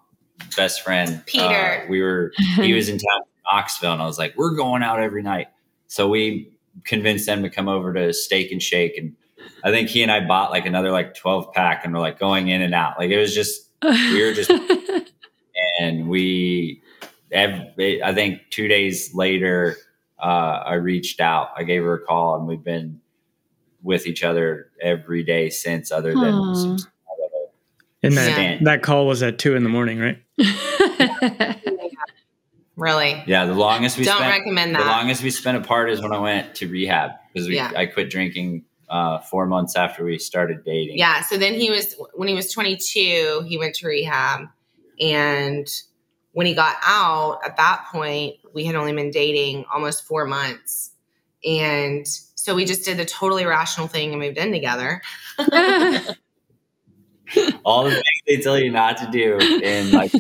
best 0.55 0.81
friend, 0.81 1.21
Peter, 1.25 1.43
uh, 1.45 1.85
we 1.87 2.01
were, 2.01 2.31
he 2.55 2.73
was 2.73 2.89
in 2.89 2.97
town 2.97 3.21
in 3.21 3.41
Knoxville 3.51 3.93
and 3.93 4.01
I 4.01 4.05
was 4.05 4.17
like, 4.17 4.35
we're 4.35 4.55
going 4.55 4.81
out 4.81 4.99
every 4.99 5.21
night. 5.21 5.47
So 5.87 6.09
we 6.09 6.51
convinced 6.85 7.27
them 7.27 7.43
to 7.43 7.49
come 7.49 7.67
over 7.67 7.93
to 7.93 8.11
steak 8.13 8.51
and 8.51 8.61
shake. 8.61 8.97
And 8.97 9.15
I 9.63 9.69
think 9.69 9.89
he 9.89 10.01
and 10.01 10.11
I 10.11 10.25
bought 10.25 10.49
like 10.49 10.65
another 10.65 10.91
like 10.91 11.13
12 11.13 11.53
pack 11.53 11.85
and 11.85 11.93
we're 11.93 11.99
like 11.99 12.17
going 12.17 12.47
in 12.47 12.61
and 12.61 12.73
out. 12.73 12.97
Like 12.97 13.11
it 13.11 13.19
was 13.19 13.35
just, 13.35 13.69
we 13.83 14.23
were 14.23 14.33
just, 14.33 14.49
and 15.79 16.07
we, 16.07 16.81
I 17.33 18.13
think 18.13 18.41
two 18.49 18.67
days 18.67 19.13
later, 19.13 19.77
uh, 20.21 20.63
I 20.65 20.75
reached 20.75 21.19
out. 21.19 21.49
I 21.57 21.63
gave 21.63 21.83
her 21.83 21.95
a 21.95 21.99
call, 21.99 22.35
and 22.35 22.47
we've 22.47 22.63
been 22.63 23.01
with 23.81 24.07
each 24.07 24.23
other 24.23 24.69
every 24.81 25.23
day 25.23 25.49
since. 25.49 25.91
Other 25.91 26.13
than 26.13 26.55
some, 26.55 26.77
and 28.03 28.17
that 28.17 28.39
yeah. 28.39 28.57
that 28.63 28.83
call 28.83 29.07
was 29.07 29.23
at 29.23 29.39
two 29.39 29.55
in 29.55 29.63
the 29.63 29.69
morning, 29.69 29.99
right? 29.99 30.21
really? 32.75 33.23
Yeah. 33.25 33.45
The 33.45 33.53
longest 33.53 33.97
we 33.97 34.03
don't 34.03 34.17
spent, 34.17 34.31
recommend 34.31 34.75
that. 34.75 34.79
The 34.83 34.89
longest 34.89 35.23
we 35.23 35.31
spent 35.31 35.57
apart 35.57 35.89
is 35.89 36.01
when 36.01 36.11
I 36.11 36.19
went 36.19 36.55
to 36.55 36.67
rehab 36.67 37.11
because 37.33 37.47
yeah. 37.49 37.71
I 37.75 37.85
quit 37.85 38.09
drinking 38.09 38.65
uh, 38.89 39.19
four 39.19 39.45
months 39.45 39.77
after 39.77 40.03
we 40.03 40.19
started 40.19 40.65
dating. 40.65 40.97
Yeah. 40.97 41.21
So 41.21 41.37
then 41.37 41.53
he 41.53 41.69
was 41.69 41.95
when 42.13 42.27
he 42.27 42.33
was 42.33 42.51
22, 42.51 43.43
he 43.47 43.57
went 43.57 43.75
to 43.75 43.87
rehab, 43.87 44.49
and 44.99 45.67
when 46.33 46.45
he 46.45 46.53
got 46.53 46.75
out, 46.83 47.39
at 47.45 47.57
that 47.57 47.85
point, 47.91 48.35
we 48.53 48.65
had 48.65 48.75
only 48.75 48.93
been 48.93 49.11
dating 49.11 49.65
almost 49.73 50.05
four 50.05 50.25
months. 50.25 50.91
And 51.45 52.05
so 52.07 52.55
we 52.55 52.65
just 52.65 52.83
did 52.85 52.97
the 52.97 53.05
totally 53.05 53.45
rational 53.45 53.87
thing 53.87 54.11
and 54.11 54.19
moved 54.19 54.37
in 54.37 54.51
together. 54.51 55.01
All 57.63 57.85
the 57.85 57.91
things 57.91 58.03
they 58.27 58.37
tell 58.37 58.59
you 58.59 58.71
not 58.71 58.97
to 58.97 59.09
do 59.11 59.37
in 59.39 59.91
like 59.91 60.11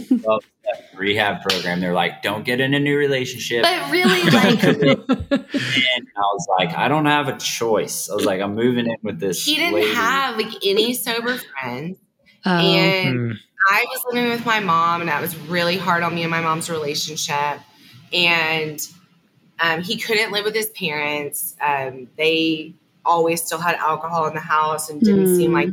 rehab 0.95 1.41
program, 1.41 1.79
they're 1.79 1.93
like, 1.93 2.21
don't 2.21 2.45
get 2.45 2.59
in 2.59 2.73
a 2.73 2.79
new 2.79 2.97
relationship. 2.97 3.63
But 3.63 3.91
really, 3.91 4.23
like, 4.31 4.63
and 4.63 4.77
I 4.87 6.21
was 6.33 6.47
like, 6.59 6.75
I 6.75 6.87
don't 6.87 7.05
have 7.05 7.27
a 7.27 7.37
choice. 7.37 8.09
I 8.09 8.15
was 8.15 8.25
like, 8.25 8.41
I'm 8.41 8.55
moving 8.55 8.85
in 8.85 8.97
with 9.03 9.19
this. 9.19 9.45
He 9.45 9.55
didn't 9.55 9.75
lady. 9.75 9.93
have 9.93 10.37
like 10.37 10.53
any 10.65 10.93
sober 10.93 11.37
friends. 11.37 11.97
Oh. 12.45 12.51
And 12.51 13.31
hmm. 13.31 13.37
I 13.69 13.85
was 13.89 14.03
living 14.11 14.29
with 14.29 14.45
my 14.45 14.59
mom, 14.59 15.01
and 15.01 15.09
that 15.09 15.21
was 15.21 15.37
really 15.37 15.77
hard 15.77 16.03
on 16.03 16.13
me 16.13 16.23
and 16.23 16.31
my 16.31 16.41
mom's 16.41 16.69
relationship. 16.69 17.59
And 18.11 18.79
um, 19.59 19.81
he 19.81 19.97
couldn't 19.97 20.31
live 20.31 20.45
with 20.45 20.55
his 20.55 20.67
parents. 20.69 21.55
Um, 21.61 22.09
they 22.17 22.73
always 23.05 23.41
still 23.43 23.59
had 23.59 23.75
alcohol 23.75 24.27
in 24.27 24.33
the 24.33 24.39
house 24.39 24.89
and 24.89 24.99
didn't 25.01 25.25
mm. 25.25 25.37
seem 25.37 25.53
like 25.53 25.69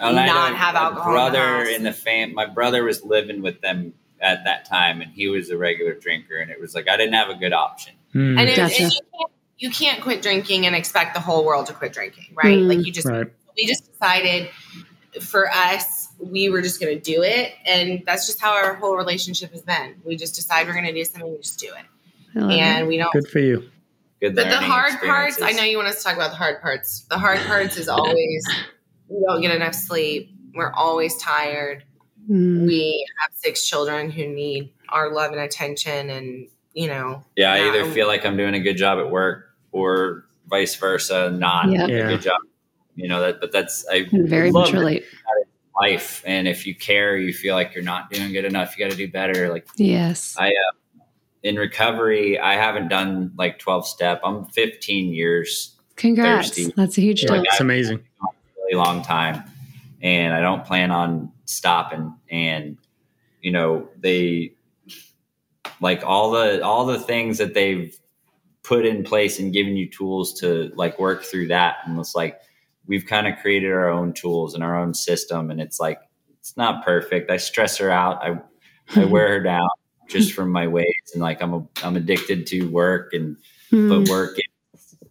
oh, 0.00 0.12
not 0.12 0.54
have 0.56 0.74
alcohol. 0.74 1.12
Brother 1.12 1.60
in 1.60 1.64
the, 1.64 1.74
in 1.74 1.82
the 1.84 1.92
fam, 1.92 2.34
my 2.34 2.46
brother 2.46 2.84
was 2.84 3.04
living 3.04 3.42
with 3.42 3.60
them 3.60 3.94
at 4.20 4.44
that 4.44 4.64
time, 4.64 5.00
and 5.00 5.10
he 5.12 5.28
was 5.28 5.50
a 5.50 5.56
regular 5.56 5.94
drinker, 5.94 6.36
and 6.36 6.50
it 6.50 6.60
was 6.60 6.74
like 6.74 6.88
I 6.88 6.96
didn't 6.96 7.14
have 7.14 7.30
a 7.30 7.34
good 7.34 7.52
option. 7.52 7.94
Mm. 8.14 8.40
And, 8.40 8.48
it, 8.48 8.56
gotcha. 8.56 8.82
and 8.82 8.92
you, 8.92 9.00
can't, 9.18 9.30
you, 9.58 9.70
can't, 9.70 10.02
quit 10.02 10.22
drinking 10.22 10.66
and 10.66 10.74
expect 10.74 11.14
the 11.14 11.20
whole 11.20 11.44
world 11.44 11.66
to 11.66 11.72
quit 11.72 11.92
drinking, 11.92 12.34
right? 12.34 12.58
Mm. 12.58 12.68
Like 12.68 12.86
you 12.86 12.92
just 12.92 13.06
right. 13.06 13.30
We 13.56 13.66
just 13.66 13.90
decided 13.90 14.50
for 15.20 15.50
us, 15.50 16.08
we 16.18 16.48
were 16.48 16.62
just 16.62 16.80
going 16.80 16.94
to 16.94 17.00
do 17.00 17.22
it. 17.22 17.52
And 17.64 18.02
that's 18.06 18.26
just 18.26 18.40
how 18.40 18.52
our 18.52 18.74
whole 18.74 18.96
relationship 18.96 19.52
has 19.52 19.62
been. 19.62 19.96
We 20.04 20.16
just 20.16 20.34
decide 20.34 20.66
we're 20.66 20.74
going 20.74 20.86
to 20.86 20.92
do 20.92 21.04
something, 21.04 21.30
we 21.30 21.38
just 21.38 21.58
do 21.58 21.68
it. 21.68 21.84
And 22.34 22.84
it. 22.84 22.86
we 22.86 22.98
don't. 22.98 23.12
Good 23.12 23.28
for 23.28 23.38
you. 23.38 23.70
Good 24.20 24.34
but 24.34 24.48
the 24.48 24.56
hard 24.56 24.98
parts, 25.00 25.40
I 25.42 25.52
know 25.52 25.62
you 25.62 25.76
want 25.76 25.88
us 25.88 25.98
to 25.98 26.04
talk 26.04 26.16
about 26.16 26.30
the 26.30 26.36
hard 26.36 26.60
parts. 26.60 27.06
The 27.10 27.18
hard 27.18 27.38
parts 27.40 27.76
is 27.76 27.88
always 27.88 28.46
we 29.08 29.22
don't 29.26 29.40
get 29.40 29.54
enough 29.54 29.74
sleep. 29.74 30.30
We're 30.54 30.72
always 30.72 31.16
tired. 31.16 31.84
Mm. 32.30 32.66
We 32.66 33.06
have 33.20 33.30
six 33.34 33.66
children 33.66 34.10
who 34.10 34.26
need 34.26 34.72
our 34.88 35.12
love 35.12 35.32
and 35.32 35.40
attention. 35.40 36.10
And, 36.10 36.48
you 36.72 36.88
know. 36.88 37.24
Yeah, 37.36 37.52
I 37.52 37.68
either 37.68 37.90
feel 37.90 38.06
like 38.06 38.24
I'm 38.24 38.36
doing 38.36 38.54
a 38.54 38.60
good 38.60 38.76
job 38.76 38.98
at 38.98 39.10
work 39.10 39.50
or 39.70 40.24
vice 40.48 40.74
versa, 40.76 41.30
not 41.30 41.70
yep. 41.70 41.88
a 41.88 42.08
good 42.08 42.22
job 42.22 42.40
you 42.96 43.08
know 43.08 43.20
that 43.20 43.40
but 43.40 43.52
that's 43.52 43.86
i 43.88 44.06
very 44.12 44.50
much 44.50 44.72
relate. 44.72 45.04
life. 45.80 46.22
And 46.26 46.48
if 46.48 46.66
you 46.66 46.74
care 46.74 47.16
you 47.16 47.32
feel 47.32 47.54
like 47.54 47.74
you're 47.74 47.84
not 47.84 48.10
doing 48.10 48.32
good 48.32 48.44
enough 48.44 48.76
you 48.76 48.84
got 48.84 48.90
to 48.90 48.96
do 48.96 49.10
better. 49.10 49.50
Like 49.50 49.68
yes. 49.76 50.34
I 50.38 50.48
uh, 50.48 51.02
in 51.42 51.56
recovery 51.56 52.40
i 52.40 52.54
haven't 52.54 52.88
done 52.88 53.32
like 53.36 53.58
12 53.58 53.86
step. 53.86 54.20
I'm 54.24 54.46
15 54.46 55.12
years 55.12 55.76
congrats. 55.94 56.48
thirsty. 56.48 56.72
that's 56.76 56.98
a 56.98 57.02
huge 57.02 57.22
deal. 57.22 57.42
That's 57.42 57.60
amazing. 57.60 57.98
a 57.98 58.26
really 58.64 58.74
long 58.74 59.02
time. 59.02 59.44
And 60.02 60.34
i 60.34 60.40
don't 60.40 60.64
plan 60.64 60.90
on 60.90 61.30
stopping. 61.44 62.14
And 62.30 62.78
you 63.42 63.52
know 63.52 63.88
they 64.00 64.54
like 65.80 66.02
all 66.04 66.30
the 66.30 66.64
all 66.64 66.86
the 66.86 66.98
things 66.98 67.38
that 67.38 67.54
they've 67.54 67.96
put 68.62 68.84
in 68.84 69.04
place 69.04 69.38
and 69.38 69.52
given 69.52 69.76
you 69.76 69.88
tools 69.88 70.34
to 70.40 70.72
like 70.74 70.98
work 70.98 71.22
through 71.22 71.46
that 71.46 71.76
and 71.84 71.98
it's 72.00 72.16
like 72.16 72.40
we've 72.86 73.06
kind 73.06 73.26
of 73.26 73.38
created 73.38 73.72
our 73.72 73.88
own 73.88 74.12
tools 74.12 74.54
and 74.54 74.62
our 74.62 74.78
own 74.78 74.94
system 74.94 75.50
and 75.50 75.60
it's 75.60 75.80
like 75.80 76.00
it's 76.40 76.56
not 76.56 76.84
perfect. 76.84 77.30
I 77.30 77.38
stress 77.38 77.76
her 77.78 77.90
out. 77.90 78.22
I 78.22 78.38
i 78.94 79.04
wear 79.12 79.28
her 79.28 79.42
down 79.42 79.68
just 80.08 80.32
from 80.32 80.50
my 80.50 80.68
ways 80.68 81.10
and 81.12 81.20
like 81.20 81.42
i'm 81.42 81.52
a, 81.52 81.66
i'm 81.82 81.96
addicted 81.96 82.46
to 82.46 82.68
work 82.70 83.12
and 83.12 83.36
mm. 83.72 83.88
but 83.88 84.08
work 84.08 84.36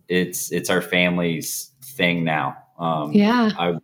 it's 0.07 0.51
it's 0.51 0.69
our 0.69 0.81
family's 0.81 1.71
thing 1.83 2.23
now. 2.23 2.55
Um 2.79 3.11
yeah. 3.11 3.51
I 3.57 3.75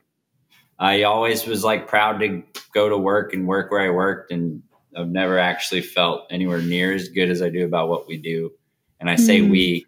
i 0.80 1.04
always 1.04 1.46
was 1.46 1.64
like 1.64 1.88
proud 1.88 2.20
to 2.20 2.44
go 2.74 2.90
to 2.90 2.98
work 2.98 3.34
and 3.34 3.48
work 3.48 3.72
where 3.72 3.82
i 3.82 3.90
worked 3.90 4.32
and 4.32 4.62
i've 4.96 5.10
never 5.10 5.38
actually 5.38 5.82
felt 5.82 6.28
anywhere 6.30 6.62
near 6.62 6.94
as 6.94 7.10
good 7.10 7.30
as 7.30 7.42
i 7.42 7.50
do 7.50 7.66
about 7.66 7.90
what 7.90 8.08
we 8.08 8.18
do. 8.18 8.52
And 9.00 9.10
i 9.10 9.16
say 9.16 9.42
mm. 9.42 9.52
we 9.52 9.86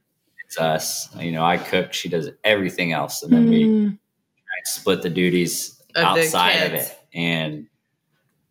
it's 0.54 0.62
us. 0.62 1.16
You 1.18 1.32
know, 1.32 1.44
I 1.44 1.58
cook, 1.58 1.94
she 1.94 2.10
does 2.10 2.30
everything 2.44 2.94
else, 2.94 3.24
and 3.24 3.34
then 3.34 3.48
mm. 3.48 3.50
we 3.50 3.98
split 4.66 5.02
the 5.02 5.10
duties 5.10 5.82
of 5.96 6.04
outside 6.04 6.60
the 6.60 6.66
of 6.66 6.74
it. 6.74 7.00
And 7.14 7.68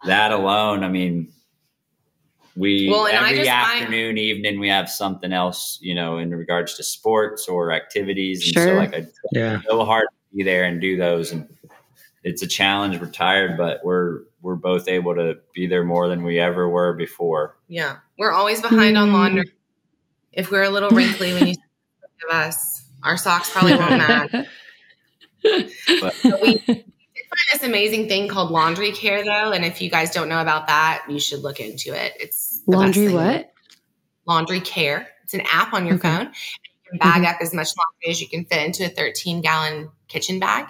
that 0.04 0.32
alone, 0.32 0.84
I 0.84 0.88
mean, 0.88 1.32
we 2.56 2.88
well, 2.90 3.06
every 3.06 3.48
afternoon, 3.48 4.10
find- 4.10 4.18
evening, 4.18 4.60
we 4.60 4.68
have 4.68 4.90
something 4.90 5.32
else, 5.32 5.78
you 5.80 5.94
know, 5.94 6.18
in 6.18 6.30
regards 6.34 6.74
to 6.76 6.82
sports 6.82 7.48
or 7.48 7.72
activities. 7.72 8.44
And 8.44 8.54
sure. 8.54 8.66
so, 8.66 8.74
like, 8.74 8.94
I 8.94 9.06
yeah, 9.32 9.60
so 9.66 9.84
hard 9.84 10.06
to 10.10 10.36
be 10.36 10.42
there 10.42 10.64
and 10.64 10.80
do 10.80 10.96
those, 10.96 11.32
and 11.32 11.48
it's 12.24 12.42
a 12.42 12.46
challenge. 12.46 13.00
We're 13.00 13.10
tired, 13.10 13.56
but 13.56 13.80
we're 13.84 14.20
we're 14.42 14.56
both 14.56 14.88
able 14.88 15.14
to 15.14 15.38
be 15.54 15.66
there 15.66 15.84
more 15.84 16.08
than 16.08 16.24
we 16.24 16.38
ever 16.40 16.68
were 16.68 16.92
before. 16.92 17.56
Yeah, 17.68 17.98
we're 18.18 18.32
always 18.32 18.60
behind 18.60 18.96
mm. 18.96 19.02
on 19.02 19.12
laundry. 19.12 19.50
If 20.32 20.50
we're 20.50 20.64
a 20.64 20.70
little 20.70 20.90
wrinkly 20.90 21.32
when 21.34 21.46
you 21.46 21.54
of 22.28 22.34
us. 22.34 22.84
Our 23.02 23.16
socks 23.16 23.50
probably 23.50 23.74
won't 23.74 23.98
match. 23.98 24.30
but 25.42 26.14
we 26.42 26.84
find 27.32 27.48
this 27.52 27.62
amazing 27.62 28.08
thing 28.08 28.28
called 28.28 28.50
laundry 28.50 28.92
care 28.92 29.24
though, 29.24 29.52
and 29.52 29.64
if 29.64 29.80
you 29.80 29.90
guys 29.90 30.10
don't 30.12 30.28
know 30.28 30.40
about 30.40 30.66
that, 30.68 31.04
you 31.08 31.18
should 31.18 31.40
look 31.40 31.60
into 31.60 31.94
it. 31.94 32.12
It's 32.20 32.62
laundry 32.66 33.12
what? 33.12 33.52
Laundry 34.26 34.60
care. 34.60 35.08
It's 35.24 35.34
an 35.34 35.42
app 35.50 35.72
on 35.72 35.86
your 35.86 35.96
okay. 35.96 36.08
phone. 36.08 36.26
You 36.26 36.90
can 36.90 36.98
bag 36.98 37.22
mm-hmm. 37.22 37.34
up 37.34 37.36
as 37.40 37.52
much 37.52 37.68
laundry 37.76 38.10
as 38.10 38.20
you 38.20 38.28
can 38.28 38.44
fit 38.44 38.64
into 38.64 38.84
a 38.84 38.88
13 38.88 39.40
gallon 39.40 39.90
kitchen 40.08 40.38
bag, 40.38 40.66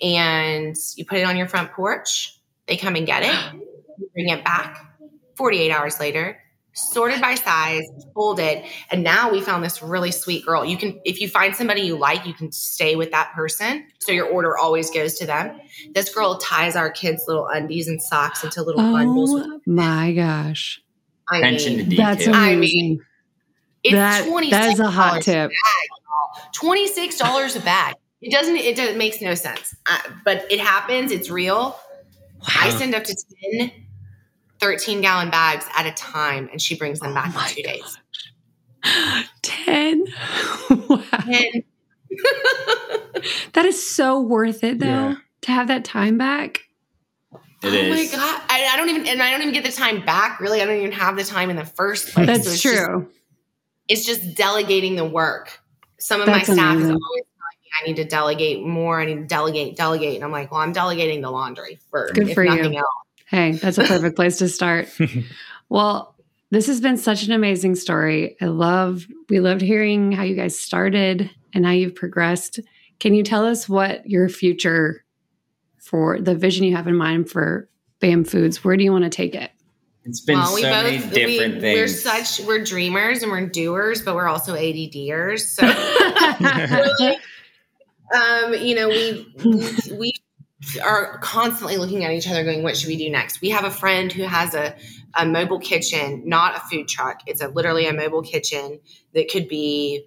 and 0.00 0.76
you 0.96 1.04
put 1.04 1.18
it 1.18 1.24
on 1.24 1.36
your 1.36 1.48
front 1.48 1.72
porch. 1.72 2.40
They 2.66 2.76
come 2.76 2.96
and 2.96 3.06
get 3.06 3.22
it. 3.22 3.60
You 3.98 4.08
bring 4.12 4.28
it 4.28 4.44
back. 4.44 4.82
48 5.36 5.70
hours 5.70 6.00
later, 6.00 6.38
sorted 6.76 7.22
by 7.22 7.34
size, 7.34 7.84
folded. 8.14 8.62
And 8.90 9.02
now 9.02 9.30
we 9.30 9.40
found 9.40 9.64
this 9.64 9.82
really 9.82 10.10
sweet 10.12 10.44
girl. 10.44 10.64
You 10.64 10.76
can, 10.76 11.00
if 11.04 11.20
you 11.20 11.28
find 11.28 11.56
somebody 11.56 11.80
you 11.80 11.96
like, 11.96 12.26
you 12.26 12.34
can 12.34 12.52
stay 12.52 12.96
with 12.96 13.10
that 13.12 13.32
person. 13.34 13.86
So 13.98 14.12
your 14.12 14.26
order 14.26 14.56
always 14.56 14.90
goes 14.90 15.14
to 15.14 15.26
them. 15.26 15.58
This 15.94 16.14
girl 16.14 16.36
ties 16.38 16.76
our 16.76 16.90
kids' 16.90 17.24
little 17.26 17.48
undies 17.48 17.88
and 17.88 18.00
socks 18.00 18.44
into 18.44 18.62
little 18.62 18.82
bundles. 18.82 19.32
oh, 19.32 19.40
bundles. 19.40 19.62
My 19.66 20.12
gosh. 20.12 20.82
I 21.28 21.38
Attention 21.38 21.76
mean, 21.76 21.84
to 21.84 21.90
detail. 21.90 22.06
That's 22.06 22.26
amazing. 22.26 22.44
I 22.44 22.56
mean, 22.56 23.00
it's 23.82 23.94
that, 23.94 24.50
that 24.50 24.72
is 24.72 24.80
a 24.80 24.90
hot 24.90 25.22
tip. 25.22 25.50
$26 26.54 27.56
a 27.56 27.60
bag. 27.60 27.94
It 28.20 28.32
doesn't, 28.32 28.56
it, 28.56 28.76
doesn't, 28.76 28.94
it 28.94 28.98
makes 28.98 29.20
no 29.20 29.34
sense, 29.34 29.74
uh, 29.86 29.98
but 30.24 30.50
it 30.50 30.60
happens. 30.60 31.10
It's 31.10 31.30
real. 31.30 31.78
I 32.46 32.70
send 32.70 32.94
up 32.94 33.04
to 33.04 33.16
10 33.60 33.85
13 34.60 35.00
gallon 35.00 35.30
bags 35.30 35.66
at 35.76 35.86
a 35.86 35.92
time 35.92 36.48
and 36.50 36.60
she 36.60 36.76
brings 36.76 37.00
them 37.00 37.12
oh 37.12 37.14
back 37.14 37.32
oh 37.34 37.40
in 37.40 37.54
two 37.54 37.62
gosh. 37.62 37.74
days. 37.74 37.98
10. 39.42 40.04
wow. 40.88 41.02
10. 41.20 41.64
that 43.52 43.64
is 43.64 43.88
so 43.88 44.20
worth 44.20 44.62
it 44.64 44.78
though 44.78 44.86
yeah. 44.86 45.14
to 45.42 45.52
have 45.52 45.68
that 45.68 45.84
time 45.84 46.18
back. 46.18 46.60
It 47.62 47.68
oh 47.68 47.68
is. 47.72 48.12
my 48.12 48.18
god! 48.18 48.42
I, 48.48 48.70
I, 48.72 48.76
don't 48.76 48.90
even, 48.90 49.06
and 49.06 49.22
I 49.22 49.30
don't 49.30 49.40
even 49.40 49.54
get 49.54 49.64
the 49.64 49.72
time 49.72 50.04
back. 50.04 50.40
Really, 50.40 50.60
I 50.60 50.66
don't 50.66 50.76
even 50.76 50.92
have 50.92 51.16
the 51.16 51.24
time 51.24 51.50
in 51.50 51.56
the 51.56 51.64
first 51.64 52.12
place. 52.12 52.26
That's 52.26 52.60
so 52.60 52.70
true. 52.70 53.08
Just, 53.08 53.16
it's 53.88 54.06
just 54.06 54.36
delegating 54.36 54.94
the 54.94 55.04
work. 55.04 55.60
Some 55.98 56.20
of 56.20 56.26
That's 56.26 56.48
my 56.48 56.54
staff 56.54 56.74
amazing. 56.74 56.94
is 56.94 57.00
always 57.02 57.24
telling 57.24 57.58
me 57.62 57.70
I 57.80 57.86
need 57.86 57.96
to 57.96 58.04
delegate 58.04 58.64
more. 58.64 59.00
I 59.00 59.06
need 59.06 59.16
to 59.16 59.26
delegate, 59.26 59.76
delegate, 59.76 60.16
and 60.16 60.24
I'm 60.24 60.32
like, 60.32 60.52
well, 60.52 60.60
I'm 60.60 60.72
delegating 60.72 61.22
the 61.22 61.30
laundry 61.30 61.78
first. 61.90 62.14
Good 62.14 62.34
for 62.34 62.44
you. 62.44 62.76
Else. 62.76 62.86
Hey, 63.26 63.52
that's 63.52 63.78
a 63.78 63.84
perfect 63.84 64.16
place 64.16 64.38
to 64.38 64.48
start. 64.48 64.88
well, 65.68 66.16
this 66.50 66.66
has 66.68 66.80
been 66.80 66.96
such 66.96 67.24
an 67.24 67.32
amazing 67.32 67.74
story. 67.74 68.36
I 68.40 68.46
love, 68.46 69.06
we 69.28 69.40
loved 69.40 69.60
hearing 69.60 70.12
how 70.12 70.22
you 70.22 70.36
guys 70.36 70.58
started 70.58 71.30
and 71.52 71.66
how 71.66 71.72
you've 71.72 71.94
progressed. 71.94 72.60
Can 73.00 73.14
you 73.14 73.22
tell 73.22 73.44
us 73.44 73.68
what 73.68 74.08
your 74.08 74.28
future 74.28 75.04
for 75.78 76.20
the 76.20 76.34
vision 76.34 76.64
you 76.64 76.76
have 76.76 76.86
in 76.86 76.96
mind 76.96 77.30
for 77.30 77.68
BAM 78.00 78.24
Foods? 78.24 78.64
Where 78.64 78.76
do 78.76 78.84
you 78.84 78.92
want 78.92 79.04
to 79.04 79.10
take 79.10 79.34
it? 79.34 79.50
It's 80.04 80.20
been 80.20 80.38
well, 80.38 80.54
we 80.54 80.62
so 80.62 80.70
both, 80.70 80.84
many 80.84 80.98
different 80.98 81.54
we, 81.56 81.60
things. 81.60 81.78
We're 81.78 81.88
such 81.88 82.40
we're 82.46 82.62
dreamers 82.62 83.24
and 83.24 83.32
we're 83.32 83.46
doers, 83.46 84.02
but 84.02 84.14
we're 84.14 84.28
also 84.28 84.54
ADDers. 84.54 85.40
So, 85.40 85.66
um, 88.14 88.54
you 88.54 88.76
know, 88.76 88.88
we 88.88 89.26
we 89.98 90.14
are 90.82 91.18
constantly 91.18 91.76
looking 91.76 92.04
at 92.04 92.12
each 92.12 92.28
other, 92.28 92.44
going, 92.44 92.62
"What 92.62 92.76
should 92.76 92.88
we 92.88 92.96
do 92.96 93.10
next?" 93.10 93.40
We 93.40 93.50
have 93.50 93.64
a 93.64 93.70
friend 93.70 94.12
who 94.12 94.24
has 94.24 94.54
a 94.54 94.74
a 95.16 95.26
mobile 95.26 95.58
kitchen, 95.58 96.22
not 96.24 96.56
a 96.56 96.60
food 96.60 96.88
truck. 96.88 97.20
It's 97.26 97.40
a 97.40 97.48
literally 97.48 97.86
a 97.86 97.92
mobile 97.92 98.22
kitchen 98.22 98.80
that 99.14 99.30
could 99.30 99.48
be 99.48 100.06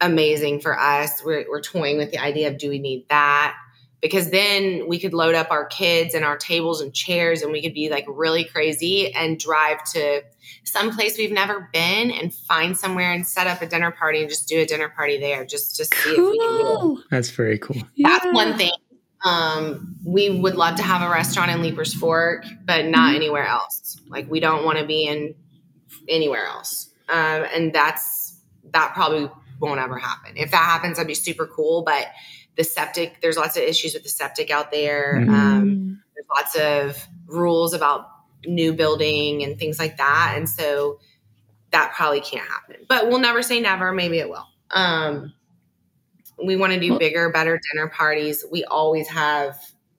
amazing 0.00 0.60
for 0.60 0.78
us. 0.78 1.22
We're, 1.24 1.46
we're 1.48 1.62
toying 1.62 1.96
with 1.96 2.10
the 2.10 2.18
idea 2.18 2.48
of 2.48 2.58
do 2.58 2.68
we 2.68 2.78
need 2.78 3.06
that? 3.08 3.56
Because 4.02 4.30
then 4.30 4.86
we 4.86 4.98
could 4.98 5.14
load 5.14 5.34
up 5.34 5.50
our 5.50 5.64
kids 5.64 6.14
and 6.14 6.26
our 6.26 6.36
tables 6.36 6.82
and 6.82 6.92
chairs 6.92 7.40
and 7.40 7.52
we 7.52 7.62
could 7.62 7.72
be 7.72 7.88
like 7.88 8.04
really 8.06 8.44
crazy 8.44 9.10
and 9.14 9.38
drive 9.38 9.82
to 9.92 10.22
some 10.64 10.94
place 10.94 11.16
we've 11.16 11.32
never 11.32 11.70
been 11.72 12.10
and 12.10 12.34
find 12.34 12.76
somewhere 12.76 13.12
and 13.12 13.26
set 13.26 13.46
up 13.46 13.62
a 13.62 13.66
dinner 13.66 13.90
party 13.90 14.20
and 14.20 14.28
just 14.28 14.46
do 14.46 14.60
a 14.60 14.66
dinner 14.66 14.90
party 14.90 15.18
there 15.18 15.46
just 15.46 15.76
to 15.76 15.86
see 15.86 16.16
cool. 16.16 16.26
if 16.26 16.32
we 16.32 16.38
can 16.38 16.58
do 16.58 16.98
it. 16.98 17.04
That's 17.10 17.30
very 17.30 17.58
cool. 17.58 17.76
That's 17.96 18.26
yeah. 18.26 18.32
one 18.32 18.58
thing. 18.58 18.72
Um, 19.24 19.96
we 20.04 20.28
would 20.28 20.54
love 20.54 20.76
to 20.76 20.82
have 20.82 21.02
a 21.02 21.10
restaurant 21.10 21.50
in 21.50 21.62
Leiper's 21.62 21.94
Fork, 21.94 22.44
but 22.64 22.84
not 22.84 23.08
mm-hmm. 23.08 23.16
anywhere 23.16 23.46
else. 23.46 24.00
Like 24.08 24.30
we 24.30 24.40
don't 24.40 24.64
want 24.64 24.78
to 24.78 24.84
be 24.84 25.06
in 25.06 25.34
anywhere 26.08 26.44
else. 26.46 26.90
Um, 27.08 27.44
and 27.52 27.72
that's 27.72 28.38
that 28.72 28.92
probably 28.94 29.30
won't 29.60 29.80
ever 29.80 29.98
happen. 29.98 30.36
If 30.36 30.50
that 30.50 30.64
happens, 30.64 30.96
that'd 30.96 31.08
be 31.08 31.14
super 31.14 31.46
cool. 31.46 31.82
But 31.82 32.08
the 32.56 32.64
septic, 32.64 33.20
there's 33.20 33.36
lots 33.36 33.56
of 33.56 33.62
issues 33.62 33.94
with 33.94 34.02
the 34.02 34.08
septic 34.08 34.50
out 34.50 34.70
there. 34.70 35.20
Mm-hmm. 35.20 35.34
Um, 35.34 36.02
there's 36.14 36.26
lots 36.34 36.56
of 36.56 37.08
rules 37.26 37.72
about 37.72 38.08
new 38.46 38.72
building 38.72 39.42
and 39.42 39.58
things 39.58 39.78
like 39.78 39.96
that. 39.96 40.34
And 40.36 40.48
so 40.48 40.98
that 41.70 41.92
probably 41.94 42.20
can't 42.20 42.48
happen. 42.48 42.76
But 42.88 43.08
we'll 43.08 43.18
never 43.18 43.42
say 43.42 43.60
never. 43.60 43.92
Maybe 43.92 44.18
it 44.18 44.28
will. 44.28 44.46
Um, 44.70 45.32
we 46.42 46.56
want 46.56 46.72
to 46.72 46.80
do 46.80 46.98
bigger, 46.98 47.30
better 47.30 47.60
dinner 47.72 47.88
parties. 47.88 48.44
We 48.50 48.64
always 48.64 49.08
have, 49.08 49.58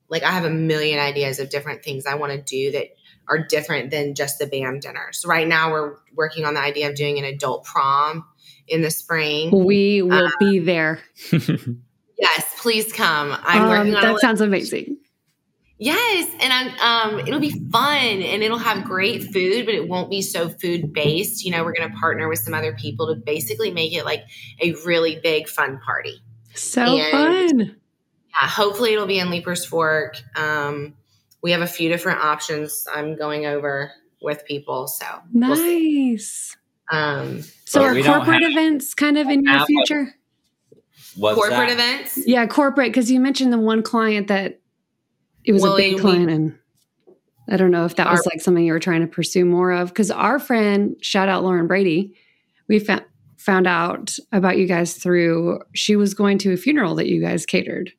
like, 0.09 0.23
I 0.23 0.31
have 0.31 0.45
a 0.45 0.49
million 0.49 0.99
ideas 0.99 1.39
of 1.39 1.49
different 1.49 1.83
things 1.83 2.05
I 2.05 2.15
want 2.15 2.33
to 2.33 2.41
do 2.41 2.71
that 2.71 2.87
are 3.27 3.39
different 3.39 3.91
than 3.91 4.15
just 4.15 4.39
the 4.39 4.45
BAM 4.45 4.79
dinners. 4.79 5.25
Right 5.25 5.47
now, 5.47 5.71
we're 5.71 5.95
working 6.13 6.45
on 6.45 6.53
the 6.53 6.59
idea 6.59 6.89
of 6.89 6.95
doing 6.95 7.17
an 7.17 7.25
adult 7.25 7.65
prom 7.65 8.25
in 8.67 8.81
the 8.81 8.91
spring. 8.91 9.65
We 9.65 10.01
will 10.01 10.25
um, 10.25 10.31
be 10.39 10.59
there. 10.59 10.99
yes, 11.31 12.55
please 12.59 12.91
come. 12.93 13.35
I'm 13.41 13.63
um, 13.63 13.69
working 13.69 13.95
on 13.95 14.03
that. 14.13 14.19
Sounds 14.19 14.41
amazing. 14.41 14.97
Yes, 15.77 16.31
and 16.39 16.53
I'm, 16.53 17.13
um, 17.13 17.19
it'll 17.27 17.41
be 17.41 17.51
fun 17.69 17.97
and 17.97 18.41
it'll 18.41 18.57
have 18.57 18.85
great 18.85 19.23
food, 19.23 19.65
but 19.65 19.75
it 19.75 19.89
won't 19.89 20.09
be 20.09 20.21
so 20.21 20.47
food 20.47 20.93
based. 20.93 21.43
You 21.43 21.51
know, 21.51 21.65
we're 21.65 21.73
going 21.73 21.91
to 21.91 21.97
partner 21.97 22.29
with 22.29 22.39
some 22.39 22.53
other 22.53 22.73
people 22.73 23.13
to 23.13 23.15
basically 23.15 23.71
make 23.71 23.93
it 23.93 24.05
like 24.05 24.23
a 24.61 24.73
really 24.85 25.19
big 25.21 25.49
fun 25.49 25.79
party. 25.79 26.21
So 26.55 26.81
and, 26.81 27.11
fun. 27.11 27.59
Yeah, 27.59 28.47
hopefully 28.47 28.93
it'll 28.93 29.07
be 29.07 29.19
in 29.19 29.29
Leiper's 29.29 29.65
Fork. 29.65 30.17
Um, 30.35 30.95
we 31.41 31.51
have 31.51 31.61
a 31.61 31.67
few 31.67 31.89
different 31.89 32.21
options 32.21 32.87
I'm 32.93 33.15
going 33.15 33.45
over 33.45 33.91
with 34.21 34.43
people. 34.45 34.87
So 34.87 35.05
nice. 35.31 36.55
We'll 36.91 36.99
um, 36.99 37.43
so 37.65 37.83
are 37.83 37.99
corporate 38.01 38.43
events 38.43 38.93
kind 38.93 39.17
of 39.17 39.27
in 39.27 39.43
your 39.43 39.65
future? 39.65 40.15
corporate 41.19 41.49
that? 41.51 41.71
events? 41.71 42.19
Yeah, 42.27 42.45
corporate. 42.45 42.91
Because 42.91 43.09
you 43.09 43.19
mentioned 43.19 43.51
the 43.51 43.59
one 43.59 43.81
client 43.81 44.27
that 44.27 44.59
it 45.43 45.51
was 45.51 45.61
well, 45.61 45.73
a 45.73 45.77
big 45.77 45.99
client, 45.99 46.29
and 46.29 46.57
I 47.49 47.57
don't 47.57 47.71
know 47.71 47.85
if 47.85 47.95
that 47.95 48.07
our, 48.07 48.13
was 48.13 48.25
like 48.25 48.41
something 48.41 48.63
you 48.63 48.73
were 48.73 48.79
trying 48.79 49.01
to 49.01 49.07
pursue 49.07 49.45
more 49.45 49.71
of. 49.71 49.89
Because 49.89 50.11
our 50.11 50.39
friend, 50.39 50.95
shout 51.01 51.29
out 51.29 51.43
Lauren 51.43 51.67
Brady, 51.67 52.15
we 52.67 52.79
found 52.79 53.03
found 53.45 53.67
out 53.67 54.15
about 54.31 54.57
you 54.57 54.65
guys 54.65 54.95
through 54.95 55.59
she 55.73 55.95
was 55.95 56.13
going 56.13 56.37
to 56.39 56.53
a 56.53 56.57
funeral 56.57 56.95
that 56.95 57.07
you 57.07 57.21
guys 57.21 57.45
catered. 57.45 57.91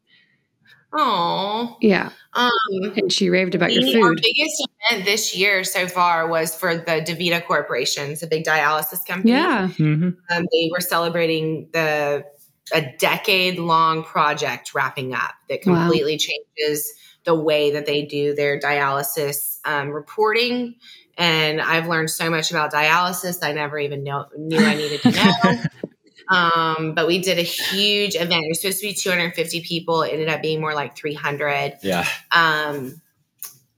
Oh, 0.92 1.76
yeah. 1.80 2.10
Um, 2.32 2.50
and 2.96 3.12
she 3.12 3.28
raved 3.28 3.54
about 3.54 3.72
your 3.72 3.82
food. 3.82 4.02
Our 4.02 4.14
biggest 4.14 4.68
event 4.90 5.04
this 5.04 5.36
year 5.36 5.62
so 5.62 5.86
far 5.88 6.26
was 6.26 6.54
for 6.54 6.76
the 6.76 7.02
DaVita 7.02 7.44
Corporation, 7.44 8.12
it's 8.12 8.22
a 8.22 8.26
big 8.26 8.44
dialysis 8.44 9.04
company. 9.06 9.32
Yeah, 9.32 9.68
mm-hmm. 9.68 10.10
um, 10.30 10.46
they 10.52 10.70
were 10.72 10.80
celebrating 10.80 11.68
the 11.72 12.24
a 12.72 12.82
decade 12.98 13.58
long 13.58 14.02
project 14.02 14.74
wrapping 14.74 15.14
up 15.14 15.34
that 15.48 15.62
completely 15.62 16.14
wow. 16.14 16.18
changes 16.58 16.92
the 17.24 17.34
way 17.34 17.72
that 17.72 17.86
they 17.86 18.02
do 18.02 18.34
their 18.34 18.58
dialysis 18.58 19.58
um, 19.64 19.90
reporting. 19.90 20.74
And 21.16 21.60
I've 21.60 21.88
learned 21.88 22.10
so 22.10 22.28
much 22.28 22.50
about 22.50 22.72
dialysis 22.72 23.38
I 23.42 23.52
never 23.52 23.78
even 23.78 24.04
know, 24.04 24.26
knew 24.36 24.58
I 24.58 24.74
needed 24.74 25.00
to 25.02 25.10
know. 25.10 25.62
Um, 26.28 26.94
but 26.94 27.06
we 27.06 27.20
did 27.20 27.38
a 27.38 27.42
huge 27.42 28.16
event. 28.16 28.44
It 28.44 28.48
was 28.48 28.60
supposed 28.60 28.80
to 28.80 28.88
be 28.88 28.94
250 28.94 29.60
people. 29.62 30.02
It 30.02 30.12
ended 30.12 30.28
up 30.28 30.42
being 30.42 30.60
more 30.60 30.74
like 30.74 30.96
300. 30.96 31.78
Yeah. 31.82 32.04
Um, 32.32 33.00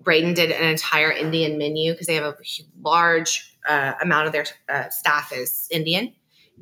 Braiden 0.03 0.35
did 0.35 0.51
an 0.51 0.71
entire 0.71 1.13
Indian 1.13 1.59
menu 1.59 1.93
because 1.93 2.07
they 2.07 2.15
have 2.15 2.25
a 2.25 2.37
large 2.81 3.55
uh, 3.69 3.95
amount 4.01 4.27
of 4.27 4.33
their 4.33 4.47
uh, 4.69 4.89
staff 4.89 5.33
is 5.33 5.69
Indian, 5.71 6.15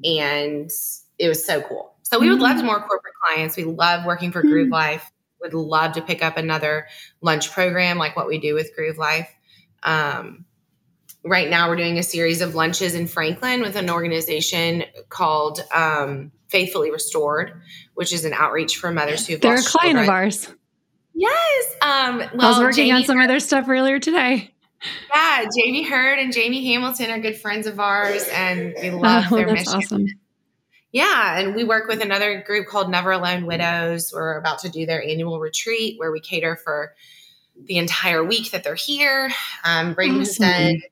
and 0.02 0.70
it 1.18 1.28
was 1.28 1.44
so 1.44 1.60
cool. 1.60 1.94
So 2.02 2.18
we 2.18 2.30
would 2.30 2.40
love 2.40 2.62
more 2.64 2.80
corporate 2.80 3.14
clients. 3.24 3.56
We 3.56 3.64
love 3.64 4.04
working 4.04 4.32
for 4.32 4.42
Groove 4.42 4.66
mm-hmm. 4.66 4.72
Life. 4.72 5.12
Would 5.42 5.54
love 5.54 5.92
to 5.92 6.02
pick 6.02 6.24
up 6.24 6.36
another 6.36 6.88
lunch 7.20 7.52
program 7.52 7.98
like 7.98 8.16
what 8.16 8.26
we 8.26 8.38
do 8.38 8.54
with 8.54 8.74
Groove 8.74 8.98
Life. 8.98 9.32
Um, 9.82 10.45
right 11.26 11.50
now 11.50 11.68
we're 11.68 11.76
doing 11.76 11.98
a 11.98 12.02
series 12.02 12.40
of 12.40 12.54
lunches 12.54 12.94
in 12.94 13.06
Franklin 13.06 13.60
with 13.60 13.76
an 13.76 13.90
organization 13.90 14.84
called 15.08 15.60
um, 15.74 16.32
Faithfully 16.48 16.90
Restored, 16.90 17.60
which 17.94 18.12
is 18.12 18.24
an 18.24 18.32
outreach 18.32 18.76
for 18.76 18.90
mothers 18.90 19.26
who 19.26 19.36
they're 19.36 19.54
a 19.54 19.62
client 19.62 19.96
children. 19.96 20.04
of 20.04 20.08
ours. 20.08 20.48
Yes. 21.14 21.74
Um, 21.80 22.18
well, 22.18 22.46
I 22.46 22.48
was 22.50 22.58
working 22.58 22.86
Jamie 22.86 22.92
on 22.92 23.04
some 23.04 23.20
of 23.20 23.28
their 23.28 23.40
stuff 23.40 23.68
earlier 23.68 23.98
today. 23.98 24.52
Yeah, 25.12 25.46
Jamie 25.56 25.82
Hurd 25.82 26.18
and 26.18 26.32
Jamie 26.32 26.64
Hamilton 26.72 27.10
are 27.10 27.18
good 27.18 27.36
friends 27.36 27.66
of 27.66 27.80
ours, 27.80 28.28
and 28.28 28.74
we 28.80 28.90
love 28.90 29.24
oh, 29.32 29.36
their 29.36 29.50
mission. 29.50 29.74
Awesome. 29.74 30.06
Yeah, 30.92 31.38
and 31.38 31.54
we 31.54 31.64
work 31.64 31.88
with 31.88 32.02
another 32.02 32.42
group 32.42 32.66
called 32.66 32.90
Never 32.90 33.10
Alone 33.10 33.46
Widows. 33.46 34.12
We're 34.14 34.38
about 34.38 34.60
to 34.60 34.68
do 34.68 34.86
their 34.86 35.02
annual 35.02 35.40
retreat 35.40 35.98
where 35.98 36.12
we 36.12 36.20
cater 36.20 36.56
for 36.56 36.94
the 37.58 37.78
entire 37.78 38.22
week 38.22 38.50
that 38.50 38.62
they're 38.62 38.74
here. 38.74 39.30
Um, 39.64 39.94
Braiden 39.94 40.20
awesome. 40.20 40.82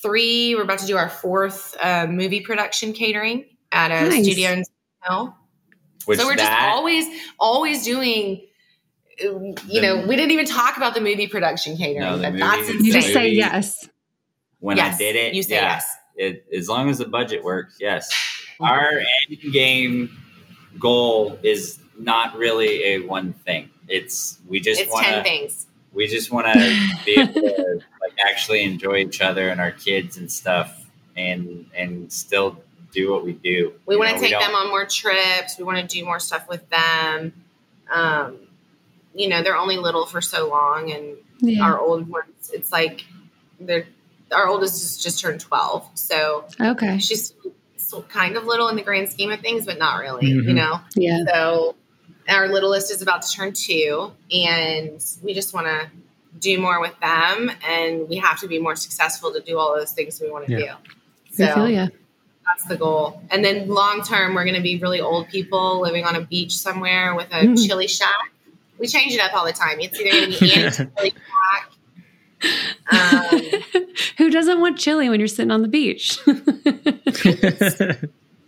Has 0.00 0.04
done 0.04 0.10
three. 0.10 0.54
We're 0.54 0.62
about 0.62 0.78
to 0.80 0.86
do 0.86 0.96
our 0.96 1.08
fourth 1.08 1.76
uh, 1.80 2.06
movie 2.06 2.40
production 2.40 2.92
catering 2.92 3.44
at 3.72 3.90
a 3.90 4.08
nice. 4.08 4.24
studio 4.24 4.50
in 4.50 4.64
Hill. 5.08 5.34
so 6.04 6.26
we're 6.26 6.36
that, 6.36 6.38
just 6.38 6.52
always, 6.52 7.06
always 7.38 7.84
doing. 7.84 8.46
You 9.20 9.82
know, 9.82 10.06
we 10.06 10.16
didn't 10.16 10.30
even 10.30 10.46
talk 10.46 10.78
about 10.78 10.94
the 10.94 11.00
movie 11.00 11.26
production 11.26 11.76
catering, 11.76 12.00
no, 12.00 12.18
but 12.18 12.32
movie, 12.32 12.40
that's 12.40 12.68
insane. 12.68 12.84
You 12.84 12.92
just 12.92 13.12
say 13.12 13.28
yes. 13.28 13.88
When 14.60 14.78
yes, 14.78 14.94
I 14.94 14.98
did 14.98 15.16
it, 15.16 15.34
you 15.34 15.42
say 15.42 15.56
yeah, 15.56 15.62
yes. 15.62 15.96
It, 16.16 16.46
as 16.54 16.68
long 16.68 16.88
as 16.88 16.98
the 16.98 17.06
budget 17.06 17.44
works, 17.44 17.76
yes. 17.78 18.10
Our 18.60 18.90
end 18.98 19.52
game 19.52 20.10
goal 20.78 21.38
is 21.42 21.78
not 21.98 22.36
really 22.36 22.82
a 22.84 22.98
one 23.00 23.34
thing. 23.34 23.68
It's 23.88 24.38
we 24.48 24.60
just 24.60 24.90
want 24.90 25.04
ten 25.04 25.22
things 25.22 25.66
we 25.92 26.06
just 26.06 26.30
want 26.30 26.46
to 26.46 26.88
be 27.04 27.12
able 27.18 27.34
to 27.34 27.74
like 27.74 27.82
actually 28.28 28.62
enjoy 28.64 28.96
each 28.96 29.20
other 29.20 29.48
and 29.48 29.60
our 29.60 29.72
kids 29.72 30.16
and 30.16 30.30
stuff 30.30 30.86
and 31.16 31.66
and 31.76 32.12
still 32.12 32.56
do 32.92 33.10
what 33.10 33.24
we 33.24 33.32
do 33.32 33.72
we 33.86 33.96
want 33.96 34.14
to 34.14 34.20
take 34.20 34.38
them 34.38 34.54
on 34.54 34.68
more 34.68 34.84
trips 34.84 35.58
we 35.58 35.64
want 35.64 35.78
to 35.78 35.86
do 35.86 36.04
more 36.04 36.18
stuff 36.18 36.48
with 36.48 36.68
them 36.70 37.32
um, 37.90 38.38
you 39.14 39.28
know, 39.28 39.42
they're 39.42 39.56
only 39.56 39.76
little 39.76 40.06
for 40.06 40.20
so 40.20 40.48
long, 40.48 40.92
and 40.92 41.16
yeah. 41.40 41.64
our 41.64 41.78
old 41.78 42.08
ones, 42.08 42.50
it's 42.52 42.72
like 42.72 43.04
they're 43.58 43.86
our 44.32 44.46
oldest 44.46 44.80
just, 44.80 45.02
just 45.02 45.20
turned 45.20 45.40
12. 45.40 45.90
So 45.94 46.46
okay, 46.60 46.98
she's 46.98 47.34
still 47.76 48.02
kind 48.04 48.36
of 48.36 48.44
little 48.44 48.68
in 48.68 48.76
the 48.76 48.82
grand 48.82 49.10
scheme 49.10 49.30
of 49.30 49.40
things, 49.40 49.66
but 49.66 49.78
not 49.78 50.00
really, 50.00 50.28
mm-hmm. 50.28 50.48
you 50.48 50.54
know? 50.54 50.80
Yeah. 50.94 51.24
So 51.26 51.74
our 52.28 52.48
littlest 52.48 52.92
is 52.92 53.02
about 53.02 53.22
to 53.22 53.32
turn 53.32 53.52
two, 53.52 54.12
and 54.30 55.04
we 55.22 55.34
just 55.34 55.52
want 55.52 55.66
to 55.66 55.90
do 56.38 56.60
more 56.60 56.80
with 56.80 56.98
them, 57.00 57.50
and 57.66 58.08
we 58.08 58.16
have 58.16 58.40
to 58.40 58.48
be 58.48 58.58
more 58.58 58.76
successful 58.76 59.32
to 59.32 59.40
do 59.40 59.58
all 59.58 59.76
those 59.76 59.92
things 59.92 60.20
we 60.20 60.30
want 60.30 60.46
to 60.46 60.52
yeah. 60.52 60.58
do. 60.58 60.90
So 61.32 61.44
I 61.44 61.54
feel 61.54 61.68
ya. 61.68 61.88
that's 62.46 62.64
the 62.66 62.76
goal. 62.76 63.22
And 63.30 63.44
then 63.44 63.68
long 63.68 64.02
term, 64.02 64.34
we're 64.34 64.44
going 64.44 64.56
to 64.56 64.62
be 64.62 64.78
really 64.78 65.00
old 65.00 65.28
people 65.28 65.80
living 65.80 66.04
on 66.04 66.16
a 66.16 66.20
beach 66.20 66.56
somewhere 66.56 67.14
with 67.14 67.28
a 67.32 67.46
mm. 67.46 67.66
chili 67.66 67.88
shack. 67.88 68.32
We 68.78 68.86
change 68.86 69.12
it 69.12 69.20
up 69.20 69.34
all 69.34 69.44
the 69.44 69.52
time. 69.52 69.80
It's 69.80 70.00
either 70.00 70.10
going 70.10 70.32
to 70.32 70.40
be 70.40 70.54
Annie's 70.54 70.76
chili 70.76 71.10
shack 71.10 71.70
um, 72.42 73.40
Who 74.18 74.30
doesn't 74.30 74.60
want 74.60 74.78
chili 74.78 75.08
when 75.08 75.20
you're 75.20 75.28
sitting 75.28 75.50
on 75.50 75.62
the 75.62 75.68
beach? 75.68 76.18
oh 76.26 76.32
no! 76.34 76.44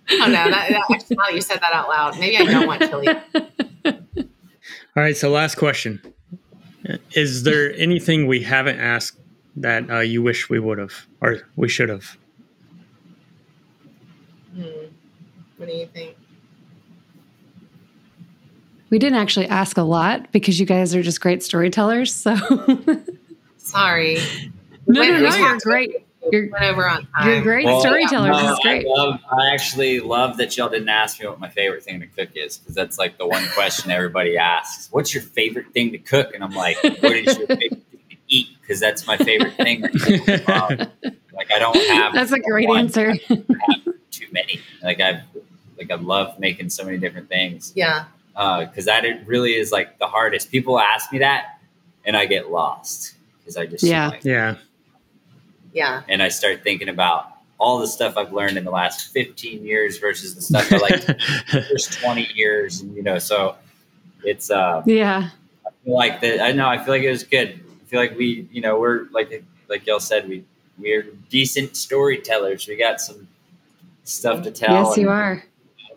That, 0.08 0.68
that, 0.70 0.82
actually, 0.90 1.16
now 1.16 1.28
you 1.28 1.40
said 1.40 1.60
that 1.60 1.72
out 1.72 1.88
loud. 1.88 2.18
Maybe 2.18 2.38
I 2.38 2.44
don't 2.44 2.66
want 2.66 2.82
chili. 2.82 3.08
All 3.86 5.02
right. 5.02 5.16
So, 5.16 5.30
last 5.30 5.56
question: 5.56 6.00
Is 7.14 7.42
there 7.44 7.72
anything 7.74 8.26
we 8.26 8.42
haven't 8.42 8.78
asked 8.78 9.18
that 9.56 9.90
uh, 9.90 10.00
you 10.00 10.22
wish 10.22 10.48
we 10.48 10.58
would 10.58 10.78
have, 10.78 11.06
or 11.20 11.40
we 11.56 11.68
should 11.68 11.88
have? 11.88 12.16
Hmm. 14.54 14.62
What 15.56 15.68
do 15.68 15.74
you 15.74 15.86
think? 15.86 16.16
We 18.90 18.98
didn't 18.98 19.18
actually 19.18 19.46
ask 19.46 19.78
a 19.78 19.82
lot 19.82 20.30
because 20.32 20.60
you 20.60 20.66
guys 20.66 20.94
are 20.94 21.02
just 21.02 21.20
great 21.20 21.42
storytellers. 21.42 22.14
So 22.14 22.36
Sorry. 23.56 24.18
No, 24.86 25.02
no, 25.02 25.20
no, 25.20 25.34
you're 25.34 25.58
great. 25.58 26.04
You're, 26.30 26.48
over 26.62 26.88
on 26.88 27.06
time. 27.06 27.28
You're 27.28 27.42
great 27.42 27.64
well, 27.64 27.80
storyteller. 27.80 28.28
No, 28.28 28.40
this 28.40 28.50
is 28.52 28.58
great. 28.60 28.86
I, 28.86 28.88
love, 28.88 29.20
I 29.30 29.52
actually 29.52 30.00
love 30.00 30.36
that 30.36 30.56
y'all 30.56 30.68
didn't 30.68 30.88
ask 30.88 31.20
me 31.20 31.26
what 31.26 31.40
my 31.40 31.48
favorite 31.48 31.82
thing 31.82 32.00
to 32.00 32.06
cook 32.06 32.30
is 32.34 32.58
because 32.58 32.74
that's 32.74 32.98
like 32.98 33.18
the 33.18 33.26
one 33.26 33.44
question 33.54 33.90
everybody 33.90 34.36
asks. 34.36 34.88
What's 34.92 35.12
your 35.14 35.22
favorite 35.22 35.72
thing 35.72 35.92
to 35.92 35.98
cook? 35.98 36.34
And 36.34 36.44
I'm 36.44 36.52
like, 36.52 36.76
what 36.82 37.16
is 37.16 37.38
your 37.38 37.46
favorite 37.48 37.82
thing 37.90 38.10
to 38.10 38.16
eat? 38.28 38.48
Because 38.60 38.78
that's 38.78 39.06
my 39.06 39.16
favorite 39.16 39.54
thing. 39.54 39.82
like 39.82 41.50
I 41.50 41.58
don't 41.58 41.76
have. 41.76 42.14
That's 42.14 42.32
a 42.32 42.38
great 42.38 42.68
one. 42.68 42.80
answer. 42.80 43.14
too 43.16 44.26
many. 44.30 44.60
Like 44.82 45.00
I, 45.00 45.22
like 45.76 45.90
I 45.90 45.96
love 45.96 46.38
making 46.38 46.70
so 46.70 46.84
many 46.84 46.98
different 46.98 47.28
things. 47.28 47.72
Yeah. 47.74 48.04
Because 48.32 48.86
uh, 48.88 48.92
that 48.92 49.04
it 49.04 49.26
really 49.26 49.54
is 49.54 49.72
like 49.72 49.98
the 49.98 50.06
hardest. 50.06 50.50
People 50.50 50.78
ask 50.78 51.12
me 51.12 51.18
that, 51.18 51.58
and 52.04 52.16
I 52.16 52.26
get 52.26 52.50
lost 52.50 53.14
because 53.38 53.56
I 53.56 53.66
just 53.66 53.84
yeah 53.84 54.08
like, 54.08 54.24
yeah 54.24 54.56
yeah, 55.72 56.02
and 56.08 56.22
I 56.22 56.28
start 56.28 56.62
thinking 56.62 56.88
about 56.88 57.28
all 57.58 57.78
the 57.78 57.86
stuff 57.86 58.16
I've 58.16 58.32
learned 58.32 58.56
in 58.56 58.64
the 58.64 58.72
last 58.72 59.12
15 59.12 59.64
years 59.64 59.98
versus 59.98 60.34
the 60.34 60.42
stuff 60.42 60.72
I 60.72 60.78
like 60.78 61.06
the 61.06 61.66
first 61.70 61.92
20 62.00 62.28
years, 62.34 62.80
and 62.80 62.94
you 62.96 63.02
know, 63.02 63.18
so 63.18 63.56
it's 64.24 64.50
uh 64.50 64.82
yeah. 64.86 65.30
I 65.66 65.70
feel 65.84 65.94
like 65.94 66.20
that. 66.20 66.40
I 66.40 66.52
know. 66.52 66.68
I 66.68 66.78
feel 66.78 66.94
like 66.94 67.02
it 67.02 67.10
was 67.10 67.24
good. 67.24 67.48
I 67.50 67.84
feel 67.86 68.00
like 68.00 68.16
we, 68.16 68.48
you 68.52 68.60
know, 68.60 68.78
we're 68.78 69.08
like 69.10 69.44
like 69.68 69.86
y'all 69.86 70.00
said, 70.00 70.28
we 70.28 70.44
we're 70.78 71.06
decent 71.30 71.76
storytellers. 71.76 72.66
We 72.66 72.76
got 72.76 73.00
some 73.00 73.28
stuff 74.04 74.42
to 74.44 74.50
tell. 74.50 74.88
Yes, 74.88 74.96
you 74.96 75.08
are. 75.08 75.44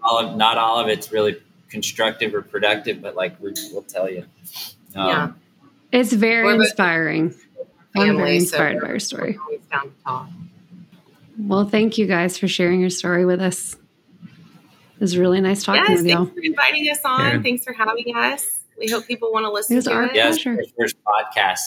All 0.04 0.20
of, 0.20 0.38
not 0.38 0.58
all 0.58 0.80
of 0.80 0.88
it's 0.88 1.12
really 1.12 1.38
constructive 1.70 2.34
or 2.36 2.42
productive, 2.42 3.02
but 3.02 3.16
like 3.16 3.40
we, 3.42 3.54
will 3.74 3.82
tell 3.82 4.10
you. 4.10 4.26
Um, 4.96 5.08
yeah. 5.08 5.32
It's 5.92 6.14
very 6.14 6.54
inspiring. 6.54 7.34
Family, 7.96 8.10
I'm 8.10 8.18
very 8.18 8.36
inspired 8.38 8.80
so 8.80 8.82
by 8.82 8.88
your 8.90 9.00
story. 9.00 9.40
Well, 11.38 11.68
thank 11.68 11.98
you 11.98 12.06
guys 12.06 12.38
for 12.38 12.48
sharing 12.48 12.80
your 12.80 12.90
story 12.90 13.26
with 13.26 13.42
us. 13.42 13.76
It 13.76 15.02
was 15.02 15.18
really 15.18 15.42
nice 15.42 15.64
talking 15.64 15.84
yes, 15.88 15.98
with 15.98 16.08
you. 16.08 16.16
Thanks 16.16 16.34
for 16.34 16.42
inviting 16.42 16.90
us 16.90 17.00
on. 17.04 17.26
Yeah. 17.26 17.42
Thanks 17.42 17.66
for 17.66 17.74
having 17.74 18.16
us. 18.16 18.62
We 18.78 18.88
hope 18.90 19.06
people 19.06 19.32
want 19.32 19.46
to 19.46 19.52
listen 19.52 19.74
it 19.74 19.78
was 19.78 19.86
to 19.86 19.94
our 19.94 20.04
it. 20.04 20.16
Yes, 20.16 20.46
yeah, 20.46 20.56
first 20.80 20.96
podcast 21.06 21.60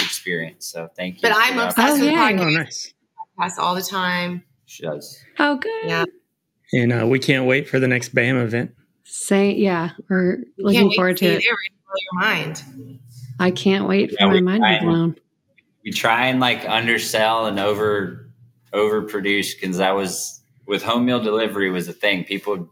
experience. 0.00 0.66
So 0.66 0.88
thank 0.96 1.16
you. 1.16 1.22
But 1.22 1.32
I'm 1.34 1.58
obsessed 1.58 2.00
oh, 2.00 2.04
with 2.04 2.12
yeah. 2.12 2.32
podcasts. 2.32 2.40
Oh, 2.40 2.50
nice. 2.50 2.94
Podcasts 3.38 3.58
all 3.58 3.74
the 3.74 3.82
time. 3.82 4.44
She 4.66 4.82
does. 4.82 5.18
Oh, 5.38 5.56
good. 5.56 5.84
Yeah. 5.84 6.04
And 6.72 6.92
uh, 6.92 7.06
we 7.06 7.18
can't 7.18 7.46
wait 7.46 7.68
for 7.68 7.78
the 7.78 7.88
next 7.88 8.14
BAM 8.14 8.36
event. 8.36 8.74
Say, 9.04 9.52
yeah, 9.52 9.90
we're 10.08 10.38
looking 10.58 10.90
forward 10.92 11.18
to, 11.18 11.28
to 11.28 11.36
it. 11.36 11.42
There, 11.42 11.56
blow 11.86 11.94
your 12.12 12.20
mind. 12.20 12.62
I 13.38 13.50
can't 13.50 13.86
wait 13.86 14.18
for 14.18 14.28
my 14.28 14.40
mind 14.40 14.62
to 14.62 14.78
be 14.80 14.86
blown. 14.86 15.16
We 15.84 15.90
try 15.90 16.26
and 16.26 16.40
like 16.40 16.68
undersell 16.68 17.46
and 17.46 17.58
over 17.58 18.30
overproduce 18.72 19.54
because 19.60 19.78
that 19.78 19.94
was 19.94 20.40
with 20.66 20.82
home 20.82 21.04
meal 21.04 21.22
delivery 21.22 21.70
was 21.70 21.88
a 21.88 21.92
thing. 21.92 22.24
People 22.24 22.70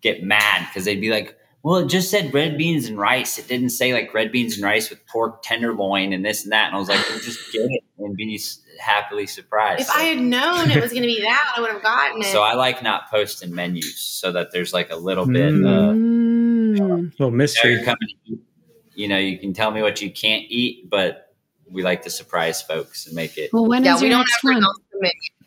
get 0.00 0.22
mad 0.22 0.66
because 0.68 0.84
they'd 0.84 1.00
be 1.00 1.10
like, 1.10 1.36
"Well, 1.62 1.76
it 1.76 1.88
just 1.88 2.10
said 2.10 2.32
red 2.32 2.58
beans 2.58 2.86
and 2.86 2.98
rice. 2.98 3.38
It 3.38 3.48
didn't 3.48 3.70
say 3.70 3.92
like 3.92 4.12
red 4.14 4.30
beans 4.30 4.54
and 4.54 4.64
rice 4.64 4.90
with 4.90 5.04
pork 5.06 5.42
tenderloin 5.42 6.12
and 6.12 6.24
this 6.24 6.44
and 6.44 6.52
that." 6.52 6.68
And 6.68 6.76
I 6.76 6.78
was 6.78 6.88
like, 6.88 7.08
well, 7.08 7.18
"Just 7.18 7.52
get 7.52 7.62
it 7.62 7.84
and 7.98 8.16
be 8.16 8.40
happily 8.78 9.26
surprised." 9.26 9.82
If 9.82 9.86
so, 9.88 9.94
I 9.94 10.02
had 10.02 10.20
known 10.20 10.70
it 10.70 10.80
was 10.80 10.92
going 10.92 11.02
to 11.02 11.08
be 11.08 11.22
that, 11.22 11.54
I 11.56 11.60
would 11.60 11.70
have 11.70 11.82
gotten 11.82 12.20
it. 12.20 12.26
So 12.26 12.42
I 12.42 12.54
like 12.54 12.82
not 12.82 13.10
posting 13.10 13.54
menus 13.54 13.98
so 13.98 14.32
that 14.32 14.52
there's 14.52 14.72
like 14.72 14.90
a 14.90 14.96
little 14.96 15.26
bit, 15.26 15.52
uh, 15.54 15.92
mm. 15.92 16.80
uh, 16.80 17.10
little 17.18 17.30
mystery. 17.30 17.82
Coming 17.82 18.42
you 18.96 19.08
know, 19.08 19.18
you 19.18 19.38
can 19.38 19.52
tell 19.52 19.70
me 19.70 19.82
what 19.82 20.00
you 20.00 20.10
can't 20.10 20.44
eat, 20.48 20.88
but 20.90 21.25
we 21.70 21.82
like 21.82 22.02
to 22.02 22.10
surprise 22.10 22.62
folks 22.62 23.06
and 23.06 23.14
make 23.14 23.36
it. 23.38 23.50
Well, 23.52 23.66
when 23.66 23.84
yeah, 23.84 24.00
we 24.00 24.08
don't 24.08 24.28
ever 24.44 24.60
the 24.60 25.00
menu 25.00 25.46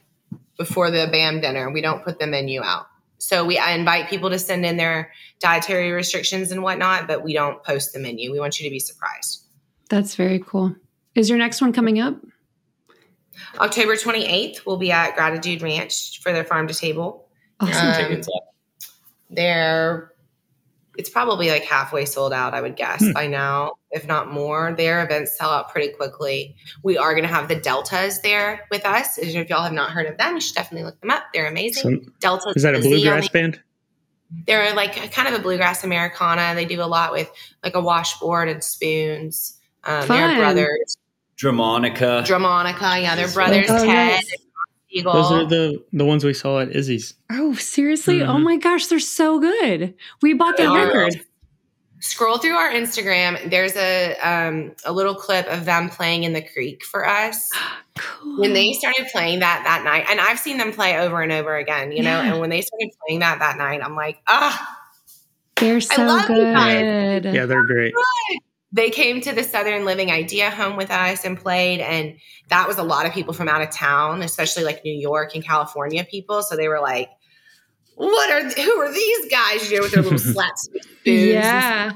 before 0.58 0.92
the 0.92 1.08
BAM 1.12 1.42
dinner. 1.42 1.72
We 1.72 1.82
don't 1.82 2.04
put 2.04 2.20
the 2.20 2.28
menu 2.28 2.62
out. 2.62 2.88
So 3.18 3.46
we 3.46 3.58
I 3.58 3.72
invite 3.72 4.10
people 4.10 4.30
to 4.30 4.40
send 4.40 4.66
in 4.66 4.78
their 4.78 5.12
dietary 5.40 5.92
restrictions 5.92 6.52
and 6.52 6.64
whatnot, 6.64 7.08
but 7.08 7.24
we 7.24 7.34
don't 7.34 7.64
post 7.64 7.94
the 7.94 8.00
menu. 8.00 8.32
We 8.32 8.40
want 8.40 8.60
you 8.60 8.68
to 8.68 8.72
be 8.72 8.80
surprised. 8.80 9.44
That's 9.90 10.16
very 10.16 10.40
cool. 10.40 10.76
Is 11.16 11.30
your 11.30 11.38
next 11.38 11.62
one 11.62 11.74
coming 11.74 12.00
up? 12.00 12.16
October 13.60 13.96
28th, 13.96 14.66
we'll 14.66 14.78
be 14.78 14.92
at 14.92 15.16
Gratitude 15.16 15.62
Ranch 15.62 16.22
for 16.22 16.32
their 16.32 16.44
farm 16.44 16.68
to 16.68 16.74
table. 16.74 17.28
Awesome. 17.60 18.16
Um, 18.16 18.22
they're 19.30 20.12
it's 21.00 21.10
probably 21.10 21.50
like 21.50 21.64
halfway 21.64 22.04
sold 22.04 22.34
out, 22.34 22.54
I 22.54 22.60
would 22.60 22.76
guess 22.76 23.02
hmm. 23.02 23.14
by 23.14 23.26
now, 23.26 23.76
if 23.90 24.06
not 24.06 24.34
more. 24.34 24.76
Their 24.78 25.02
events 25.02 25.38
sell 25.38 25.50
out 25.50 25.72
pretty 25.72 25.94
quickly. 25.94 26.58
We 26.84 26.98
are 26.98 27.14
going 27.14 27.24
to 27.24 27.34
have 27.34 27.48
the 27.48 27.56
Deltaz 27.56 28.22
there 28.22 28.68
with 28.70 28.86
us. 28.86 29.18
If 29.18 29.50
y'all 29.50 29.64
have 29.64 29.72
not 29.72 29.92
heard 29.92 30.08
of 30.08 30.18
them, 30.18 30.36
you 30.36 30.42
should 30.42 30.56
definitely 30.56 30.84
look 30.84 31.00
them 31.00 31.10
up. 31.10 31.24
They're 31.34 31.48
amazing. 31.48 32.04
So, 32.04 32.12
Deltaz. 32.20 32.58
Is 32.58 32.64
that 32.64 32.76
a 32.76 32.82
bluegrass 32.82 33.30
the, 33.30 33.32
band? 33.32 33.62
They're 34.46 34.76
like 34.76 35.14
kind 35.14 35.34
of 35.34 35.40
a 35.40 35.42
bluegrass 35.42 35.86
Americana. 35.86 36.54
They 36.54 36.66
do 36.66 36.82
a 36.82 36.84
lot 36.84 37.14
with 37.14 37.32
like 37.64 37.76
a 37.76 37.82
washboard 37.82 38.50
and 38.50 38.62
spoons. 38.62 39.58
Um, 39.86 40.06
they're 40.06 40.36
brothers. 40.36 40.98
Dramanica. 41.42 42.26
Dramanica, 42.26 43.02
yeah, 43.02 43.16
they're 43.16 43.30
brothers. 43.30 43.68
Oh, 43.70 43.86
Ted 43.86 43.88
nice. 43.88 44.36
Eagle. 44.90 45.14
Those 45.14 45.32
are 45.32 45.46
the 45.46 45.84
the 45.94 46.06
ones 46.06 46.24
we 46.24 46.34
saw 46.34 46.60
at 46.60 46.76
Izzy's. 46.76 47.14
Oh, 47.32 47.54
seriously? 47.54 48.22
Oh 48.22 48.26
mm-hmm. 48.26 48.36
Oh 48.36 48.40
my 48.40 48.58
gosh, 48.58 48.88
they're 48.88 49.00
so 49.00 49.40
good. 49.40 49.94
We 50.22 50.34
bought 50.34 50.58
their 50.58 50.72
record. 50.72 51.22
Scroll 52.02 52.38
through 52.38 52.56
our 52.56 52.72
Instagram. 52.72 53.50
There's 53.50 53.76
a 53.76 54.16
um, 54.18 54.74
a 54.86 54.92
little 54.92 55.16
clip 55.16 55.48
of 55.48 55.66
them 55.66 55.90
playing 55.90 56.24
in 56.24 56.34
the 56.34 56.42
creek 56.42 56.84
for 56.84 57.08
us. 57.08 57.50
Cool. 57.96 58.40
When 58.40 58.54
they 58.54 58.72
started 58.72 59.08
playing 59.12 59.40
that 59.40 59.64
that 59.66 59.84
night, 59.84 60.06
and 60.10 60.22
I've 60.22 60.40
seen 60.40 60.58
them 60.58 60.72
play 60.72 60.98
over 60.98 61.22
and 61.22 61.34
over 61.34 61.58
again, 61.58 61.92
you 61.92 62.02
know. 62.02 62.22
And 62.22 62.40
when 62.40 62.50
they 62.50 62.62
started 62.62 62.92
playing 63.06 63.20
that 63.20 63.40
that 63.40 63.58
night, 63.58 63.82
I'm 63.84 63.94
like, 63.94 64.22
ah, 64.26 64.80
they're 65.58 65.82
so 65.82 66.26
good. 66.26 67.26
Yeah, 67.26 67.46
they're 67.46 67.66
great. 67.66 67.94
Good 67.94 68.40
they 68.72 68.90
came 68.90 69.20
to 69.22 69.34
the 69.34 69.44
Southern 69.44 69.86
Living 69.86 70.12
Idea 70.12 70.52
Home 70.52 70.76
with 70.76 70.92
us 70.92 71.26
and 71.26 71.38
played. 71.38 71.80
And 71.80 72.18
that 72.50 72.68
was 72.68 72.78
a 72.78 72.84
lot 72.84 73.06
of 73.06 73.14
people 73.14 73.34
from 73.34 73.48
out 73.48 73.62
of 73.62 73.72
town, 73.72 74.22
especially 74.22 74.64
like 74.64 74.84
New 74.84 74.94
York 74.94 75.34
and 75.34 75.44
California 75.44 76.04
people. 76.04 76.44
So 76.44 76.56
they 76.56 76.68
were 76.68 76.80
like, 76.80 77.10
what 77.96 78.32
are, 78.32 78.48
who 78.50 78.80
are 78.80 78.94
these 78.94 79.32
guys, 79.32 79.70
you 79.70 79.78
know, 79.78 79.84
with 79.84 79.92
their 79.92 80.04
little 80.04 80.20
slats? 80.34 80.70
yeah. 81.04 81.94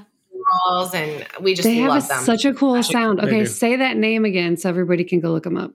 And, 0.94 0.94
and 0.94 1.26
we 1.42 1.54
just 1.54 1.66
they 1.66 1.88
love 1.88 2.06
a, 2.06 2.08
them. 2.08 2.24
Such 2.24 2.46
a 2.46 2.54
cool 2.54 2.82
sound. 2.84 3.20
Okay, 3.20 3.46
say 3.46 3.78
that 3.78 3.96
name 3.96 4.26
again 4.26 4.58
so 4.58 4.70
everybody 4.70 5.04
can 5.04 5.20
go 5.20 5.32
look 5.32 5.44
them 5.44 5.58
up. 5.58 5.72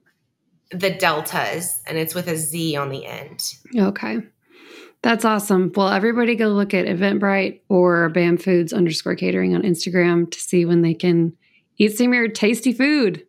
The 0.71 0.91
Deltaz, 0.91 1.81
and 1.87 1.97
it's 1.97 2.13
with 2.13 2.27
a 2.27 2.37
Z 2.37 2.75
on 2.75 2.89
the 2.89 3.05
end. 3.05 3.43
Okay. 3.75 4.19
That's 5.01 5.23
awesome. 5.23 5.71
Well, 5.75 5.89
everybody 5.89 6.35
go 6.35 6.49
look 6.49 6.73
at 6.73 6.85
Eventbrite 6.85 7.61
or 7.69 8.09
BAM 8.09 8.37
Foods 8.37 8.73
underscore 8.73 9.15
catering 9.15 9.55
on 9.55 9.61
Instagram 9.61 10.29
to 10.29 10.39
see 10.39 10.65
when 10.65 10.81
they 10.81 10.93
can 10.93 11.33
eat 11.77 11.97
some 11.97 12.07
of 12.07 12.13
your 12.13 12.27
tasty 12.27 12.73
food. 12.73 13.25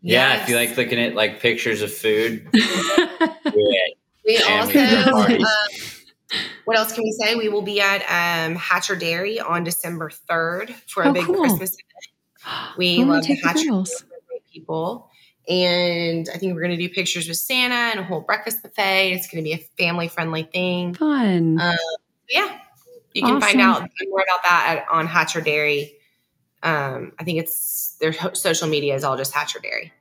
Yeah, 0.00 0.32
yes. 0.34 0.42
if 0.42 0.48
you 0.48 0.56
like 0.56 0.76
looking 0.76 0.98
at 1.00 1.14
like 1.14 1.40
pictures 1.40 1.82
of 1.82 1.92
food. 1.92 2.48
we 4.24 4.38
also 4.48 4.78
um, 4.78 5.38
what 6.64 6.78
else 6.78 6.92
can 6.92 7.04
we 7.04 7.12
say? 7.12 7.34
We 7.34 7.48
will 7.48 7.62
be 7.62 7.80
at 7.80 8.02
um, 8.46 8.54
Hatcher 8.56 8.96
Dairy 8.96 9.38
on 9.40 9.64
December 9.64 10.10
3rd 10.30 10.74
for 10.88 11.02
a 11.02 11.08
Oh, 11.08 11.12
big 11.12 11.24
cool. 11.24 11.36
Christmas 11.36 11.70
event. 11.70 12.76
We 12.78 12.96
I 12.96 12.98
wanna 13.00 13.12
love 13.12 13.22
the 13.22 13.28
take 13.28 13.42
the 13.42 13.48
Hatcher 13.48 13.68
girls. 13.70 13.90
Dairy, 13.90 14.10
we're 14.10 14.28
great 14.28 14.44
people. 14.52 15.10
And 15.48 16.28
I 16.32 16.38
think 16.38 16.54
we're 16.54 16.62
going 16.62 16.76
to 16.76 16.88
do 16.88 16.88
pictures 16.88 17.28
with 17.28 17.36
Santa 17.36 17.74
and 17.74 18.00
a 18.00 18.02
whole 18.02 18.20
breakfast 18.20 18.62
buffet. 18.62 19.12
It's 19.12 19.28
going 19.28 19.44
to 19.44 19.48
be 19.48 19.52
a 19.52 19.58
family 19.78 20.08
friendly 20.08 20.44
thing. 20.44 20.94
Fun. 20.94 21.60
Um, 21.60 21.76
yeah, 22.28 22.58
you 23.12 23.22
can 23.22 23.40
find 23.40 23.60
out 23.60 23.88
more 24.08 24.22
about 24.22 24.42
that 24.42 24.64
at, 24.88 24.88
on 24.90 25.06
Hatcher 25.06 25.40
Dairy. 25.42 25.96
Um, 26.62 27.12
I 27.18 27.24
think 27.24 27.38
it's 27.38 27.96
their 28.00 28.14
social 28.34 28.68
media 28.68 28.94
is 28.94 29.04
all 29.04 29.16
just 29.18 29.32
Hatcher 29.34 29.58
Dairy. 29.58 29.92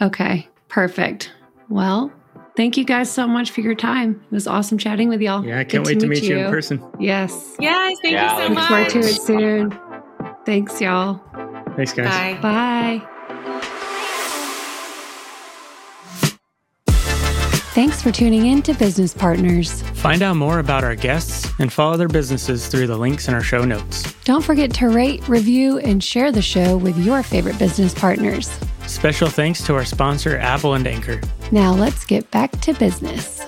okay, 0.00 0.48
perfect. 0.68 1.32
Well, 1.68 2.12
thank 2.56 2.76
you 2.76 2.84
guys 2.84 3.10
so 3.10 3.26
much 3.26 3.50
for 3.50 3.60
your 3.60 3.74
time. 3.74 4.22
It 4.30 4.34
was 4.34 4.46
awesome 4.46 4.78
chatting 4.78 5.08
with 5.08 5.20
y'all. 5.20 5.44
Yeah, 5.44 5.58
I 5.58 5.64
can't 5.64 5.84
Good 5.84 5.94
wait 5.94 6.00
to 6.00 6.06
meet 6.06 6.22
you 6.22 6.38
in 6.38 6.50
person. 6.50 6.80
Yes. 7.00 7.56
Yes, 7.58 7.98
thank 8.02 8.14
Yeah, 8.14 8.38
you 8.38 8.46
so 8.46 8.54
much. 8.54 8.70
Look 8.70 8.90
forward 8.90 8.90
to 8.90 8.98
it 9.00 9.20
soon. 9.20 9.78
Thanks, 10.46 10.80
y'all. 10.80 11.20
Thanks, 11.76 11.92
guys. 11.92 12.06
Bye. 12.06 12.40
Bye. 12.40 13.08
Thanks 17.74 18.02
for 18.02 18.12
tuning 18.12 18.44
in 18.44 18.60
to 18.64 18.74
Business 18.74 19.14
Partners. 19.14 19.80
Find 19.94 20.20
out 20.20 20.36
more 20.36 20.58
about 20.58 20.84
our 20.84 20.94
guests 20.94 21.48
and 21.58 21.72
follow 21.72 21.96
their 21.96 22.06
businesses 22.06 22.66
through 22.68 22.86
the 22.86 22.98
links 22.98 23.28
in 23.28 23.34
our 23.34 23.42
show 23.42 23.64
notes. 23.64 24.12
Don't 24.24 24.44
forget 24.44 24.74
to 24.74 24.90
rate, 24.90 25.26
review, 25.26 25.78
and 25.78 26.04
share 26.04 26.30
the 26.30 26.42
show 26.42 26.76
with 26.76 26.98
your 26.98 27.22
favorite 27.22 27.58
business 27.58 27.94
partners. 27.94 28.50
Special 28.86 29.26
thanks 29.28 29.64
to 29.64 29.74
our 29.74 29.86
sponsor, 29.86 30.36
Apple 30.36 30.74
and 30.74 30.86
Anchor. 30.86 31.18
Now 31.50 31.72
let's 31.72 32.04
get 32.04 32.30
back 32.30 32.52
to 32.60 32.74
business. 32.74 33.40